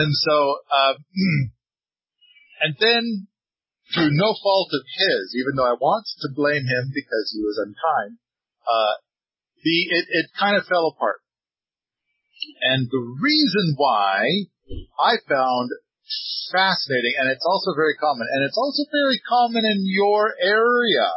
and 0.00 0.10
so 0.10 0.36
uh, 0.72 0.94
and 2.64 2.72
then 2.80 3.28
through 3.92 4.16
no 4.16 4.32
fault 4.40 4.72
of 4.72 4.84
his, 4.88 5.36
even 5.36 5.54
though 5.54 5.68
I 5.68 5.76
want 5.76 6.08
to 6.24 6.28
blame 6.32 6.64
him 6.64 6.84
because 6.90 7.28
he 7.36 7.44
was 7.44 7.60
unkind, 7.60 8.16
uh, 8.64 8.96
the 9.62 9.76
it, 9.92 10.04
it 10.08 10.26
kind 10.40 10.56
of 10.56 10.66
fell 10.66 10.88
apart. 10.88 11.20
And 12.64 12.88
the 12.90 13.04
reason 13.20 13.74
why 13.76 14.24
I 14.98 15.20
found 15.28 15.70
fascinating, 16.52 17.14
and 17.18 17.30
it's 17.30 17.44
also 17.46 17.74
very 17.74 17.94
common, 17.96 18.26
and 18.30 18.44
it's 18.44 18.58
also 18.58 18.84
very 18.90 19.20
common 19.28 19.64
in 19.64 19.82
your 19.84 20.34
area. 20.40 21.10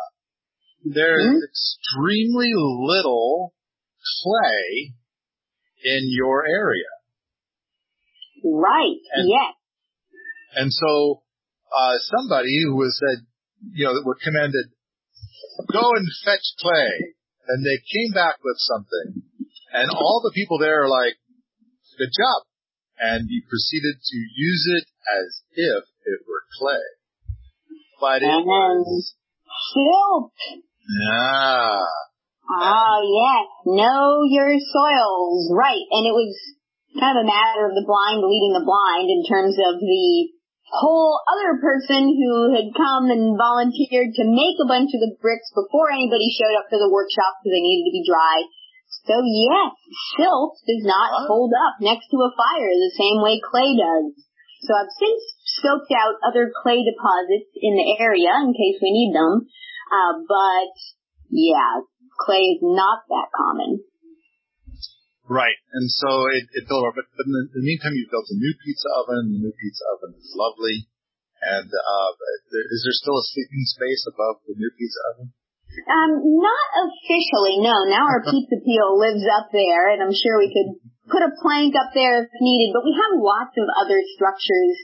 There's 0.85 1.25
mm-hmm. 1.25 1.49
extremely 1.49 2.53
little 2.55 3.53
clay 4.23 4.93
in 5.83 6.03
your 6.07 6.47
area. 6.47 6.91
Right. 8.43 9.01
And, 9.13 9.27
yes. 9.27 9.53
And 10.55 10.73
so, 10.73 11.23
uh, 11.75 11.97
somebody 12.17 12.63
who 12.63 12.75
was 12.75 12.97
said, 12.97 13.25
you 13.73 13.85
know, 13.85 13.93
that 13.95 14.05
were 14.05 14.17
commanded, 14.23 14.71
go 15.71 15.91
and 15.95 16.07
fetch 16.23 16.45
clay. 16.59 17.13
And 17.47 17.65
they 17.65 17.79
came 17.79 18.11
back 18.13 18.37
with 18.43 18.57
something. 18.59 19.23
And 19.73 19.89
all 19.91 20.21
the 20.23 20.35
people 20.35 20.59
there 20.59 20.83
are 20.83 20.89
like, 20.89 21.15
good 21.97 22.11
job. 22.11 22.43
And 22.99 23.29
he 23.29 23.45
proceeded 23.45 24.01
to 24.01 24.17
use 24.17 24.65
it 24.81 24.85
as 25.05 25.41
if 25.53 25.83
it 26.05 26.19
were 26.27 26.45
clay. 26.57 26.87
But 28.01 28.21
it 28.21 28.45
was 28.45 29.13
silt. 29.73 30.33
Ah. 31.13 31.85
Ah, 32.49 32.97
yes. 33.01 33.45
Know 33.65 34.23
your 34.25 34.53
soils. 34.57 35.51
Right. 35.53 35.85
And 35.91 36.07
it 36.07 36.15
was 36.15 36.33
kind 36.97 37.17
of 37.17 37.25
a 37.25 37.29
matter 37.29 37.69
of 37.69 37.77
the 37.77 37.85
blind 37.85 38.25
leading 38.25 38.57
the 38.57 38.65
blind 38.65 39.09
in 39.11 39.21
terms 39.27 39.53
of 39.59 39.77
the 39.77 40.33
whole 40.67 41.21
other 41.31 41.61
person 41.63 42.11
who 42.11 42.51
had 42.51 42.75
come 42.75 43.07
and 43.07 43.39
volunteered 43.39 44.11
to 44.15 44.27
make 44.27 44.57
a 44.59 44.67
bunch 44.67 44.91
of 44.91 44.99
the 44.99 45.15
bricks 45.23 45.47
before 45.55 45.91
anybody 45.91 46.27
showed 46.35 46.59
up 46.59 46.67
for 46.67 46.79
the 46.79 46.91
workshop 46.91 47.39
because 47.39 47.55
they 47.55 47.63
needed 47.63 47.87
to 47.87 47.95
be 47.95 48.03
dry. 48.03 48.43
So 49.07 49.15
yes, 49.23 49.71
silt 50.19 50.59
does 50.67 50.83
not 50.83 51.31
hold 51.31 51.55
up 51.55 51.79
next 51.79 52.11
to 52.11 52.19
a 52.19 52.35
fire 52.35 52.71
the 52.75 52.99
same 52.99 53.23
way 53.23 53.39
clay 53.39 53.71
does. 53.71 54.19
So 54.67 54.75
I've 54.75 54.91
since 54.99 55.23
scoped 55.55 55.95
out 55.95 56.19
other 56.27 56.51
clay 56.51 56.83
deposits 56.83 57.55
in 57.55 57.79
the 57.79 58.03
area 58.03 58.35
in 58.43 58.51
case 58.51 58.83
we 58.83 58.91
need 58.91 59.15
them. 59.15 59.47
Uh, 59.87 60.19
but 60.27 60.75
yeah, 61.31 61.87
clay 62.19 62.59
is 62.59 62.61
not 62.61 63.07
that 63.07 63.31
common. 63.31 63.79
Right. 65.23 65.55
And 65.71 65.87
so 65.87 66.27
it, 66.31 66.47
it 66.51 66.67
built 66.67 66.87
up, 66.87 66.95
but, 66.95 67.07
but 67.07 67.25
in, 67.27 67.33
the, 67.35 67.43
in 67.55 67.59
the 67.63 67.67
meantime 67.67 67.95
you 67.95 68.11
built 68.11 68.27
a 68.27 68.35
new 68.35 68.55
pizza 68.59 68.91
oven. 68.91 69.31
The 69.31 69.39
new 69.39 69.55
pizza 69.55 69.83
oven 69.95 70.19
is 70.19 70.35
lovely. 70.35 70.87
And, 71.47 71.69
uh, 71.71 72.11
is 72.75 72.81
there 72.83 72.99
still 72.99 73.19
a 73.19 73.23
sleeping 73.23 73.63
space 73.71 74.03
above 74.07 74.43
the 74.43 74.55
new 74.55 74.71
pizza 74.75 74.99
oven? 75.15 75.31
Um, 75.87 76.11
not 76.41 76.67
officially, 76.89 77.61
no. 77.61 77.85
Now 77.87 78.07
our 78.09 78.23
pizza 78.29 78.57
peel 78.63 78.97
lives 78.97 79.25
up 79.27 79.49
there 79.53 79.89
and 79.93 80.01
I'm 80.01 80.15
sure 80.15 80.39
we 80.39 80.51
could 80.51 80.79
put 81.07 81.23
a 81.23 81.31
plank 81.39 81.75
up 81.75 81.95
there 81.95 82.27
if 82.27 82.29
needed, 82.43 82.75
but 82.75 82.83
we 82.83 82.91
have 82.91 83.15
lots 83.15 83.55
of 83.55 83.67
other 83.79 83.99
structures 84.15 84.75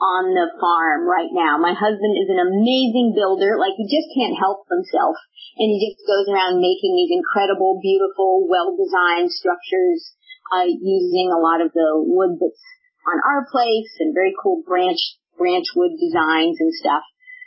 on 0.00 0.32
the 0.32 0.48
farm 0.56 1.04
right 1.04 1.32
now. 1.32 1.60
My 1.60 1.76
husband 1.76 2.16
is 2.16 2.32
an 2.32 2.40
amazing 2.40 3.12
builder, 3.12 3.60
like 3.60 3.76
he 3.76 3.84
just 3.88 4.08
can't 4.16 4.36
help 4.36 4.64
himself. 4.68 5.16
And 5.56 5.72
he 5.72 5.80
just 5.80 6.04
goes 6.04 6.28
around 6.28 6.60
making 6.60 6.92
these 6.96 7.16
incredible, 7.16 7.80
beautiful, 7.80 8.44
well-designed 8.44 9.32
structures, 9.32 10.12
uh, 10.52 10.68
using 10.68 11.32
a 11.32 11.40
lot 11.40 11.64
of 11.64 11.72
the 11.72 11.96
wood 11.96 12.36
that's 12.36 12.64
on 13.08 13.16
our 13.24 13.48
place 13.48 13.88
and 14.00 14.12
very 14.12 14.36
cool 14.36 14.60
branch, 14.68 15.00
branch 15.38 15.64
wood 15.72 15.96
designs 15.96 16.60
and 16.60 16.72
stuff. 16.76 17.04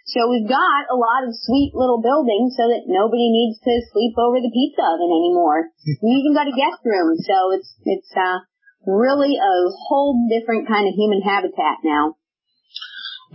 So 0.09 0.25
we've 0.25 0.49
got 0.49 0.89
a 0.89 0.97
lot 0.97 1.21
of 1.21 1.37
sweet 1.37 1.77
little 1.77 2.01
buildings 2.01 2.57
so 2.57 2.65
that 2.65 2.89
nobody 2.89 3.29
needs 3.29 3.61
to 3.61 3.73
sleep 3.93 4.17
over 4.17 4.41
the 4.41 4.49
pizza 4.49 4.81
oven 4.81 5.13
anymore. 5.13 5.69
we 6.01 6.17
even 6.17 6.33
got 6.33 6.49
a 6.49 6.55
guest 6.57 6.81
room, 6.81 7.13
so 7.21 7.53
it's 7.53 7.69
it's 7.85 8.09
uh 8.17 8.41
really 8.89 9.37
a 9.37 9.53
whole 9.85 10.17
different 10.25 10.65
kind 10.65 10.89
of 10.89 10.97
human 10.97 11.21
habitat 11.21 11.85
now. 11.85 12.17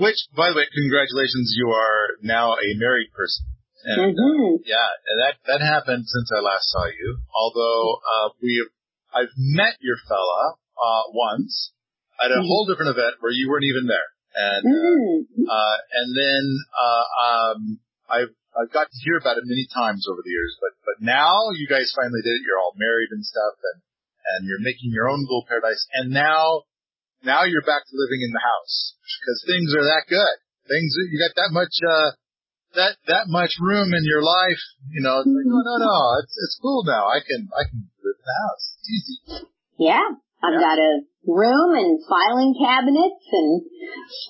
Which, 0.03 0.19
by 0.35 0.51
the 0.51 0.59
way, 0.59 0.67
congratulations, 0.67 1.55
you 1.55 1.71
are 1.71 2.19
now 2.27 2.59
a 2.59 2.69
married 2.75 3.15
person. 3.15 3.47
And, 3.87 4.01
uh, 4.01 4.19
mm-hmm. 4.19 4.59
uh, 4.59 4.67
yeah, 4.67 4.91
that 5.23 5.35
that 5.47 5.63
happened 5.63 6.11
since 6.11 6.27
I 6.35 6.43
last 6.43 6.67
saw 6.75 6.91
you. 6.91 7.23
Although 7.31 8.03
uh, 8.03 8.29
we 8.43 8.67
I've 9.15 9.31
met 9.39 9.79
your 9.79 9.97
fella 10.11 10.59
uh, 10.59 11.05
once 11.15 11.71
at 12.19 12.35
a 12.35 12.35
mm-hmm. 12.35 12.51
whole 12.51 12.67
different 12.67 12.99
event 12.99 13.23
where 13.23 13.31
you 13.31 13.47
weren't 13.47 13.71
even 13.71 13.87
there 13.87 14.14
and 14.35 14.63
mm. 14.67 15.19
uh, 15.47 15.79
and 15.95 16.09
then 16.11 16.45
uh, 16.75 17.07
um, 17.23 17.59
I've 18.11 18.35
I've 18.55 18.73
got 18.75 18.91
to 18.91 18.99
hear 19.03 19.19
about 19.19 19.39
it 19.39 19.47
many 19.47 19.67
times 19.71 20.07
over 20.11 20.23
the 20.23 20.31
years, 20.31 20.55
but 20.59 20.75
but 20.83 20.99
now 21.03 21.55
you 21.55 21.67
guys 21.67 21.95
finally 21.95 22.23
did 22.23 22.35
it. 22.39 22.47
You're 22.47 22.59
all 22.59 22.75
married 22.75 23.11
and 23.15 23.23
stuff, 23.25 23.55
and 23.63 23.79
and 24.35 24.49
you're 24.49 24.63
making 24.63 24.91
your 24.91 25.11
own 25.11 25.23
little 25.23 25.47
paradise. 25.47 25.87
And 25.95 26.11
now 26.11 26.67
now 27.23 27.45
you're 27.47 27.67
back 27.67 27.87
to 27.87 27.95
living 27.95 28.23
in 28.27 28.33
the 28.35 28.43
house 28.43 28.95
because 29.23 29.39
things 29.47 29.71
are 29.75 29.87
that 29.87 30.07
good. 30.11 30.37
Things 30.67 30.95
you 31.11 31.19
got 31.21 31.35
that 31.39 31.53
much 31.53 31.75
uh, 31.83 32.11
that 32.75 32.99
that 33.07 33.27
much 33.31 33.55
room 33.61 33.95
in 33.95 34.03
your 34.03 34.23
life. 34.23 34.63
You 34.91 35.03
know, 35.03 35.23
it's 35.23 35.31
like 35.31 35.47
no 35.47 35.61
no 35.63 35.75
no, 35.79 35.97
it's 36.23 36.35
it's 36.35 36.59
cool 36.61 36.85
now. 36.87 37.07
I 37.07 37.21
can 37.23 37.49
I 37.55 37.63
can 37.71 37.87
live 38.03 38.19
in 38.19 38.27
the 38.27 38.39
house. 38.47 38.65
It's 38.79 38.89
easy. 38.91 39.17
Yeah, 39.79 40.09
I've 40.45 40.61
yeah. 40.61 40.69
got 40.69 40.77
a 40.77 40.93
room 41.25 41.73
and 41.73 41.97
filing 42.05 42.53
cabinets 42.53 43.25
and 43.33 43.65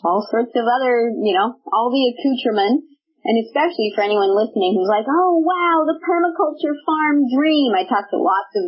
all 0.06 0.22
sorts 0.30 0.54
of 0.54 0.62
other, 0.62 1.10
you 1.10 1.34
know, 1.34 1.58
all 1.74 1.90
the 1.90 2.14
accoutrements. 2.14 2.86
And 3.24 3.40
especially 3.40 3.88
for 3.96 4.04
anyone 4.04 4.36
listening 4.36 4.76
who's 4.76 4.92
like, 4.92 5.08
oh 5.08 5.40
wow, 5.40 5.88
the 5.88 5.96
permaculture 5.96 6.76
farm 6.84 7.24
dream. 7.32 7.72
I 7.72 7.88
talk 7.88 8.12
to 8.12 8.20
lots 8.20 8.52
of, 8.60 8.64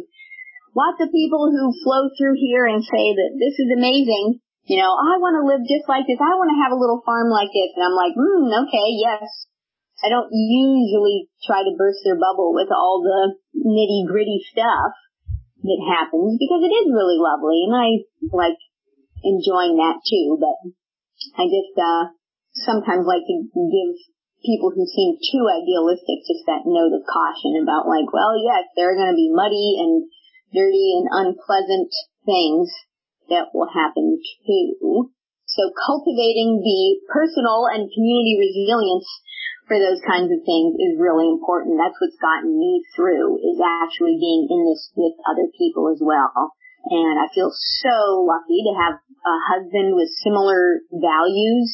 lots 0.72 0.98
of 1.04 1.12
people 1.12 1.52
who 1.52 1.76
flow 1.84 2.08
through 2.16 2.40
here 2.40 2.64
and 2.64 2.80
say 2.80 3.06
that 3.14 3.36
this 3.36 3.60
is 3.60 3.68
amazing. 3.76 4.40
You 4.64 4.80
know, 4.80 4.90
I 4.90 5.20
want 5.20 5.38
to 5.38 5.46
live 5.46 5.62
just 5.68 5.86
like 5.86 6.08
this. 6.08 6.18
I 6.18 6.40
want 6.40 6.50
to 6.50 6.62
have 6.64 6.72
a 6.72 6.80
little 6.80 7.04
farm 7.04 7.28
like 7.28 7.52
this. 7.52 7.70
And 7.76 7.84
I'm 7.84 7.94
like, 7.94 8.16
hmm, 8.16 8.48
okay, 8.66 8.88
yes. 8.96 9.28
I 10.02 10.08
don't 10.08 10.32
usually 10.32 11.28
try 11.44 11.60
to 11.60 11.76
burst 11.76 12.00
their 12.02 12.16
bubble 12.16 12.56
with 12.56 12.72
all 12.72 13.04
the 13.04 13.36
nitty 13.54 14.08
gritty 14.08 14.40
stuff 14.50 14.96
that 15.66 15.82
happens 15.82 16.38
because 16.38 16.62
it 16.62 16.72
is 16.72 16.88
really 16.88 17.18
lovely 17.18 17.66
and 17.66 17.74
I 17.74 17.88
like 18.30 18.58
enjoying 19.22 19.76
that 19.82 20.00
too, 20.06 20.38
but 20.38 20.56
I 21.36 21.50
just, 21.50 21.74
uh, 21.74 22.14
sometimes 22.64 23.04
like 23.04 23.26
to 23.26 23.36
give 23.52 23.92
people 24.44 24.70
who 24.70 24.86
seem 24.86 25.18
too 25.18 25.44
idealistic 25.50 26.22
just 26.24 26.46
that 26.46 26.64
note 26.64 26.94
of 26.94 27.02
caution 27.04 27.60
about 27.60 27.90
like, 27.90 28.08
well, 28.14 28.38
yes, 28.38 28.70
there 28.78 28.94
are 28.94 28.98
going 28.98 29.12
to 29.12 29.18
be 29.18 29.34
muddy 29.34 29.82
and 29.82 30.06
dirty 30.54 30.94
and 30.96 31.10
unpleasant 31.10 31.90
things 32.24 32.70
that 33.28 33.50
will 33.52 33.68
happen 33.68 34.16
too. 34.46 35.10
So 35.50 35.72
cultivating 35.72 36.62
the 36.62 37.00
personal 37.10 37.66
and 37.66 37.90
community 37.90 38.38
resilience 38.38 39.08
for 39.66 39.78
those 39.78 39.98
kinds 40.06 40.30
of 40.30 40.46
things 40.46 40.78
is 40.78 41.02
really 41.02 41.26
important. 41.26 41.78
That's 41.78 41.98
what's 41.98 42.18
gotten 42.22 42.54
me 42.54 42.86
through 42.94 43.42
is 43.42 43.58
actually 43.58 44.14
being 44.18 44.46
in 44.46 44.62
this 44.66 44.90
with 44.94 45.18
other 45.26 45.50
people 45.58 45.90
as 45.90 45.98
well. 45.98 46.54
And 46.86 47.18
I 47.18 47.26
feel 47.34 47.50
so 47.50 48.22
lucky 48.22 48.62
to 48.62 48.74
have 48.78 48.94
a 49.02 49.36
husband 49.50 49.98
with 49.98 50.22
similar 50.22 50.86
values 50.94 51.66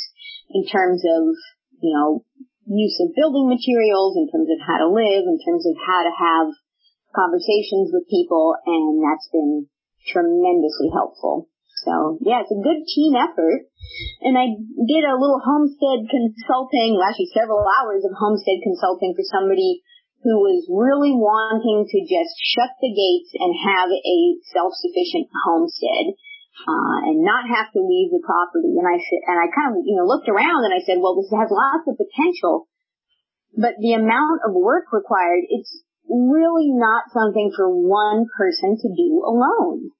in 0.48 0.64
terms 0.64 1.04
of, 1.04 1.36
you 1.84 1.92
know, 1.92 2.24
use 2.64 2.96
of 3.04 3.12
building 3.12 3.52
materials, 3.52 4.16
in 4.16 4.24
terms 4.32 4.48
of 4.48 4.64
how 4.64 4.80
to 4.80 4.88
live, 4.88 5.28
in 5.28 5.36
terms 5.44 5.68
of 5.68 5.76
how 5.76 6.00
to 6.08 6.12
have 6.16 6.48
conversations 7.12 7.92
with 7.92 8.08
people, 8.08 8.56
and 8.64 9.04
that's 9.04 9.28
been 9.28 9.68
tremendously 10.08 10.88
helpful. 10.96 11.51
So 11.82 12.18
yeah, 12.22 12.42
it's 12.42 12.54
a 12.54 12.62
good 12.62 12.86
team 12.86 13.18
effort. 13.18 13.68
And 14.22 14.38
I 14.38 14.54
did 14.88 15.04
a 15.04 15.18
little 15.18 15.42
homestead 15.42 16.06
consulting, 16.08 16.96
well, 16.96 17.10
actually 17.10 17.34
several 17.34 17.66
hours 17.66 18.06
of 18.06 18.14
homestead 18.16 18.62
consulting 18.62 19.12
for 19.12 19.26
somebody 19.26 19.82
who 20.22 20.38
was 20.38 20.64
really 20.70 21.12
wanting 21.12 21.82
to 21.82 21.98
just 22.06 22.34
shut 22.38 22.72
the 22.78 22.94
gates 22.94 23.34
and 23.34 23.52
have 23.58 23.90
a 23.90 24.18
self-sufficient 24.54 25.28
homestead. 25.44 26.14
Uh, 26.52 27.08
and 27.08 27.24
not 27.24 27.48
have 27.48 27.72
to 27.72 27.80
leave 27.80 28.12
the 28.12 28.20
property. 28.22 28.76
And 28.76 28.84
I 28.84 29.00
said, 29.00 29.20
and 29.24 29.40
I 29.40 29.48
kind 29.50 29.72
of, 29.72 29.82
you 29.88 29.96
know, 29.96 30.04
looked 30.04 30.28
around 30.28 30.68
and 30.68 30.70
I 30.70 30.84
said, 30.84 31.00
well, 31.00 31.16
this 31.16 31.32
has 31.32 31.48
lots 31.48 31.88
of 31.88 31.96
potential, 31.96 32.68
but 33.56 33.80
the 33.80 33.96
amount 33.96 34.44
of 34.44 34.52
work 34.52 34.92
required, 34.92 35.48
it's 35.48 35.82
really 36.06 36.70
not 36.70 37.08
something 37.10 37.52
for 37.56 37.72
one 37.72 38.28
person 38.36 38.76
to 38.76 38.88
do 38.92 39.24
alone. 39.24 39.90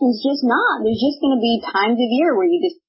It's 0.00 0.24
just 0.24 0.44
not. 0.46 0.80
There's 0.80 1.02
just 1.02 1.20
going 1.20 1.36
to 1.36 1.42
be 1.42 1.60
times 1.60 2.00
of 2.00 2.08
year 2.16 2.32
where 2.32 2.48
you 2.48 2.62
just 2.64 2.80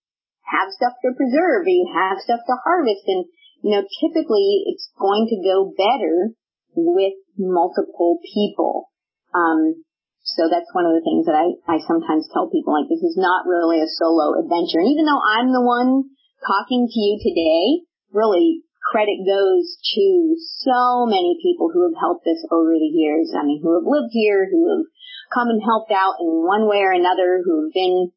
have 0.47 0.71
stuff 0.71 0.95
to 1.03 1.17
preserve 1.17 1.67
or 1.67 1.73
you 1.73 1.89
have 1.91 2.23
stuff 2.23 2.39
to 2.45 2.55
harvest 2.63 3.03
and, 3.07 3.25
you 3.65 3.75
know, 3.75 3.83
typically 3.99 4.63
it's 4.71 4.87
going 4.95 5.27
to 5.27 5.43
go 5.43 5.73
better 5.75 6.35
with 6.75 7.17
multiple 7.35 8.19
people. 8.23 8.91
Um, 9.33 9.83
so 10.23 10.47
that's 10.47 10.71
one 10.71 10.87
of 10.87 10.95
the 10.95 11.03
things 11.03 11.27
that 11.27 11.35
I, 11.35 11.51
I 11.67 11.83
sometimes 11.83 12.31
tell 12.31 12.47
people, 12.47 12.71
like, 12.71 12.87
this 12.87 13.03
is 13.03 13.19
not 13.19 13.43
really 13.43 13.83
a 13.83 13.91
solo 13.91 14.39
adventure. 14.39 14.79
And 14.79 14.87
even 14.87 15.03
though 15.03 15.19
I'm 15.19 15.51
the 15.51 15.65
one 15.65 16.07
talking 16.39 16.87
to 16.87 16.99
you 16.99 17.19
today, 17.19 17.83
really 18.15 18.63
credit 18.91 19.19
goes 19.23 19.79
to 19.95 20.35
so 20.63 21.07
many 21.07 21.39
people 21.39 21.71
who 21.71 21.87
have 21.87 21.99
helped 21.99 22.27
us 22.27 22.43
over 22.51 22.71
the 22.75 22.93
years. 22.93 23.31
I 23.35 23.43
mean, 23.43 23.59
who 23.63 23.75
have 23.75 23.87
lived 23.87 24.11
here, 24.11 24.47
who 24.47 24.61
have 24.75 24.85
come 25.33 25.49
and 25.49 25.61
helped 25.65 25.91
out 25.91 26.21
in 26.21 26.45
one 26.45 26.69
way 26.69 26.85
or 26.85 26.93
another, 26.93 27.41
who 27.41 27.65
have 27.65 27.73
been 27.73 28.13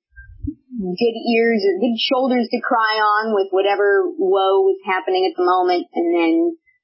good 0.76 1.16
ears 1.16 1.64
or 1.64 1.80
good 1.80 1.96
shoulders 1.96 2.46
to 2.52 2.60
cry 2.60 3.00
on 3.00 3.32
with 3.32 3.48
whatever 3.50 4.04
woe 4.20 4.68
was 4.68 4.76
happening 4.84 5.24
at 5.24 5.32
the 5.32 5.46
moment 5.46 5.88
and 5.96 6.12
then 6.12 6.34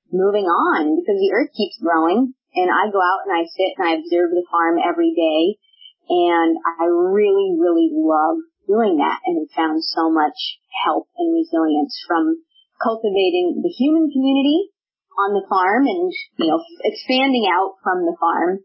moving 0.09 0.49
on 0.49 0.97
because 0.97 1.20
the 1.20 1.33
earth 1.33 1.53
keeps 1.53 1.76
growing 1.80 2.33
and 2.57 2.68
I 2.72 2.89
go 2.89 3.01
out 3.01 3.28
and 3.28 3.33
I 3.37 3.45
sit 3.45 3.76
and 3.76 3.85
I 3.85 3.93
observe 4.01 4.33
the 4.33 4.49
farm 4.49 4.80
every 4.80 5.12
day 5.12 5.61
and 6.09 6.57
I 6.57 6.89
really, 6.89 7.57
really 7.57 7.93
love 7.93 8.41
doing 8.68 9.01
that 9.01 9.20
and 9.28 9.45
have 9.45 9.53
found 9.57 9.85
so 9.85 10.09
much 10.09 10.61
help 10.85 11.09
and 11.16 11.33
resilience 11.33 11.97
from 12.09 12.41
cultivating 12.80 13.61
the 13.61 13.72
human 13.72 14.09
community 14.09 14.72
on 15.20 15.37
the 15.37 15.45
farm 15.49 15.85
and, 15.85 16.12
you 16.41 16.49
know, 16.49 16.61
expanding 16.85 17.45
out 17.49 17.76
from 17.85 18.05
the 18.09 18.16
farm 18.18 18.64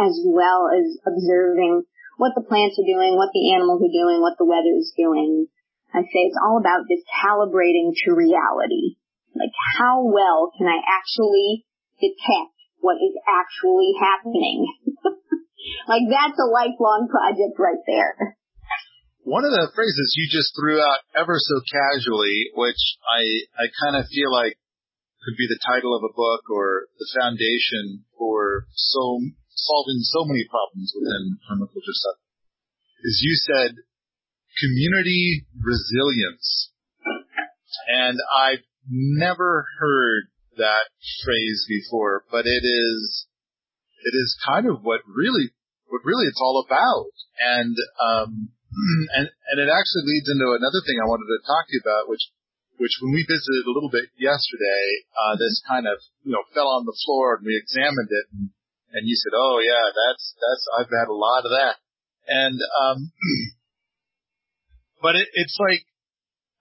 as 0.00 0.16
well 0.24 0.72
as 0.72 0.96
observing 1.04 1.84
what 2.16 2.32
the 2.36 2.44
plants 2.44 2.80
are 2.80 2.88
doing, 2.88 3.16
what 3.16 3.32
the 3.36 3.52
animals 3.52 3.84
are 3.84 3.92
doing, 3.92 4.20
what 4.20 4.36
the 4.40 4.48
weather 4.48 4.72
is 4.76 4.92
doing. 4.96 5.48
I 5.92 6.00
say 6.00 6.20
it's 6.28 6.40
all 6.40 6.56
about 6.56 6.88
this 6.88 7.04
calibrating 7.08 7.92
to 7.92 8.16
reality. 8.16 9.00
Like 9.36 9.52
how 9.76 10.04
well 10.04 10.52
can 10.56 10.66
I 10.66 10.80
actually 10.80 11.64
detect 12.00 12.56
what 12.80 12.96
is 12.96 13.16
actually 13.28 13.92
happening? 14.00 14.66
like 15.88 16.06
that's 16.08 16.38
a 16.40 16.48
lifelong 16.48 17.08
project 17.10 17.60
right 17.60 17.82
there. 17.86 18.36
One 19.24 19.44
of 19.44 19.52
the 19.52 19.68
phrases 19.76 20.16
you 20.16 20.32
just 20.32 20.56
threw 20.56 20.80
out 20.80 21.04
ever 21.12 21.36
so 21.36 21.60
casually, 21.68 22.50
which 22.56 22.80
I, 23.04 23.20
I 23.60 23.64
kind 23.84 23.96
of 24.00 24.08
feel 24.08 24.32
like 24.32 24.56
could 25.24 25.36
be 25.36 25.44
the 25.44 25.60
title 25.60 25.92
of 25.92 26.02
a 26.02 26.16
book 26.16 26.48
or 26.48 26.88
the 26.96 27.08
foundation 27.20 28.08
for 28.16 28.64
so 28.72 29.20
solving 29.66 30.00
so 30.00 30.24
many 30.24 30.44
problems 30.48 30.92
within 30.96 31.38
permaculture 31.44 31.96
stuff, 31.96 32.18
is 33.04 33.20
you 33.24 33.34
said 33.36 33.76
community 34.58 35.46
resilience. 35.56 36.72
And 37.88 38.18
I've 38.34 38.66
never 38.88 39.66
heard 39.78 40.28
that 40.58 40.90
phrase 41.24 41.64
before, 41.68 42.24
but 42.30 42.44
it 42.46 42.64
is, 42.64 43.26
it 44.04 44.14
is 44.16 44.36
kind 44.46 44.66
of 44.66 44.82
what 44.82 45.00
really, 45.06 45.54
what 45.86 46.02
really 46.04 46.26
it's 46.26 46.42
all 46.42 46.64
about. 46.66 47.14
And, 47.38 47.76
um, 48.02 48.50
and, 49.16 49.26
and 49.30 49.56
it 49.58 49.70
actually 49.70 50.06
leads 50.06 50.28
into 50.28 50.50
another 50.58 50.82
thing 50.84 50.98
I 50.98 51.08
wanted 51.08 51.30
to 51.30 51.46
talk 51.46 51.66
to 51.66 51.74
you 51.74 51.82
about, 51.82 52.10
which, 52.10 52.26
which 52.76 52.98
when 53.00 53.14
we 53.14 53.22
visited 53.22 53.64
a 53.64 53.74
little 53.74 53.90
bit 53.90 54.10
yesterday, 54.18 54.84
uh, 55.14 55.36
this 55.38 55.62
kind 55.66 55.86
of, 55.86 55.98
you 56.26 56.32
know, 56.34 56.42
fell 56.52 56.68
on 56.68 56.84
the 56.84 56.96
floor 57.06 57.38
and 57.38 57.46
we 57.46 57.54
examined 57.54 58.10
it 58.10 58.26
and, 58.34 58.50
and 58.92 59.08
you 59.08 59.16
said, 59.16 59.32
oh 59.36 59.60
yeah, 59.62 59.90
that's, 59.92 60.34
that's, 60.40 60.64
I've 60.78 60.92
had 60.92 61.08
a 61.08 61.16
lot 61.16 61.44
of 61.44 61.52
that. 61.54 61.76
And, 62.26 62.58
um, 62.82 63.12
but 65.02 65.16
it, 65.16 65.28
it's 65.34 65.56
like, 65.58 65.86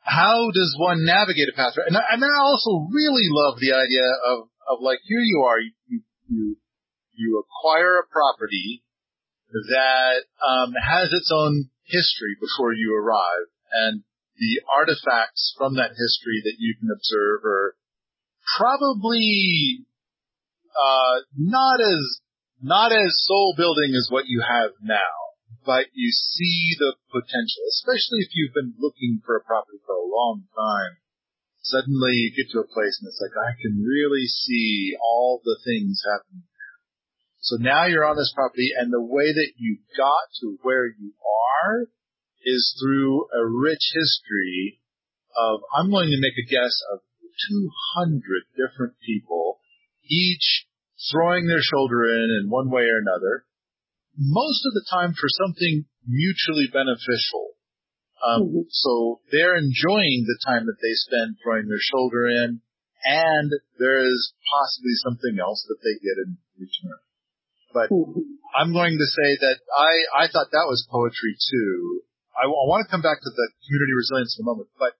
how 0.02 0.50
does 0.54 0.76
one 0.80 1.06
navigate 1.06 1.50
a 1.54 1.56
path? 1.56 1.74
And 1.86 1.98
I, 1.98 2.02
and 2.14 2.24
I 2.24 2.40
also 2.42 2.88
really 2.92 3.28
love 3.30 3.60
the 3.60 3.74
idea 3.74 4.08
of, 4.26 4.50
of 4.70 4.82
like, 4.82 5.00
here 5.04 5.22
you 5.22 5.44
are, 5.46 5.60
you, 5.60 6.02
you, 6.30 6.58
you 7.14 7.44
acquire 7.44 8.00
a 8.00 8.10
property 8.10 8.84
that, 9.52 10.24
um, 10.46 10.74
has 10.74 11.10
its 11.12 11.32
own 11.34 11.70
history 11.86 12.38
before 12.40 12.74
you 12.74 12.96
arrive 12.96 13.50
and 13.74 14.04
the 14.40 14.62
artifacts 14.72 15.54
from 15.58 15.76
that 15.76 15.92
history 15.92 16.42
that 16.46 16.56
you 16.58 16.76
can 16.80 16.90
observe 16.96 17.44
are 17.44 17.76
probably 18.58 19.86
uh, 20.76 21.26
not 21.38 21.82
as 21.82 22.22
not 22.62 22.92
as 22.92 23.16
soul 23.24 23.56
building 23.56 23.96
as 23.96 24.12
what 24.12 24.28
you 24.28 24.44
have 24.44 24.72
now, 24.84 25.30
but 25.66 25.88
you 25.94 26.12
see 26.12 26.76
the 26.78 26.96
potential, 27.12 27.64
especially 27.72 28.20
if 28.20 28.36
you've 28.36 28.54
been 28.54 28.76
looking 28.80 29.22
for 29.26 29.38
a 29.38 29.44
property 29.44 29.80
for 29.86 29.96
a 29.96 30.12
long 30.12 30.44
time. 30.56 31.00
Suddenly 31.62 32.14
you 32.16 32.36
get 32.36 32.52
to 32.52 32.60
a 32.60 32.68
place 32.68 33.00
and 33.00 33.08
it's 33.08 33.22
like, 33.22 33.36
I 33.36 33.56
can 33.62 33.84
really 33.84 34.26
see 34.26 34.96
all 35.00 35.42
the 35.44 35.60
things 35.64 36.02
happening. 36.04 36.44
There. 36.48 36.78
So 37.40 37.56
now 37.60 37.86
you're 37.86 38.08
on 38.08 38.18
this 38.18 38.34
property 38.36 38.72
and 38.76 38.92
the 38.92 39.04
way 39.04 39.32
that 39.32 39.52
you 39.58 39.80
got 39.96 40.28
to 40.42 40.58
where 40.64 40.88
you 40.88 41.14
are 41.64 41.88
is 42.44 42.76
through 42.80 43.28
a 43.36 43.46
rich 43.46 43.92
history 43.94 44.80
of, 45.36 45.62
I'm 45.76 45.92
going 45.92 46.10
to 46.12 46.20
make 46.20 46.36
a 46.40 46.50
guess 46.50 46.76
of 46.92 47.00
200 47.48 48.44
different 48.56 48.96
people, 49.06 49.49
each 50.10 50.66
throwing 51.12 51.48
their 51.48 51.62
shoulder 51.62 52.04
in 52.04 52.28
in 52.44 52.50
one 52.50 52.70
way 52.70 52.84
or 52.84 53.00
another, 53.00 53.46
most 54.18 54.66
of 54.66 54.74
the 54.74 54.86
time 54.92 55.14
for 55.14 55.30
something 55.30 55.86
mutually 56.06 56.68
beneficial. 56.68 57.56
Um, 58.20 58.42
mm-hmm. 58.44 58.68
So 58.68 59.22
they're 59.32 59.56
enjoying 59.56 60.28
the 60.28 60.40
time 60.44 60.66
that 60.68 60.82
they 60.84 60.92
spend 60.92 61.40
throwing 61.40 61.72
their 61.72 61.80
shoulder 61.80 62.28
in, 62.28 62.60
and 63.06 63.50
there 63.80 64.04
is 64.04 64.34
possibly 64.44 64.92
something 65.00 65.40
else 65.40 65.64
that 65.70 65.80
they 65.80 65.96
get 66.04 66.20
in 66.20 66.36
return. 66.60 67.00
But 67.72 67.88
mm-hmm. 67.96 68.36
I'm 68.60 68.74
going 68.74 68.98
to 68.98 69.08
say 69.08 69.40
that 69.40 69.58
I, 69.72 70.26
I 70.26 70.28
thought 70.28 70.52
that 70.52 70.68
was 70.68 70.88
poetry 70.92 71.38
too. 71.40 72.04
I, 72.36 72.44
I 72.44 72.66
want 72.68 72.84
to 72.84 72.92
come 72.92 73.06
back 73.06 73.24
to 73.24 73.32
the 73.32 73.48
community 73.64 73.96
resilience 73.96 74.36
in 74.36 74.44
a 74.44 74.50
moment, 74.52 74.68
but 74.76 75.00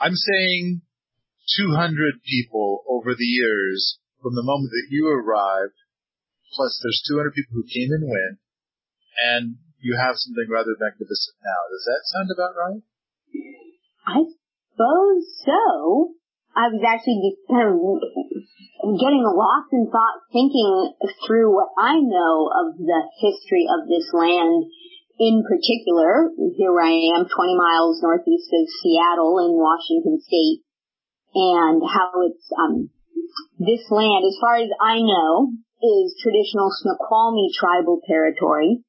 I'm 0.00 0.18
saying 0.18 0.82
200 1.62 2.22
people 2.26 2.82
over 2.88 3.14
the 3.14 3.28
years 3.28 3.98
from 4.22 4.34
the 4.34 4.46
moment 4.46 4.70
that 4.70 4.90
you 4.90 5.06
arrived, 5.08 5.78
plus 6.54 6.80
there's 6.82 7.02
200 7.08 7.34
people 7.34 7.58
who 7.58 7.66
came 7.66 7.92
and 7.92 8.04
went, 8.06 8.38
and 9.18 9.44
you 9.78 9.94
have 9.94 10.18
something 10.18 10.48
rather 10.50 10.74
magnificent 10.78 11.38
now. 11.42 11.60
Does 11.70 11.86
that 11.86 12.02
sound 12.10 12.28
about 12.34 12.54
right? 12.58 12.82
I 14.06 14.18
suppose 14.26 15.24
so. 15.44 16.14
I 16.56 16.74
was 16.74 16.82
actually 16.82 17.38
kind 17.46 17.70
of 17.70 17.78
getting 18.98 19.22
lost 19.22 19.70
in 19.70 19.86
thought, 19.86 20.26
thinking 20.34 20.96
through 21.22 21.54
what 21.54 21.70
I 21.78 22.00
know 22.02 22.50
of 22.50 22.74
the 22.74 23.00
history 23.22 23.68
of 23.70 23.86
this 23.86 24.10
land 24.10 24.66
in 25.18 25.44
particular. 25.46 26.34
Here 26.56 26.74
I 26.74 27.14
am, 27.14 27.30
20 27.30 27.54
miles 27.54 28.02
northeast 28.02 28.50
of 28.50 28.66
Seattle 28.82 29.38
in 29.46 29.54
Washington 29.54 30.18
state, 30.18 30.66
and 31.34 31.82
how 31.86 32.26
it's, 32.26 32.48
um, 32.58 32.90
this 33.58 33.84
land, 33.90 34.24
as 34.24 34.38
far 34.40 34.56
as 34.56 34.70
I 34.80 35.00
know, 35.00 35.52
is 35.82 36.18
traditional 36.22 36.70
Snoqualmie 36.82 37.50
tribal 37.54 38.00
territory, 38.06 38.82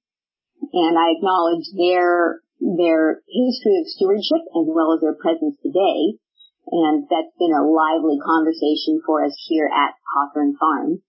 and 0.74 0.98
I 0.98 1.18
acknowledge 1.18 1.66
their 1.78 2.42
their 2.60 3.24
history 3.24 3.80
of 3.80 3.88
stewardship 3.88 4.44
as 4.52 4.68
well 4.68 4.92
as 4.92 5.00
their 5.00 5.16
presence 5.16 5.56
today, 5.64 6.20
and 6.68 7.08
that's 7.08 7.36
been 7.40 7.56
a 7.56 7.64
lively 7.64 8.20
conversation 8.20 9.00
for 9.06 9.24
us 9.24 9.34
here 9.48 9.72
at 9.72 9.96
Hawthorne 10.12 10.60
Farm. 10.60 11.00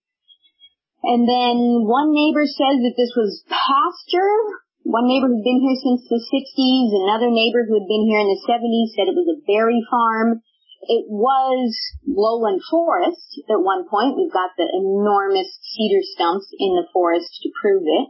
And 1.03 1.25
then 1.25 1.83
one 1.89 2.13
neighbor 2.13 2.45
says 2.45 2.77
that 2.85 2.95
this 2.95 3.11
was 3.17 3.43
pasture. 3.49 4.37
One 4.85 5.09
neighbor 5.09 5.29
who'd 5.29 5.45
been 5.45 5.61
here 5.61 5.79
since 5.81 6.05
the 6.05 6.21
60s, 6.21 6.89
another 7.05 7.29
neighbor 7.29 7.65
who 7.65 7.77
had 7.77 7.89
been 7.89 8.05
here 8.05 8.21
in 8.21 8.29
the 8.29 8.41
70s 8.45 8.93
said 8.93 9.09
it 9.09 9.17
was 9.17 9.29
a 9.29 9.41
berry 9.45 9.81
farm. 9.89 10.41
It 10.89 11.05
was 11.09 11.73
lowland 12.11 12.61
forest 12.69 13.39
at 13.47 13.63
one 13.63 13.87
point. 13.87 14.17
We've 14.17 14.31
got 14.31 14.55
the 14.57 14.67
enormous 14.67 15.47
cedar 15.63 16.03
stumps 16.03 16.51
in 16.59 16.75
the 16.75 16.87
forest 16.91 17.31
to 17.43 17.49
prove 17.55 17.83
it. 17.83 18.07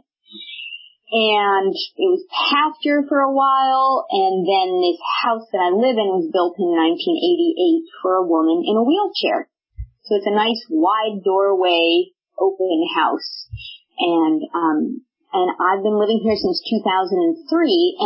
And 1.12 1.76
it 1.76 2.08
was 2.08 2.24
pasture 2.32 3.04
for 3.04 3.20
a 3.20 3.36
while, 3.36 4.08
and 4.08 4.48
then 4.48 4.80
this 4.80 4.96
house 5.20 5.44
that 5.52 5.60
I 5.60 5.68
live 5.68 6.00
in 6.00 6.08
was 6.08 6.32
built 6.32 6.56
in 6.56 6.72
1988 6.72 7.84
for 8.00 8.16
a 8.16 8.24
woman 8.24 8.64
in 8.64 8.80
a 8.80 8.86
wheelchair. 8.88 9.52
So 10.08 10.16
it's 10.16 10.26
a 10.26 10.32
nice 10.32 10.64
wide 10.72 11.20
doorway, 11.20 12.16
open 12.40 12.80
house. 12.96 13.44
And, 14.00 14.40
um, 14.56 15.04
and 15.36 15.48
I've 15.60 15.84
been 15.84 16.00
living 16.00 16.24
here 16.24 16.32
since 16.32 16.64
2003, 16.80 17.44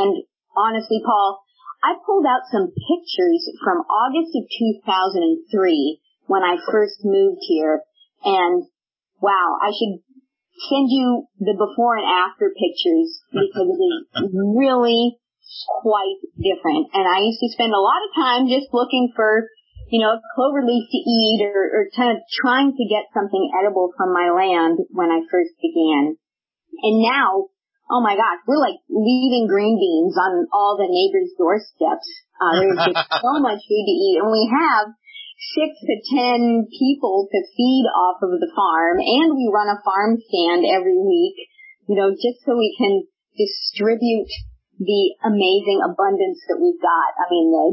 and 0.03 0.27
honestly, 0.59 0.99
Paul, 1.07 1.46
I 1.87 1.95
pulled 2.03 2.27
out 2.27 2.51
some 2.51 2.75
pictures 2.75 3.47
from 3.63 3.87
August 3.87 4.35
of 4.35 4.43
2003 4.51 6.03
when 6.27 6.43
I 6.43 6.59
first 6.67 7.07
moved 7.07 7.47
here 7.47 7.87
and 8.27 8.67
wow, 9.23 9.55
I 9.63 9.71
should 9.71 10.03
send 10.67 10.91
you 10.91 11.31
the 11.39 11.55
before 11.55 11.95
and 11.95 12.11
after 12.11 12.51
pictures 12.51 13.23
because 13.31 13.71
it 13.71 13.91
is 14.19 14.35
really 14.35 15.15
quite 15.79 16.19
different. 16.35 16.91
And 16.91 17.07
I 17.07 17.23
used 17.23 17.39
to 17.39 17.55
spend 17.55 17.71
a 17.71 17.79
lot 17.79 18.03
of 18.03 18.11
time 18.19 18.51
just 18.51 18.75
looking 18.75 19.15
for, 19.15 19.47
you 19.95 20.03
know, 20.03 20.19
clover 20.35 20.67
leaf 20.67 20.91
to 20.91 20.99
eat 20.99 21.47
or, 21.47 21.55
or 21.71 21.83
kind 21.95 22.19
of 22.19 22.23
trying 22.43 22.75
to 22.75 22.85
get 22.91 23.15
something 23.15 23.47
edible 23.63 23.95
from 23.95 24.11
my 24.11 24.35
land 24.35 24.83
when 24.91 25.15
I 25.15 25.23
first 25.31 25.55
began. 25.63 26.19
And 26.83 26.99
now 26.99 27.55
oh 27.91 28.03
my 28.03 28.15
gosh, 28.15 28.43
we're 28.47 28.61
like 28.61 28.79
leaving 28.91 29.47
green 29.47 29.79
beans 29.79 30.17
on 30.19 30.47
all 30.53 30.77
the 30.77 30.91
neighbors' 30.91 31.35
doorsteps. 31.39 32.09
Uh, 32.37 32.61
there's 32.61 32.93
just 32.93 33.07
so 33.25 33.33
much 33.41 33.63
food 33.65 33.87
to 33.87 33.97
eat, 33.97 34.21
and 34.21 34.31
we 34.31 34.45
have 34.51 34.93
six 35.55 35.77
to 35.85 35.97
ten 36.11 36.67
people 36.73 37.29
to 37.29 37.39
feed 37.55 37.87
off 37.93 38.19
of 38.25 38.33
the 38.41 38.53
farm 38.57 38.99
and 38.99 39.37
we 39.37 39.53
run 39.53 39.69
a 39.69 39.79
farm 39.85 40.17
stand 40.17 40.65
every 40.65 40.97
week, 40.97 41.37
you 41.89 41.97
know, 41.97 42.11
just 42.13 42.41
so 42.45 42.57
we 42.57 42.73
can 42.77 43.05
distribute 43.37 44.33
the 44.81 45.17
amazing 45.25 45.81
abundance 45.85 46.41
that 46.49 46.61
we've 46.61 46.81
got. 46.81 47.11
I 47.21 47.25
mean, 47.29 47.47
the, 47.53 47.67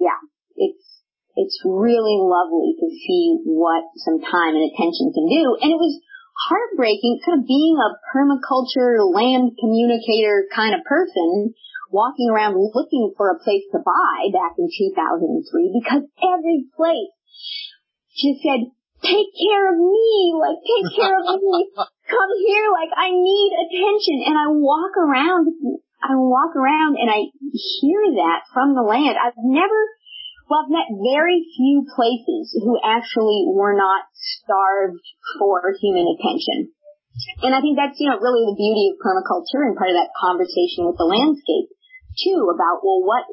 yeah, 0.00 0.20
it's, 0.56 1.04
it's 1.36 1.60
really 1.64 2.16
lovely 2.18 2.76
to 2.76 2.88
see 2.88 3.40
what 3.44 3.84
some 4.04 4.20
time 4.20 4.56
and 4.56 4.64
attention 4.64 5.12
can 5.12 5.28
do. 5.28 5.44
And 5.60 5.70
it 5.72 5.80
was 5.80 6.00
heartbreaking, 6.46 7.20
kind 7.26 7.42
of 7.42 7.46
being 7.46 7.76
a 7.76 7.90
permaculture 8.14 9.02
land 9.02 9.58
communicator 9.58 10.46
kind 10.54 10.74
of 10.74 10.86
person, 10.86 11.54
walking 11.90 12.30
around 12.30 12.54
looking 12.54 13.12
for 13.16 13.30
a 13.30 13.40
place 13.42 13.64
to 13.72 13.78
buy 13.80 14.30
back 14.30 14.54
in 14.58 14.68
2003 14.68 15.80
because 15.82 16.04
every 16.22 16.68
place 16.76 17.12
just 18.14 18.42
said, 18.42 18.70
take 19.02 19.30
care 19.34 19.64
of 19.72 19.78
me, 19.78 20.34
like 20.34 20.58
take 20.62 20.88
care 20.94 21.16
of 21.16 21.26
me, 21.38 21.70
come 22.12 22.32
here, 22.46 22.66
like 22.74 22.92
I 22.94 23.10
need 23.10 23.50
attention. 23.54 24.16
And 24.26 24.36
I 24.36 24.46
walk 24.50 24.94
around, 24.98 25.48
I 26.02 26.14
walk 26.14 26.54
around 26.56 26.98
and 26.98 27.10
I 27.10 27.30
hear 27.80 28.02
that 28.22 28.46
from 28.52 28.74
the 28.74 28.82
land. 28.82 29.16
I've 29.18 29.38
never, 29.38 29.78
well, 30.48 30.64
I've 30.64 30.72
met 30.72 30.88
very 30.88 31.44
few 31.44 31.84
places 31.92 32.56
who 32.56 32.80
actually 32.80 33.44
were 33.52 33.76
not 33.76 34.08
starved 34.16 35.04
for 35.36 35.60
human 35.76 36.08
attention. 36.08 36.72
And 37.44 37.52
I 37.52 37.60
think 37.60 37.76
that's, 37.76 38.00
you 38.00 38.08
know, 38.08 38.16
really 38.16 38.48
the 38.48 38.56
beauty 38.56 38.94
of 38.94 39.02
permaculture 39.04 39.68
and 39.68 39.76
part 39.76 39.92
of 39.92 39.98
that 40.00 40.16
conversation 40.16 40.88
with 40.88 40.96
the 40.96 41.04
landscape 41.04 41.68
too 42.24 42.48
about, 42.48 42.80
well, 42.80 43.04
what, 43.04 43.28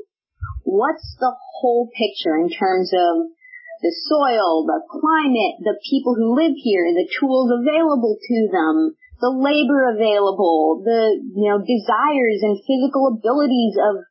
what's 0.67 1.15
the 1.23 1.31
whole 1.31 1.87
picture 1.95 2.35
in 2.35 2.51
terms 2.51 2.91
of 2.91 3.31
the 3.79 3.93
soil, 4.11 4.67
the 4.67 4.83
climate, 4.89 5.61
the 5.63 5.77
people 5.87 6.19
who 6.19 6.35
live 6.35 6.57
here, 6.57 6.83
the 6.91 7.07
tools 7.15 7.47
available 7.53 8.17
to 8.19 8.37
them, 8.51 8.97
the 9.21 9.31
labor 9.31 9.93
available, 9.93 10.83
the, 10.83 11.15
you 11.15 11.47
know, 11.47 11.63
desires 11.63 12.39
and 12.43 12.59
physical 12.65 13.15
abilities 13.15 13.77
of 13.79 14.03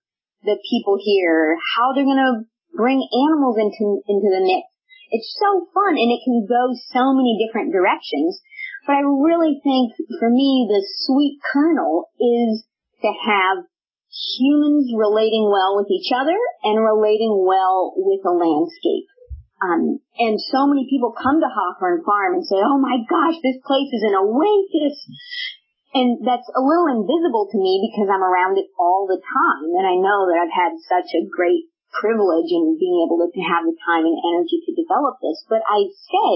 the 0.46 0.56
people 0.70 0.96
here, 1.02 1.58
how 1.76 1.92
they're 1.92 2.08
going 2.08 2.22
to 2.22 2.46
bring 2.76 3.00
animals 3.00 3.56
into, 3.58 4.02
into 4.06 4.28
the 4.30 4.42
mix. 4.42 4.66
It's 5.10 5.30
so 5.38 5.70
fun 5.70 5.94
and 5.94 6.10
it 6.10 6.22
can 6.26 6.46
go 6.46 6.74
so 6.90 7.14
many 7.14 7.38
different 7.38 7.70
directions. 7.70 8.42
But 8.86 9.00
I 9.00 9.02
really 9.06 9.62
think 9.62 9.94
for 10.18 10.28
me 10.28 10.66
the 10.68 10.82
sweet 11.06 11.40
kernel 11.40 12.10
is 12.20 12.66
to 13.00 13.10
have 13.10 13.64
humans 14.14 14.94
relating 14.94 15.50
well 15.50 15.74
with 15.78 15.90
each 15.90 16.10
other 16.14 16.36
and 16.62 16.78
relating 16.78 17.34
well 17.46 17.94
with 17.96 18.22
the 18.22 18.30
landscape. 18.30 19.10
Um, 19.62 19.98
and 20.18 20.36
so 20.38 20.66
many 20.66 20.86
people 20.90 21.16
come 21.16 21.40
to 21.40 21.50
Hawthorne 21.50 22.04
Farm 22.04 22.36
and 22.38 22.44
say, 22.44 22.60
oh 22.60 22.78
my 22.78 23.00
gosh, 23.08 23.38
this 23.40 23.58
place 23.64 23.90
is 23.90 24.04
an 24.04 24.18
oasis. 24.18 24.98
And 25.94 26.26
that's 26.26 26.46
a 26.50 26.62
little 26.62 26.90
invisible 26.90 27.48
to 27.54 27.58
me 27.58 27.78
because 27.86 28.10
I'm 28.10 28.22
around 28.22 28.58
it 28.58 28.66
all 28.78 29.06
the 29.06 29.22
time. 29.22 29.70
And 29.78 29.86
I 29.86 29.94
know 29.94 30.26
that 30.26 30.42
I've 30.42 30.54
had 30.54 30.74
such 30.82 31.10
a 31.14 31.26
great 31.30 31.70
privilege 32.00 32.50
in 32.50 32.76
being 32.78 33.06
able 33.06 33.22
to 33.22 33.42
have 33.42 33.64
the 33.64 33.76
time 33.86 34.04
and 34.04 34.18
energy 34.18 34.62
to 34.66 34.74
develop 34.74 35.22
this. 35.22 35.42
But 35.48 35.62
I 35.66 35.88
say, 35.88 36.32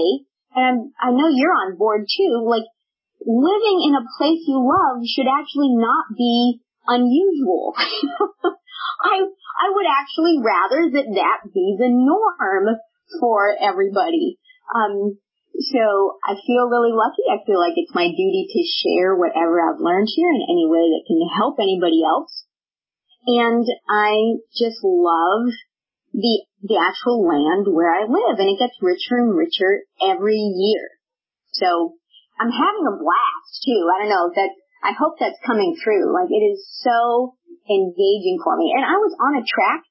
and 0.55 0.63
I'm, 0.63 0.79
I 0.97 1.09
know 1.11 1.29
you're 1.29 1.53
on 1.53 1.77
board 1.77 2.07
too, 2.07 2.43
like 2.47 2.65
living 3.23 3.77
in 3.85 3.93
a 3.99 4.07
place 4.17 4.41
you 4.47 4.63
love 4.63 5.03
should 5.03 5.27
actually 5.27 5.75
not 5.75 6.15
be 6.15 6.61
unusual. 6.87 7.75
I 9.03 9.23
I 9.23 9.67
would 9.75 9.89
actually 9.89 10.39
rather 10.39 10.81
that 10.95 11.07
that 11.19 11.39
be 11.51 11.75
the 11.77 11.91
norm 11.91 12.79
for 13.19 13.51
everybody. 13.59 14.39
Um, 14.71 15.19
so 15.59 16.15
I 16.23 16.39
feel 16.39 16.71
really 16.71 16.95
lucky. 16.95 17.27
I 17.27 17.43
feel 17.43 17.59
like 17.59 17.75
it's 17.75 17.93
my 17.93 18.07
duty 18.07 18.47
to 18.47 18.61
share 18.63 19.15
whatever 19.15 19.59
I've 19.59 19.83
learned 19.83 20.07
here 20.15 20.31
in 20.31 20.47
any 20.47 20.63
way 20.63 20.87
that 20.95 21.03
can 21.07 21.19
help 21.35 21.59
anybody 21.59 21.99
else. 22.07 22.47
And 23.27 23.65
I 23.89 24.39
just 24.55 24.79
love 24.83 25.51
the 26.13 26.43
the 26.61 26.79
actual 26.79 27.23
land 27.23 27.67
where 27.71 27.91
I 27.91 28.03
live, 28.03 28.39
and 28.39 28.49
it 28.49 28.59
gets 28.59 28.75
richer 28.81 29.15
and 29.19 29.35
richer 29.35 29.85
every 30.03 30.39
year. 30.39 30.89
So 31.53 31.95
I'm 32.39 32.51
having 32.51 32.85
a 32.87 32.99
blast 32.99 33.51
too. 33.63 33.87
I 33.91 34.03
don't 34.03 34.11
know 34.11 34.27
if 34.31 34.35
that's 34.35 34.59
I 34.83 34.95
hope 34.95 35.19
that's 35.19 35.39
coming 35.45 35.75
through. 35.83 36.15
Like 36.15 36.31
it 36.31 36.43
is 36.43 36.63
so 36.83 37.35
engaging 37.69 38.39
for 38.43 38.55
me. 38.55 38.73
And 38.75 38.83
I 38.83 38.97
was 38.97 39.13
on 39.19 39.39
a 39.39 39.45
track 39.45 39.83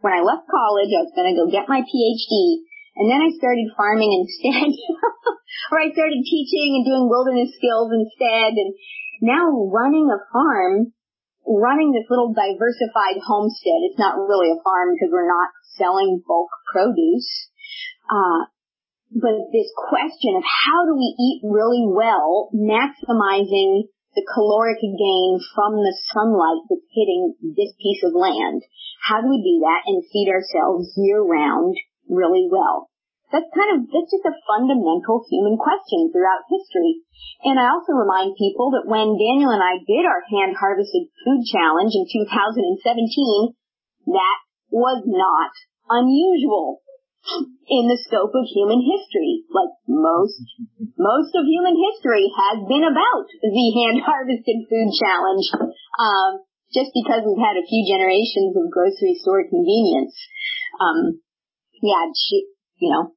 when 0.00 0.12
I 0.12 0.22
left 0.22 0.46
college. 0.46 0.92
I 0.92 1.04
was 1.04 1.16
going 1.16 1.32
to 1.32 1.38
go 1.38 1.50
get 1.50 1.68
my 1.68 1.82
PhD. 1.82 2.62
And 2.94 3.10
then 3.10 3.18
I 3.18 3.34
started 3.34 3.74
farming 3.74 4.12
instead, 4.22 4.70
or 5.74 5.82
I 5.82 5.90
started 5.90 6.22
teaching 6.22 6.78
and 6.78 6.86
doing 6.86 7.10
wilderness 7.10 7.50
skills 7.58 7.90
instead. 7.90 8.54
And 8.54 8.70
now 9.18 9.50
running 9.50 10.06
a 10.06 10.22
farm, 10.30 10.94
running 11.46 11.92
this 11.92 12.08
little 12.08 12.32
diversified 12.32 13.20
homestead. 13.20 13.84
It's 13.88 14.00
not 14.00 14.16
really 14.16 14.50
a 14.50 14.62
farm 14.64 14.96
because 14.96 15.12
we're 15.12 15.28
not 15.28 15.52
selling 15.76 16.22
bulk 16.26 16.50
produce. 16.72 17.50
Uh, 18.08 18.48
but 19.14 19.52
this 19.54 19.70
question 19.76 20.34
of 20.34 20.42
how 20.42 20.90
do 20.90 20.98
we 20.98 21.14
eat 21.14 21.40
really 21.46 21.86
well, 21.86 22.50
maximizing 22.50 23.86
the 24.14 24.26
caloric 24.34 24.78
gain 24.80 25.38
from 25.54 25.78
the 25.78 25.94
sunlight 26.10 26.62
that's 26.70 26.90
hitting 26.94 27.34
this 27.56 27.74
piece 27.78 28.02
of 28.02 28.14
land. 28.14 28.62
How 29.02 29.20
do 29.20 29.28
we 29.28 29.42
do 29.42 29.62
that 29.66 29.82
and 29.86 30.02
feed 30.10 30.30
ourselves 30.30 30.94
year 30.96 31.22
round 31.22 31.76
really 32.08 32.48
well? 32.50 32.90
That's 33.34 33.50
kind 33.50 33.74
of, 33.74 33.90
that's 33.90 34.14
just 34.14 34.30
a 34.30 34.38
fundamental 34.46 35.26
human 35.26 35.58
question 35.58 36.14
throughout 36.14 36.46
history. 36.46 37.02
And 37.42 37.58
I 37.58 37.74
also 37.74 37.98
remind 37.98 38.38
people 38.38 38.70
that 38.78 38.86
when 38.86 39.18
Daniel 39.18 39.50
and 39.50 39.58
I 39.58 39.82
did 39.82 40.06
our 40.06 40.22
hand 40.22 40.54
harvested 40.54 41.10
food 41.26 41.42
challenge 41.50 41.98
in 41.98 42.06
2017, 42.06 43.58
that 44.14 44.38
was 44.70 45.02
not 45.02 45.50
unusual 45.90 46.78
in 47.66 47.90
the 47.90 47.98
scope 48.06 48.38
of 48.38 48.46
human 48.46 48.78
history. 48.86 49.42
Like 49.50 49.74
most, 49.90 50.38
most 50.94 51.34
of 51.34 51.42
human 51.42 51.74
history 51.74 52.30
has 52.30 52.62
been 52.70 52.86
about 52.86 53.26
the 53.42 53.66
hand 53.82 53.98
harvested 53.98 54.62
food 54.70 54.90
challenge. 54.94 55.74
Um, 55.98 56.46
just 56.70 56.94
because 56.94 57.26
we've 57.26 57.42
had 57.42 57.58
a 57.58 57.66
few 57.66 57.82
generations 57.82 58.54
of 58.54 58.70
grocery 58.70 59.18
store 59.18 59.42
convenience. 59.42 60.14
Um, 60.78 61.18
yeah, 61.82 62.10
you 62.78 62.90
know, 62.90 63.14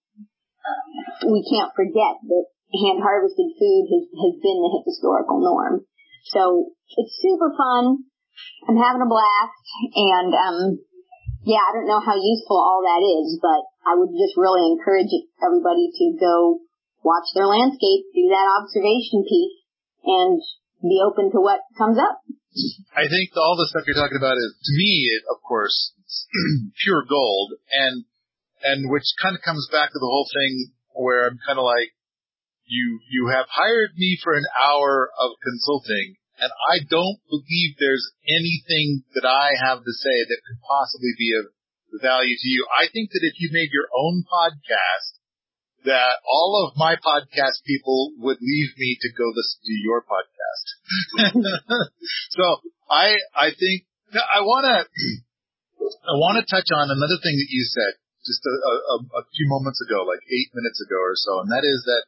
we 1.27 1.41
can't 1.47 1.73
forget 1.75 2.19
that 2.23 2.45
hand 2.73 2.99
harvested 2.99 3.49
food 3.55 3.83
has, 3.89 4.05
has 4.11 4.35
been 4.43 4.59
the 4.59 4.71
historical 4.85 5.39
norm. 5.39 5.87
So 6.29 6.71
it's 6.95 7.15
super 7.23 7.51
fun. 7.55 8.03
I'm 8.67 8.77
having 8.77 9.01
a 9.01 9.09
blast 9.09 9.65
and, 9.95 10.31
um, 10.35 10.59
yeah, 11.47 11.63
I 11.63 11.71
don't 11.73 11.87
know 11.87 12.03
how 12.03 12.19
useful 12.19 12.59
all 12.59 12.83
that 12.83 12.99
is, 12.99 13.39
but 13.39 13.63
I 13.87 13.95
would 13.95 14.11
just 14.11 14.35
really 14.35 14.67
encourage 14.67 15.09
everybody 15.39 15.87
to 15.87 16.05
go 16.19 16.59
watch 17.07 17.31
their 17.31 17.47
landscape, 17.47 18.11
do 18.11 18.27
that 18.35 18.51
observation 18.51 19.23
piece, 19.23 19.63
and 20.03 20.43
be 20.83 20.99
open 20.99 21.31
to 21.31 21.39
what 21.39 21.63
comes 21.79 21.95
up. 21.95 22.19
I 22.91 23.07
think 23.07 23.31
all 23.37 23.55
the 23.55 23.69
stuff 23.71 23.87
you're 23.87 23.95
talking 23.95 24.19
about 24.19 24.35
is, 24.35 24.51
to 24.59 24.73
me, 24.75 25.07
it, 25.07 25.23
of 25.31 25.39
course, 25.45 25.93
pure 26.83 27.05
gold, 27.07 27.55
and 27.71 28.03
and 28.63 28.89
which 28.89 29.05
kind 29.21 29.35
of 29.35 29.41
comes 29.41 29.67
back 29.71 29.91
to 29.91 29.99
the 29.99 30.09
whole 30.09 30.27
thing 30.33 30.71
where 30.93 31.27
I'm 31.27 31.39
kind 31.45 31.59
of 31.59 31.65
like, 31.65 31.93
you 32.67 32.99
you 33.09 33.31
have 33.31 33.47
hired 33.47 33.95
me 33.95 34.19
for 34.21 34.35
an 34.35 34.43
hour 34.59 35.07
of 35.07 35.39
consulting, 35.39 36.19
and 36.39 36.51
I 36.51 36.83
don't 36.83 37.19
believe 37.31 37.79
there's 37.79 38.11
anything 38.27 39.07
that 39.15 39.23
I 39.23 39.55
have 39.55 39.79
to 39.79 39.93
say 39.93 40.17
that 40.27 40.43
could 40.43 40.61
possibly 40.67 41.15
be 41.17 41.31
of 41.39 41.47
value 42.03 42.35
to 42.35 42.47
you. 42.47 42.67
I 42.67 42.91
think 42.91 43.09
that 43.15 43.23
if 43.23 43.39
you 43.39 43.49
made 43.51 43.71
your 43.71 43.87
own 43.95 44.27
podcast, 44.27 45.17
that 45.85 46.19
all 46.27 46.67
of 46.67 46.77
my 46.77 46.95
podcast 46.99 47.63
people 47.65 48.11
would 48.19 48.37
leave 48.41 48.71
me 48.77 48.97
to 48.99 49.09
go 49.15 49.31
listen 49.31 49.61
to 49.63 49.75
your 49.79 50.03
podcast. 50.03 50.65
so 52.35 52.43
I, 52.91 53.15
I 53.31 53.55
think 53.55 53.87
I 54.11 54.41
want 54.41 54.67
to, 54.67 54.81
I 55.79 56.15
want 56.19 56.43
to 56.43 56.49
touch 56.49 56.67
on 56.75 56.91
another 56.91 57.19
thing 57.23 57.39
that 57.39 57.49
you 57.49 57.63
said 57.71 57.95
just 58.27 58.43
a, 58.43 58.51
a, 58.51 58.97
a 59.19 59.23
few 59.31 59.47
moments 59.47 59.79
ago, 59.79 60.03
like 60.03 60.21
eight 60.27 60.51
minutes 60.51 60.83
ago 60.83 60.99
or 60.99 61.15
so, 61.15 61.39
and 61.41 61.49
that 61.49 61.63
is 61.63 61.81
that 61.87 62.03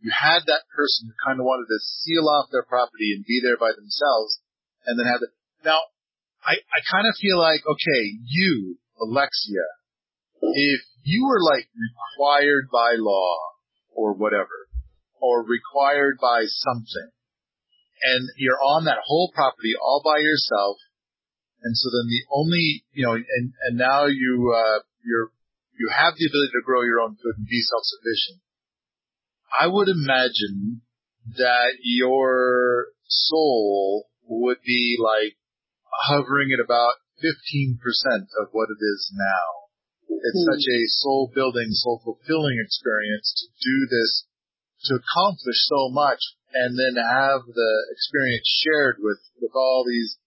you 0.00 0.14
had 0.14 0.46
that 0.46 0.68
person 0.70 1.10
who 1.10 1.14
kind 1.26 1.40
of 1.40 1.48
wanted 1.48 1.66
to 1.66 1.80
seal 1.82 2.30
off 2.30 2.52
their 2.54 2.64
property 2.64 3.12
and 3.12 3.26
be 3.26 3.40
there 3.42 3.58
by 3.58 3.74
themselves 3.74 4.38
and 4.86 4.94
then 4.94 5.10
have 5.10 5.24
it. 5.24 5.32
Now, 5.64 5.80
I, 6.44 6.60
I 6.60 6.80
kind 6.92 7.08
of 7.08 7.16
feel 7.16 7.40
like, 7.40 7.64
okay, 7.64 8.02
you, 8.22 8.76
Alexia, 9.00 9.64
if 10.40 10.80
you 11.02 11.24
were 11.26 11.40
like 11.40 11.66
required 11.72 12.68
by 12.70 12.96
law 13.00 13.36
or 13.96 14.12
whatever, 14.12 14.68
or 15.20 15.42
required 15.42 16.18
by 16.20 16.44
something, 16.44 17.10
and 18.02 18.28
you're 18.36 18.60
on 18.60 18.84
that 18.84 19.00
whole 19.06 19.32
property 19.34 19.72
all 19.80 20.02
by 20.04 20.18
yourself, 20.20 20.76
and 21.62 21.74
so 21.74 21.88
then 21.88 22.06
the 22.12 22.24
only, 22.28 22.84
you 22.92 23.06
know, 23.06 23.14
and, 23.14 23.52
and 23.64 23.78
now 23.78 24.04
you, 24.04 24.52
uh, 24.54 24.80
you're, 25.02 25.32
you 25.78 25.90
have 25.90 26.14
the 26.16 26.26
ability 26.26 26.52
to 26.54 26.66
grow 26.66 26.82
your 26.82 27.00
own 27.00 27.16
food 27.16 27.36
and 27.36 27.46
be 27.46 27.62
self-sufficient, 27.62 28.40
I 29.54 29.66
would 29.66 29.88
imagine 29.88 30.82
that 31.36 31.78
your 31.82 32.88
soul 33.06 34.06
would 34.26 34.58
be 34.64 34.98
like 34.98 35.36
hovering 36.08 36.50
at 36.52 36.64
about 36.64 36.94
15% 37.22 37.78
of 38.40 38.50
what 38.52 38.68
it 38.68 38.80
is 38.82 39.12
now. 39.14 39.64
It's 40.08 40.42
mm. 40.42 40.50
such 40.52 40.66
a 40.66 40.80
soul 41.00 41.30
building, 41.34 41.70
soul 41.70 42.02
fulfilling 42.04 42.58
experience 42.60 43.32
to 43.38 43.46
do 43.62 43.76
this, 43.88 44.26
to 44.90 44.98
accomplish 45.00 45.58
so 45.70 45.88
much 45.90 46.20
and 46.52 46.78
then 46.78 47.02
have 47.02 47.42
the 47.46 47.72
experience 47.90 48.46
shared 48.46 48.96
with, 48.98 49.18
with 49.40 49.52
all 49.54 49.84
these 49.86 50.18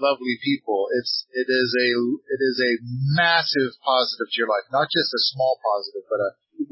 lovely 0.00 0.38
people. 0.42 0.88
It's, 0.98 1.26
it 1.34 1.46
is 1.50 1.70
a, 1.74 1.88
it 2.26 2.40
is 2.40 2.56
a 2.58 2.72
massive 3.18 3.76
positive 3.84 4.28
to 4.30 4.36
your 4.38 4.50
life. 4.50 4.66
Not 4.72 4.88
just 4.90 5.10
a 5.12 5.22
small 5.34 5.58
positive, 5.60 6.04
but 6.08 6.20
a, 6.22 6.30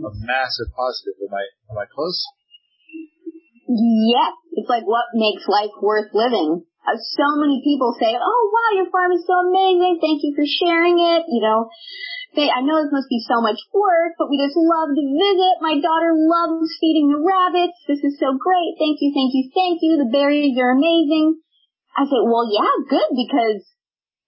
a 0.09 0.13
massive 0.25 0.71
positive. 0.75 1.19
Am 1.23 1.35
I, 1.35 1.45
am 1.71 1.79
I 1.79 1.87
close? 1.91 2.19
Yes. 3.69 4.35
It's 4.57 4.71
like 4.71 4.87
what 4.89 5.13
makes 5.13 5.45
life 5.47 5.75
worth 5.83 6.11
living. 6.17 6.65
Uh, 6.87 6.97
so 6.97 7.27
many 7.43 7.61
people 7.67 7.93
say, 7.99 8.15
oh 8.15 8.43
wow, 8.55 8.71
your 8.79 8.89
farm 8.95 9.11
is 9.13 9.27
so 9.27 9.35
amazing. 9.43 9.99
Thank 9.99 10.23
you 10.23 10.33
for 10.39 10.47
sharing 10.47 10.97
it. 10.97 11.27
You 11.29 11.43
know, 11.43 11.69
they, 12.39 12.47
I 12.47 12.63
know 12.63 12.79
this 12.81 12.95
must 12.95 13.11
be 13.11 13.21
so 13.27 13.43
much 13.43 13.59
work, 13.75 14.15
but 14.17 14.31
we 14.31 14.39
just 14.39 14.55
love 14.55 14.95
to 14.95 15.05
visit. 15.05 15.55
My 15.65 15.77
daughter 15.83 16.15
loves 16.15 16.73
feeding 16.79 17.11
the 17.11 17.21
rabbits. 17.21 17.77
This 17.91 18.01
is 18.07 18.17
so 18.23 18.39
great. 18.39 18.79
Thank 18.79 19.03
you, 19.03 19.11
thank 19.13 19.35
you, 19.35 19.51
thank 19.51 19.77
you. 19.83 19.99
The 19.99 20.13
berries 20.15 20.57
are 20.57 20.73
amazing. 20.73 21.43
I 21.97 22.05
say, 22.05 22.21
well, 22.21 22.45
yeah, 22.45 22.73
good, 22.85 23.11
because 23.17 23.65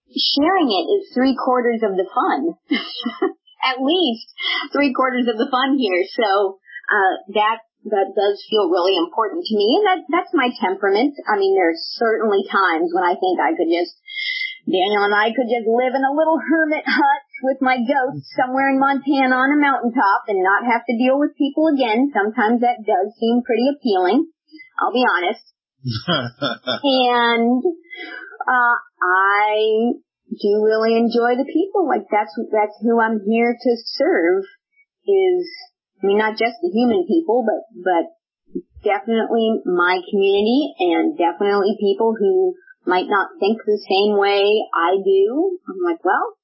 sharing 0.09 0.73
it 0.73 0.87
is 0.89 1.12
three 1.12 1.37
quarters 1.37 1.85
of 1.85 2.01
the 2.01 2.09
fun. 2.09 2.57
At 3.61 3.85
least 3.85 4.25
three 4.73 4.97
quarters 4.97 5.29
of 5.29 5.37
the 5.37 5.51
fun 5.53 5.77
here. 5.77 6.01
So, 6.16 6.57
uh, 6.89 7.14
that, 7.37 7.61
that 7.93 8.09
does 8.16 8.37
feel 8.49 8.73
really 8.73 8.97
important 8.97 9.45
to 9.45 9.55
me. 9.55 9.69
And 9.77 9.85
that, 9.85 10.01
that's 10.09 10.33
my 10.33 10.49
temperament. 10.57 11.12
I 11.29 11.37
mean, 11.37 11.53
there's 11.53 11.83
certainly 12.01 12.49
times 12.49 12.89
when 12.97 13.05
I 13.05 13.21
think 13.21 13.37
I 13.37 13.53
could 13.53 13.69
just, 13.69 13.93
Daniel 14.64 15.05
and 15.05 15.12
I 15.12 15.37
could 15.37 15.53
just 15.53 15.69
live 15.69 15.93
in 15.93 16.09
a 16.09 16.16
little 16.16 16.41
hermit 16.41 16.89
hut 16.89 17.23
with 17.45 17.61
my 17.61 17.77
goats 17.77 18.33
somewhere 18.33 18.73
in 18.73 18.81
Montana 18.81 19.37
on 19.37 19.53
a 19.53 19.61
mountaintop 19.61 20.25
and 20.33 20.41
not 20.41 20.64
have 20.64 20.89
to 20.89 20.97
deal 20.97 21.21
with 21.21 21.37
people 21.37 21.69
again. 21.69 22.09
Sometimes 22.16 22.64
that 22.64 22.81
does 22.81 23.12
seem 23.21 23.45
pretty 23.45 23.69
appealing. 23.69 24.25
I'll 24.81 24.95
be 24.95 25.05
honest. 25.05 25.45
and 26.83 27.62
uh, 28.49 28.76
I 29.03 29.95
do 30.29 30.62
really 30.64 30.97
enjoy 30.97 31.37
the 31.39 31.47
people. 31.47 31.87
Like 31.87 32.07
that's 32.11 32.35
that's 32.53 32.76
who 32.83 33.01
I'm 33.01 33.20
here 33.26 33.55
to 33.55 33.72
serve. 33.97 34.45
Is 35.07 35.47
I 36.03 36.07
mean 36.07 36.18
not 36.18 36.39
just 36.39 36.59
the 36.61 36.70
human 36.74 37.07
people, 37.07 37.47
but 37.47 37.62
but 37.83 38.05
definitely 38.85 39.62
my 39.66 40.01
community 40.11 40.74
and 40.81 41.16
definitely 41.18 41.76
people 41.81 42.14
who 42.18 42.55
might 42.87 43.09
not 43.09 43.37
think 43.39 43.59
the 43.64 43.81
same 43.89 44.16
way 44.16 44.64
I 44.74 44.97
do. 45.03 45.59
I'm 45.68 45.83
like, 45.85 46.03
well, 46.05 46.35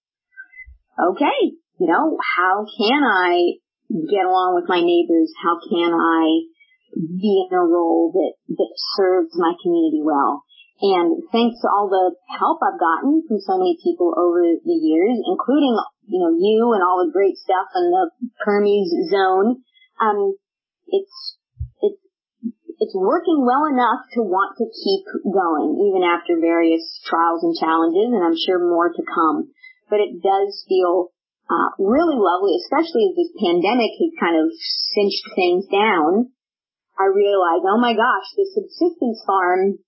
okay, 1.10 1.56
you 1.78 1.86
know, 1.86 2.18
how 2.36 2.66
can 2.66 3.02
I 3.02 3.58
get 3.90 4.26
along 4.26 4.54
with 4.54 4.68
my 4.68 4.80
neighbors? 4.80 5.32
How 5.42 5.58
can 5.58 5.92
I 5.92 6.53
be 6.94 7.46
in 7.46 7.54
a 7.54 7.62
role 7.62 8.10
that, 8.14 8.32
that 8.56 8.72
serves 8.96 9.34
my 9.34 9.54
community 9.62 10.00
well. 10.02 10.42
And 10.82 11.22
thanks 11.30 11.62
to 11.62 11.70
all 11.70 11.86
the 11.86 12.18
help 12.34 12.58
I've 12.58 12.80
gotten 12.80 13.22
from 13.26 13.38
so 13.38 13.58
many 13.58 13.78
people 13.78 14.10
over 14.10 14.42
the 14.42 14.78
years, 14.78 15.16
including, 15.22 15.78
you 16.10 16.18
know, 16.18 16.34
you 16.34 16.74
and 16.74 16.82
all 16.82 17.06
the 17.06 17.14
great 17.14 17.38
stuff 17.38 17.70
in 17.78 17.94
the 17.94 18.10
Permies 18.42 18.90
zone, 19.08 19.62
um, 20.02 20.34
it's, 20.90 21.38
it's, 21.80 22.02
it's 22.82 22.96
working 22.98 23.46
well 23.46 23.70
enough 23.70 24.02
to 24.18 24.26
want 24.26 24.58
to 24.58 24.66
keep 24.66 25.06
going, 25.22 25.78
even 25.88 26.02
after 26.02 26.42
various 26.42 26.82
trials 27.06 27.46
and 27.46 27.54
challenges, 27.54 28.10
and 28.10 28.20
I'm 28.20 28.36
sure 28.36 28.58
more 28.58 28.90
to 28.90 29.02
come. 29.06 29.54
But 29.88 30.02
it 30.02 30.20
does 30.20 30.66
feel 30.66 31.14
uh, 31.46 31.70
really 31.78 32.18
lovely, 32.18 32.58
especially 32.66 33.12
as 33.12 33.16
this 33.16 33.32
pandemic 33.38 33.94
has 33.94 34.12
kind 34.18 34.36
of 34.42 34.50
cinched 34.90 35.26
things 35.38 35.64
down. 35.70 36.34
I 36.98 37.10
realized, 37.10 37.66
oh 37.66 37.80
my 37.80 37.92
gosh, 37.92 38.28
the 38.36 38.46
subsistence 38.54 39.22
farm 39.26 39.78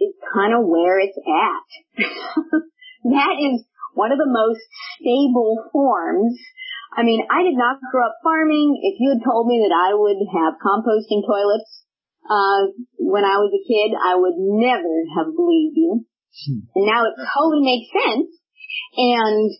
is 0.00 0.14
kind 0.32 0.54
of 0.54 0.64
where 0.64 0.98
it's 0.98 1.18
at. 1.18 1.68
that 3.12 3.34
is 3.36 3.64
one 3.94 4.12
of 4.12 4.18
the 4.18 4.30
most 4.30 4.62
stable 4.96 5.68
forms. 5.72 6.38
I 6.96 7.02
mean, 7.02 7.26
I 7.30 7.42
did 7.42 7.56
not 7.56 7.80
grow 7.92 8.06
up 8.06 8.16
farming. 8.24 8.80
If 8.82 8.96
you 8.98 9.10
had 9.12 9.24
told 9.24 9.46
me 9.46 9.60
that 9.66 9.74
I 9.74 9.92
would 9.92 10.18
have 10.34 10.56
composting 10.62 11.26
toilets, 11.26 11.84
uh, 12.28 12.72
when 12.98 13.24
I 13.24 13.40
was 13.40 13.52
a 13.52 13.64
kid, 13.64 13.96
I 13.96 14.16
would 14.16 14.36
never 14.36 15.04
have 15.16 15.34
believed 15.34 15.76
you. 15.76 16.04
Hmm. 16.46 16.60
And 16.76 16.86
now 16.86 17.04
it 17.04 17.14
totally 17.16 17.64
makes 17.64 17.88
sense. 17.92 18.28
And 18.96 19.50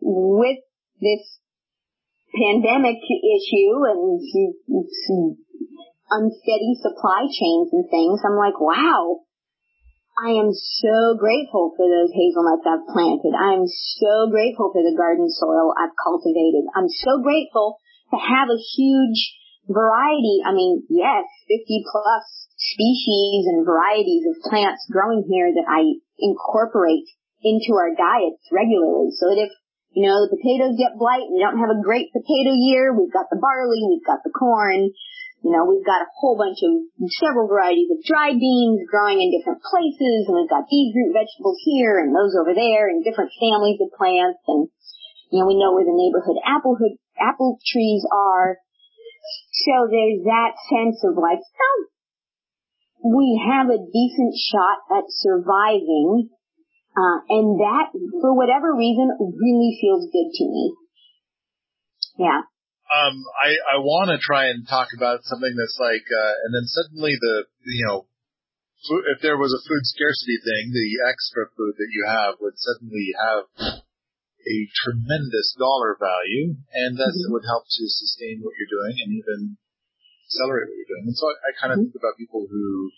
with 0.00 0.58
this 1.00 1.38
pandemic 2.34 2.98
issue 2.98 3.72
and 3.86 4.20
unsteady 6.14 6.78
supply 6.78 7.26
chains 7.26 7.74
and 7.74 7.90
things, 7.90 8.22
I'm 8.22 8.38
like, 8.38 8.58
wow, 8.62 9.26
I 10.14 10.38
am 10.38 10.54
so 10.54 11.18
grateful 11.18 11.74
for 11.74 11.90
those 11.90 12.14
hazelnuts 12.14 12.62
I've 12.62 12.86
planted. 12.86 13.34
I'm 13.34 13.66
so 13.66 14.30
grateful 14.30 14.70
for 14.70 14.86
the 14.86 14.94
garden 14.94 15.26
soil 15.26 15.74
I've 15.74 15.96
cultivated. 15.98 16.70
I'm 16.70 16.86
so 16.86 17.18
grateful 17.18 17.82
to 18.14 18.18
have 18.22 18.46
a 18.46 18.62
huge 18.78 19.34
variety. 19.66 20.38
I 20.46 20.54
mean, 20.54 20.86
yes, 20.86 21.26
50 21.50 21.82
plus 21.90 22.24
species 22.54 23.50
and 23.50 23.66
varieties 23.66 24.22
of 24.30 24.38
plants 24.46 24.86
growing 24.86 25.26
here 25.26 25.50
that 25.50 25.66
I 25.66 25.98
incorporate 26.22 27.10
into 27.42 27.74
our 27.74 27.90
diets 27.90 28.46
regularly. 28.54 29.10
So 29.18 29.34
that 29.34 29.50
if, 29.50 29.52
you 29.98 30.06
know, 30.06 30.22
the 30.22 30.38
potatoes 30.38 30.78
get 30.78 30.94
blight 30.94 31.26
and 31.26 31.34
we 31.34 31.42
don't 31.42 31.58
have 31.58 31.74
a 31.74 31.82
great 31.82 32.14
potato 32.14 32.54
year, 32.54 32.94
we've 32.94 33.12
got 33.12 33.26
the 33.34 33.42
barley, 33.42 33.82
we've 33.82 34.06
got 34.06 34.22
the 34.22 34.30
corn, 34.30 34.94
you 35.44 35.52
know, 35.52 35.68
we've 35.68 35.84
got 35.84 36.00
a 36.00 36.08
whole 36.16 36.40
bunch 36.40 36.56
of 36.64 36.72
several 37.20 37.44
varieties 37.44 37.92
of 37.92 38.00
dried 38.00 38.40
beans 38.40 38.80
growing 38.88 39.20
in 39.20 39.28
different 39.28 39.60
places, 39.60 40.24
and 40.24 40.40
we've 40.40 40.48
got 40.48 40.64
these 40.72 40.96
root 40.96 41.12
vegetables 41.12 41.60
here 41.68 42.00
and 42.00 42.16
those 42.16 42.32
over 42.32 42.56
there, 42.56 42.88
and 42.88 43.04
different 43.04 43.28
families 43.36 43.76
of 43.76 43.92
plants, 43.92 44.40
and 44.48 44.72
you 45.28 45.36
know, 45.36 45.44
we 45.44 45.60
know 45.60 45.76
where 45.76 45.84
the 45.84 45.92
neighborhood 45.92 46.40
apple 46.48 46.80
apple 47.20 47.60
trees 47.60 48.08
are. 48.08 48.56
So 49.68 49.84
there's 49.92 50.24
that 50.24 50.56
sense 50.72 51.04
of 51.04 51.20
like, 51.20 51.44
oh, 51.44 51.80
we 53.04 53.36
have 53.36 53.68
a 53.68 53.84
decent 53.84 54.32
shot 54.32 54.96
at 54.96 55.04
surviving, 55.12 56.32
uh, 56.96 57.20
and 57.28 57.60
that, 57.60 57.92
for 57.92 58.32
whatever 58.32 58.72
reason, 58.72 59.12
really 59.20 59.76
feels 59.76 60.08
good 60.08 60.32
to 60.40 60.44
me. 60.48 60.72
Yeah 62.16 62.48
um, 62.94 63.26
I, 63.42 63.50
I 63.74 63.76
want 63.82 64.14
to 64.14 64.22
try 64.22 64.54
and 64.54 64.62
talk 64.62 64.94
about 64.94 65.26
something 65.26 65.50
that's 65.50 65.78
like, 65.82 66.06
uh, 66.06 66.34
and 66.46 66.50
then 66.54 66.66
suddenly 66.70 67.18
the, 67.18 67.36
you 67.66 67.84
know, 67.90 68.06
food, 68.86 69.02
if 69.10 69.18
there 69.18 69.40
was 69.40 69.50
a 69.50 69.64
food 69.66 69.82
scarcity 69.82 70.38
thing, 70.38 70.70
the 70.70 71.02
extra 71.10 71.50
food 71.58 71.74
that 71.74 71.90
you 71.90 72.06
have 72.06 72.38
would 72.38 72.54
suddenly 72.54 73.10
have 73.18 73.82
a 74.44 74.56
tremendous 74.84 75.56
dollar 75.58 75.96
value, 75.98 76.54
and 76.70 77.00
that 77.00 77.10
mm-hmm. 77.10 77.32
would 77.34 77.48
help 77.48 77.64
to 77.66 77.84
sustain 77.88 78.44
what 78.44 78.54
you're 78.54 78.70
doing 78.70 78.94
and 79.02 79.10
even 79.16 79.40
accelerate 80.28 80.68
what 80.68 80.78
you're 80.78 80.92
doing. 80.94 81.10
And 81.10 81.16
so 81.16 81.26
I, 81.32 81.34
I 81.34 81.50
kind 81.56 81.72
of 81.72 81.80
mm-hmm. 81.80 81.90
think 81.90 81.98
about 81.98 82.20
people 82.20 82.46
who 82.46 82.92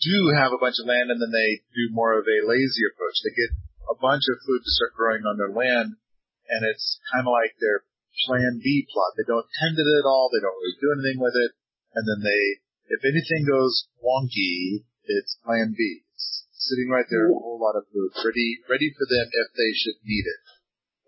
do 0.00 0.32
have 0.38 0.54
a 0.54 0.62
bunch 0.62 0.78
of 0.78 0.86
land 0.86 1.10
and 1.10 1.18
then 1.18 1.32
they 1.32 1.64
do 1.74 1.90
more 1.90 2.14
of 2.14 2.24
a 2.24 2.46
lazy 2.46 2.84
approach. 2.86 3.16
They 3.24 3.34
get 3.34 3.52
a 3.90 3.96
bunch 3.98 4.24
of 4.28 4.38
food 4.44 4.60
to 4.62 4.76
start 4.76 4.94
growing 4.94 5.26
on 5.26 5.36
their 5.36 5.52
land, 5.52 5.98
and 6.48 6.60
it's 6.64 7.02
kind 7.10 7.26
of 7.26 7.34
like 7.34 7.58
they're 7.58 7.84
plan 8.24 8.60
B 8.62 8.88
plot. 8.88 9.12
They 9.16 9.28
don't 9.28 9.46
tend 9.60 9.76
it 9.76 9.88
at 10.00 10.08
all. 10.08 10.32
They 10.32 10.40
don't 10.40 10.56
really 10.56 10.80
do 10.80 10.92
anything 10.96 11.20
with 11.20 11.36
it. 11.36 11.52
And 11.92 12.04
then 12.08 12.20
they, 12.24 12.42
if 12.96 13.00
anything 13.04 13.44
goes 13.44 13.88
wonky, 14.00 14.84
it's 15.04 15.36
plan 15.44 15.76
B. 15.76 16.04
It's 16.12 16.48
sitting 16.56 16.88
right 16.88 17.06
there, 17.08 17.28
a 17.28 17.36
whole 17.36 17.60
lot 17.60 17.76
of 17.76 17.84
food, 17.92 18.16
ready, 18.24 18.60
ready 18.68 18.88
for 18.96 19.04
them 19.04 19.26
if 19.32 19.48
they 19.52 19.70
should 19.76 20.00
need 20.04 20.24
it. 20.24 20.40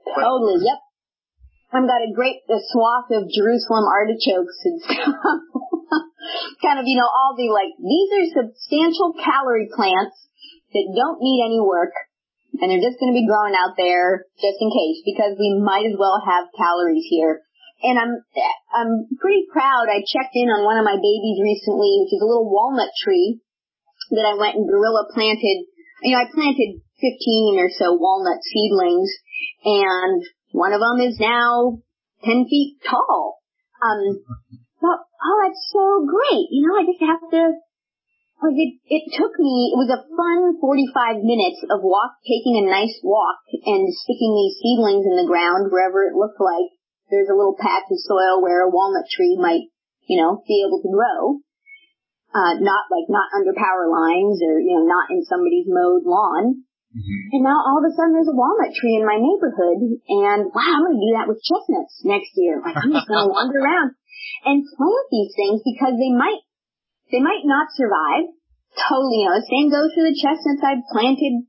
But, 0.04 0.24
totally, 0.24 0.64
yep. 0.64 0.80
I've 1.68 1.84
got 1.84 2.00
a 2.00 2.12
great 2.16 2.40
a 2.48 2.61
swath 2.72 3.12
of 3.12 3.28
Jerusalem 3.28 3.84
artichokes 3.84 4.56
and 4.64 4.80
stuff. 4.80 5.12
kind 6.64 6.80
of, 6.80 6.88
you 6.88 6.96
know, 6.96 7.09
all 7.09 7.36
the 7.36 7.52
like, 7.52 7.76
these 7.76 8.09
are 8.16 8.40
substantial 8.40 9.12
calorie 9.20 9.68
plants 9.68 10.16
that 10.72 10.86
don't 10.96 11.20
need 11.20 11.44
any 11.44 11.61
work 11.61 11.92
and 12.57 12.72
they're 12.72 12.82
just 12.82 12.99
going 12.99 13.12
to 13.12 13.20
be 13.20 13.28
growing 13.28 13.53
out 13.53 13.76
there 13.76 14.24
just 14.40 14.59
in 14.59 14.72
case 14.72 15.05
because 15.05 15.36
we 15.36 15.61
might 15.61 15.84
as 15.84 15.99
well 16.01 16.18
have 16.24 16.53
calories 16.57 17.05
here. 17.09 17.44
And 17.84 17.94
I'm 17.94 18.18
I'm 18.74 19.07
pretty 19.20 19.46
proud. 19.53 19.86
I 19.86 20.03
checked 20.03 20.34
in 20.34 20.51
on 20.51 20.66
one 20.66 20.80
of 20.80 20.88
my 20.88 20.99
babies 20.99 21.38
recently, 21.38 22.03
which 22.03 22.11
is 22.11 22.22
a 22.22 22.26
little 22.26 22.51
walnut 22.51 22.90
tree 22.99 23.38
that 24.11 24.26
I 24.26 24.34
went 24.34 24.57
and 24.57 24.66
guerrilla 24.66 25.07
planted. 25.14 25.68
You 26.03 26.16
know, 26.16 26.22
I 26.22 26.32
planted 26.32 26.82
15 26.99 27.62
or 27.62 27.70
so 27.70 27.94
walnut 27.94 28.42
seedlings, 28.42 29.11
and 29.62 30.22
one 30.51 30.72
of 30.72 30.80
them 30.80 31.07
is 31.07 31.18
now 31.20 31.78
10 32.24 32.46
feet 32.51 32.78
tall. 32.82 33.38
Um, 33.78 34.26
thought, 34.80 35.03
oh, 35.07 35.38
that's 35.46 35.62
so 35.70 36.07
great. 36.07 36.51
You 36.51 36.66
know, 36.66 36.74
I 36.74 36.84
just 36.86 37.03
have 37.03 37.22
to, 37.30 37.42
like 38.39 38.55
it, 38.55 38.72
it 38.86 39.05
took 39.18 39.34
me, 39.39 39.74
it 39.74 39.78
was 39.78 39.91
a 39.91 40.05
fun 40.14 40.59
45 40.62 41.26
minutes 41.26 41.59
of 41.68 41.82
walk, 41.82 42.22
taking 42.22 42.62
a 42.62 42.70
nice 42.70 42.95
walk 43.03 43.43
and 43.53 43.91
sticking 43.91 44.32
these 44.34 44.59
seedlings 44.62 45.07
in 45.07 45.18
the 45.18 45.26
ground 45.26 45.74
wherever 45.74 46.07
it 46.07 46.14
looked 46.14 46.39
like 46.39 46.70
there's 47.11 47.28
a 47.28 47.36
little 47.36 47.57
patch 47.57 47.89
of 47.89 47.99
soil 48.05 48.41
where 48.45 48.64
a 48.64 48.70
walnut 48.70 49.09
tree 49.09 49.36
might, 49.41 49.72
you 50.09 50.20
know, 50.20 50.45
be 50.45 50.64
able 50.64 50.80
to 50.80 50.93
grow. 50.93 51.41
Uh, 52.28 52.61
not 52.61 52.93
like, 52.93 53.09
not 53.09 53.32
under 53.32 53.57
power 53.57 53.89
lines 53.89 54.36
or, 54.45 54.61
you 54.61 54.76
know, 54.76 54.84
not 54.84 55.09
in 55.09 55.24
somebody's 55.24 55.64
mowed 55.64 56.05
lawn. 56.05 56.68
Mm-hmm. 56.93 57.20
And 57.32 57.43
now 57.45 57.57
all 57.57 57.80
of 57.80 57.89
a 57.89 57.93
sudden 57.97 58.12
there's 58.12 58.28
a 58.28 58.36
walnut 58.36 58.76
tree 58.76 59.01
in 59.01 59.09
my 59.09 59.16
neighborhood 59.16 59.80
and 59.80 60.53
wow, 60.53 60.72
I'm 60.76 60.84
going 60.84 61.01
to 61.01 61.05
do 61.09 61.16
that 61.16 61.28
with 61.28 61.41
chestnuts 61.41 62.05
next 62.05 62.36
year. 62.36 62.61
Like 62.61 62.76
I'm 62.76 62.93
just 62.93 63.09
going 63.09 63.24
to 63.28 63.32
wander 63.32 63.61
around 63.64 63.97
and 64.45 64.61
plant 64.61 65.09
these 65.09 65.32
things 65.32 65.64
because 65.64 65.97
they 65.97 66.12
might, 66.12 66.45
they 67.11 67.20
might 67.20 67.44
not 67.44 67.72
survive. 67.74 68.28
Totally, 68.76 69.24
you 69.24 69.26
know, 69.26 69.38
the 69.40 69.48
same 69.48 69.68
goes 69.72 69.90
for 69.96 70.04
the 70.04 70.14
chestnuts 70.14 70.62
I 70.62 70.84
planted 70.92 71.48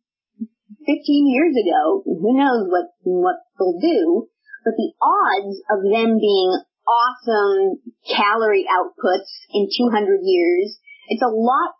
15 0.87 1.29
years 1.29 1.53
ago. 1.53 2.01
Who 2.05 2.31
knows 2.33 2.65
what, 2.71 2.95
what 3.03 3.37
they'll 3.59 3.79
do. 3.79 4.27
But 4.63 4.75
the 4.75 4.91
odds 4.97 5.55
of 5.71 5.79
them 5.83 6.19
being 6.19 6.51
awesome 6.87 7.79
calorie 8.07 8.65
outputs 8.65 9.29
in 9.53 9.69
200 9.69 10.19
years, 10.23 10.79
it's 11.07 11.21
a 11.21 11.31
lot 11.31 11.75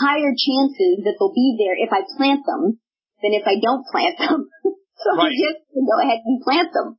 higher 0.00 0.34
chances 0.34 1.04
that 1.04 1.14
they'll 1.18 1.34
be 1.34 1.56
there 1.58 1.78
if 1.78 1.90
I 1.92 2.02
plant 2.16 2.44
them 2.46 2.78
than 3.22 3.32
if 3.32 3.46
I 3.46 3.56
don't 3.62 3.86
plant 3.86 4.18
them. 4.18 4.50
so 4.98 5.16
right. 5.16 5.26
I 5.26 5.30
just 5.30 5.64
go 5.74 5.96
ahead 6.02 6.20
and 6.24 6.42
plant 6.42 6.70
them. 6.74 6.98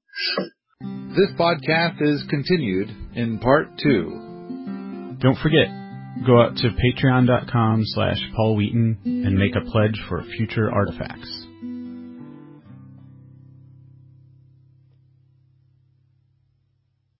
This 1.16 1.32
podcast 1.39 2.01
is 2.01 2.24
continued 2.30 2.89
in 3.16 3.39
part 3.39 3.78
two. 3.78 5.18
Don't 5.20 5.38
forget, 5.38 5.85
go 6.26 6.41
out 6.41 6.55
to 6.57 6.70
patreon.com 6.70 7.82
slash 7.86 8.18
Paul 8.36 8.55
Wheaton 8.55 8.99
and 9.05 9.38
make 9.38 9.55
a 9.55 9.70
pledge 9.70 9.99
for 10.07 10.24
future 10.38 10.72
artifacts. 10.72 11.45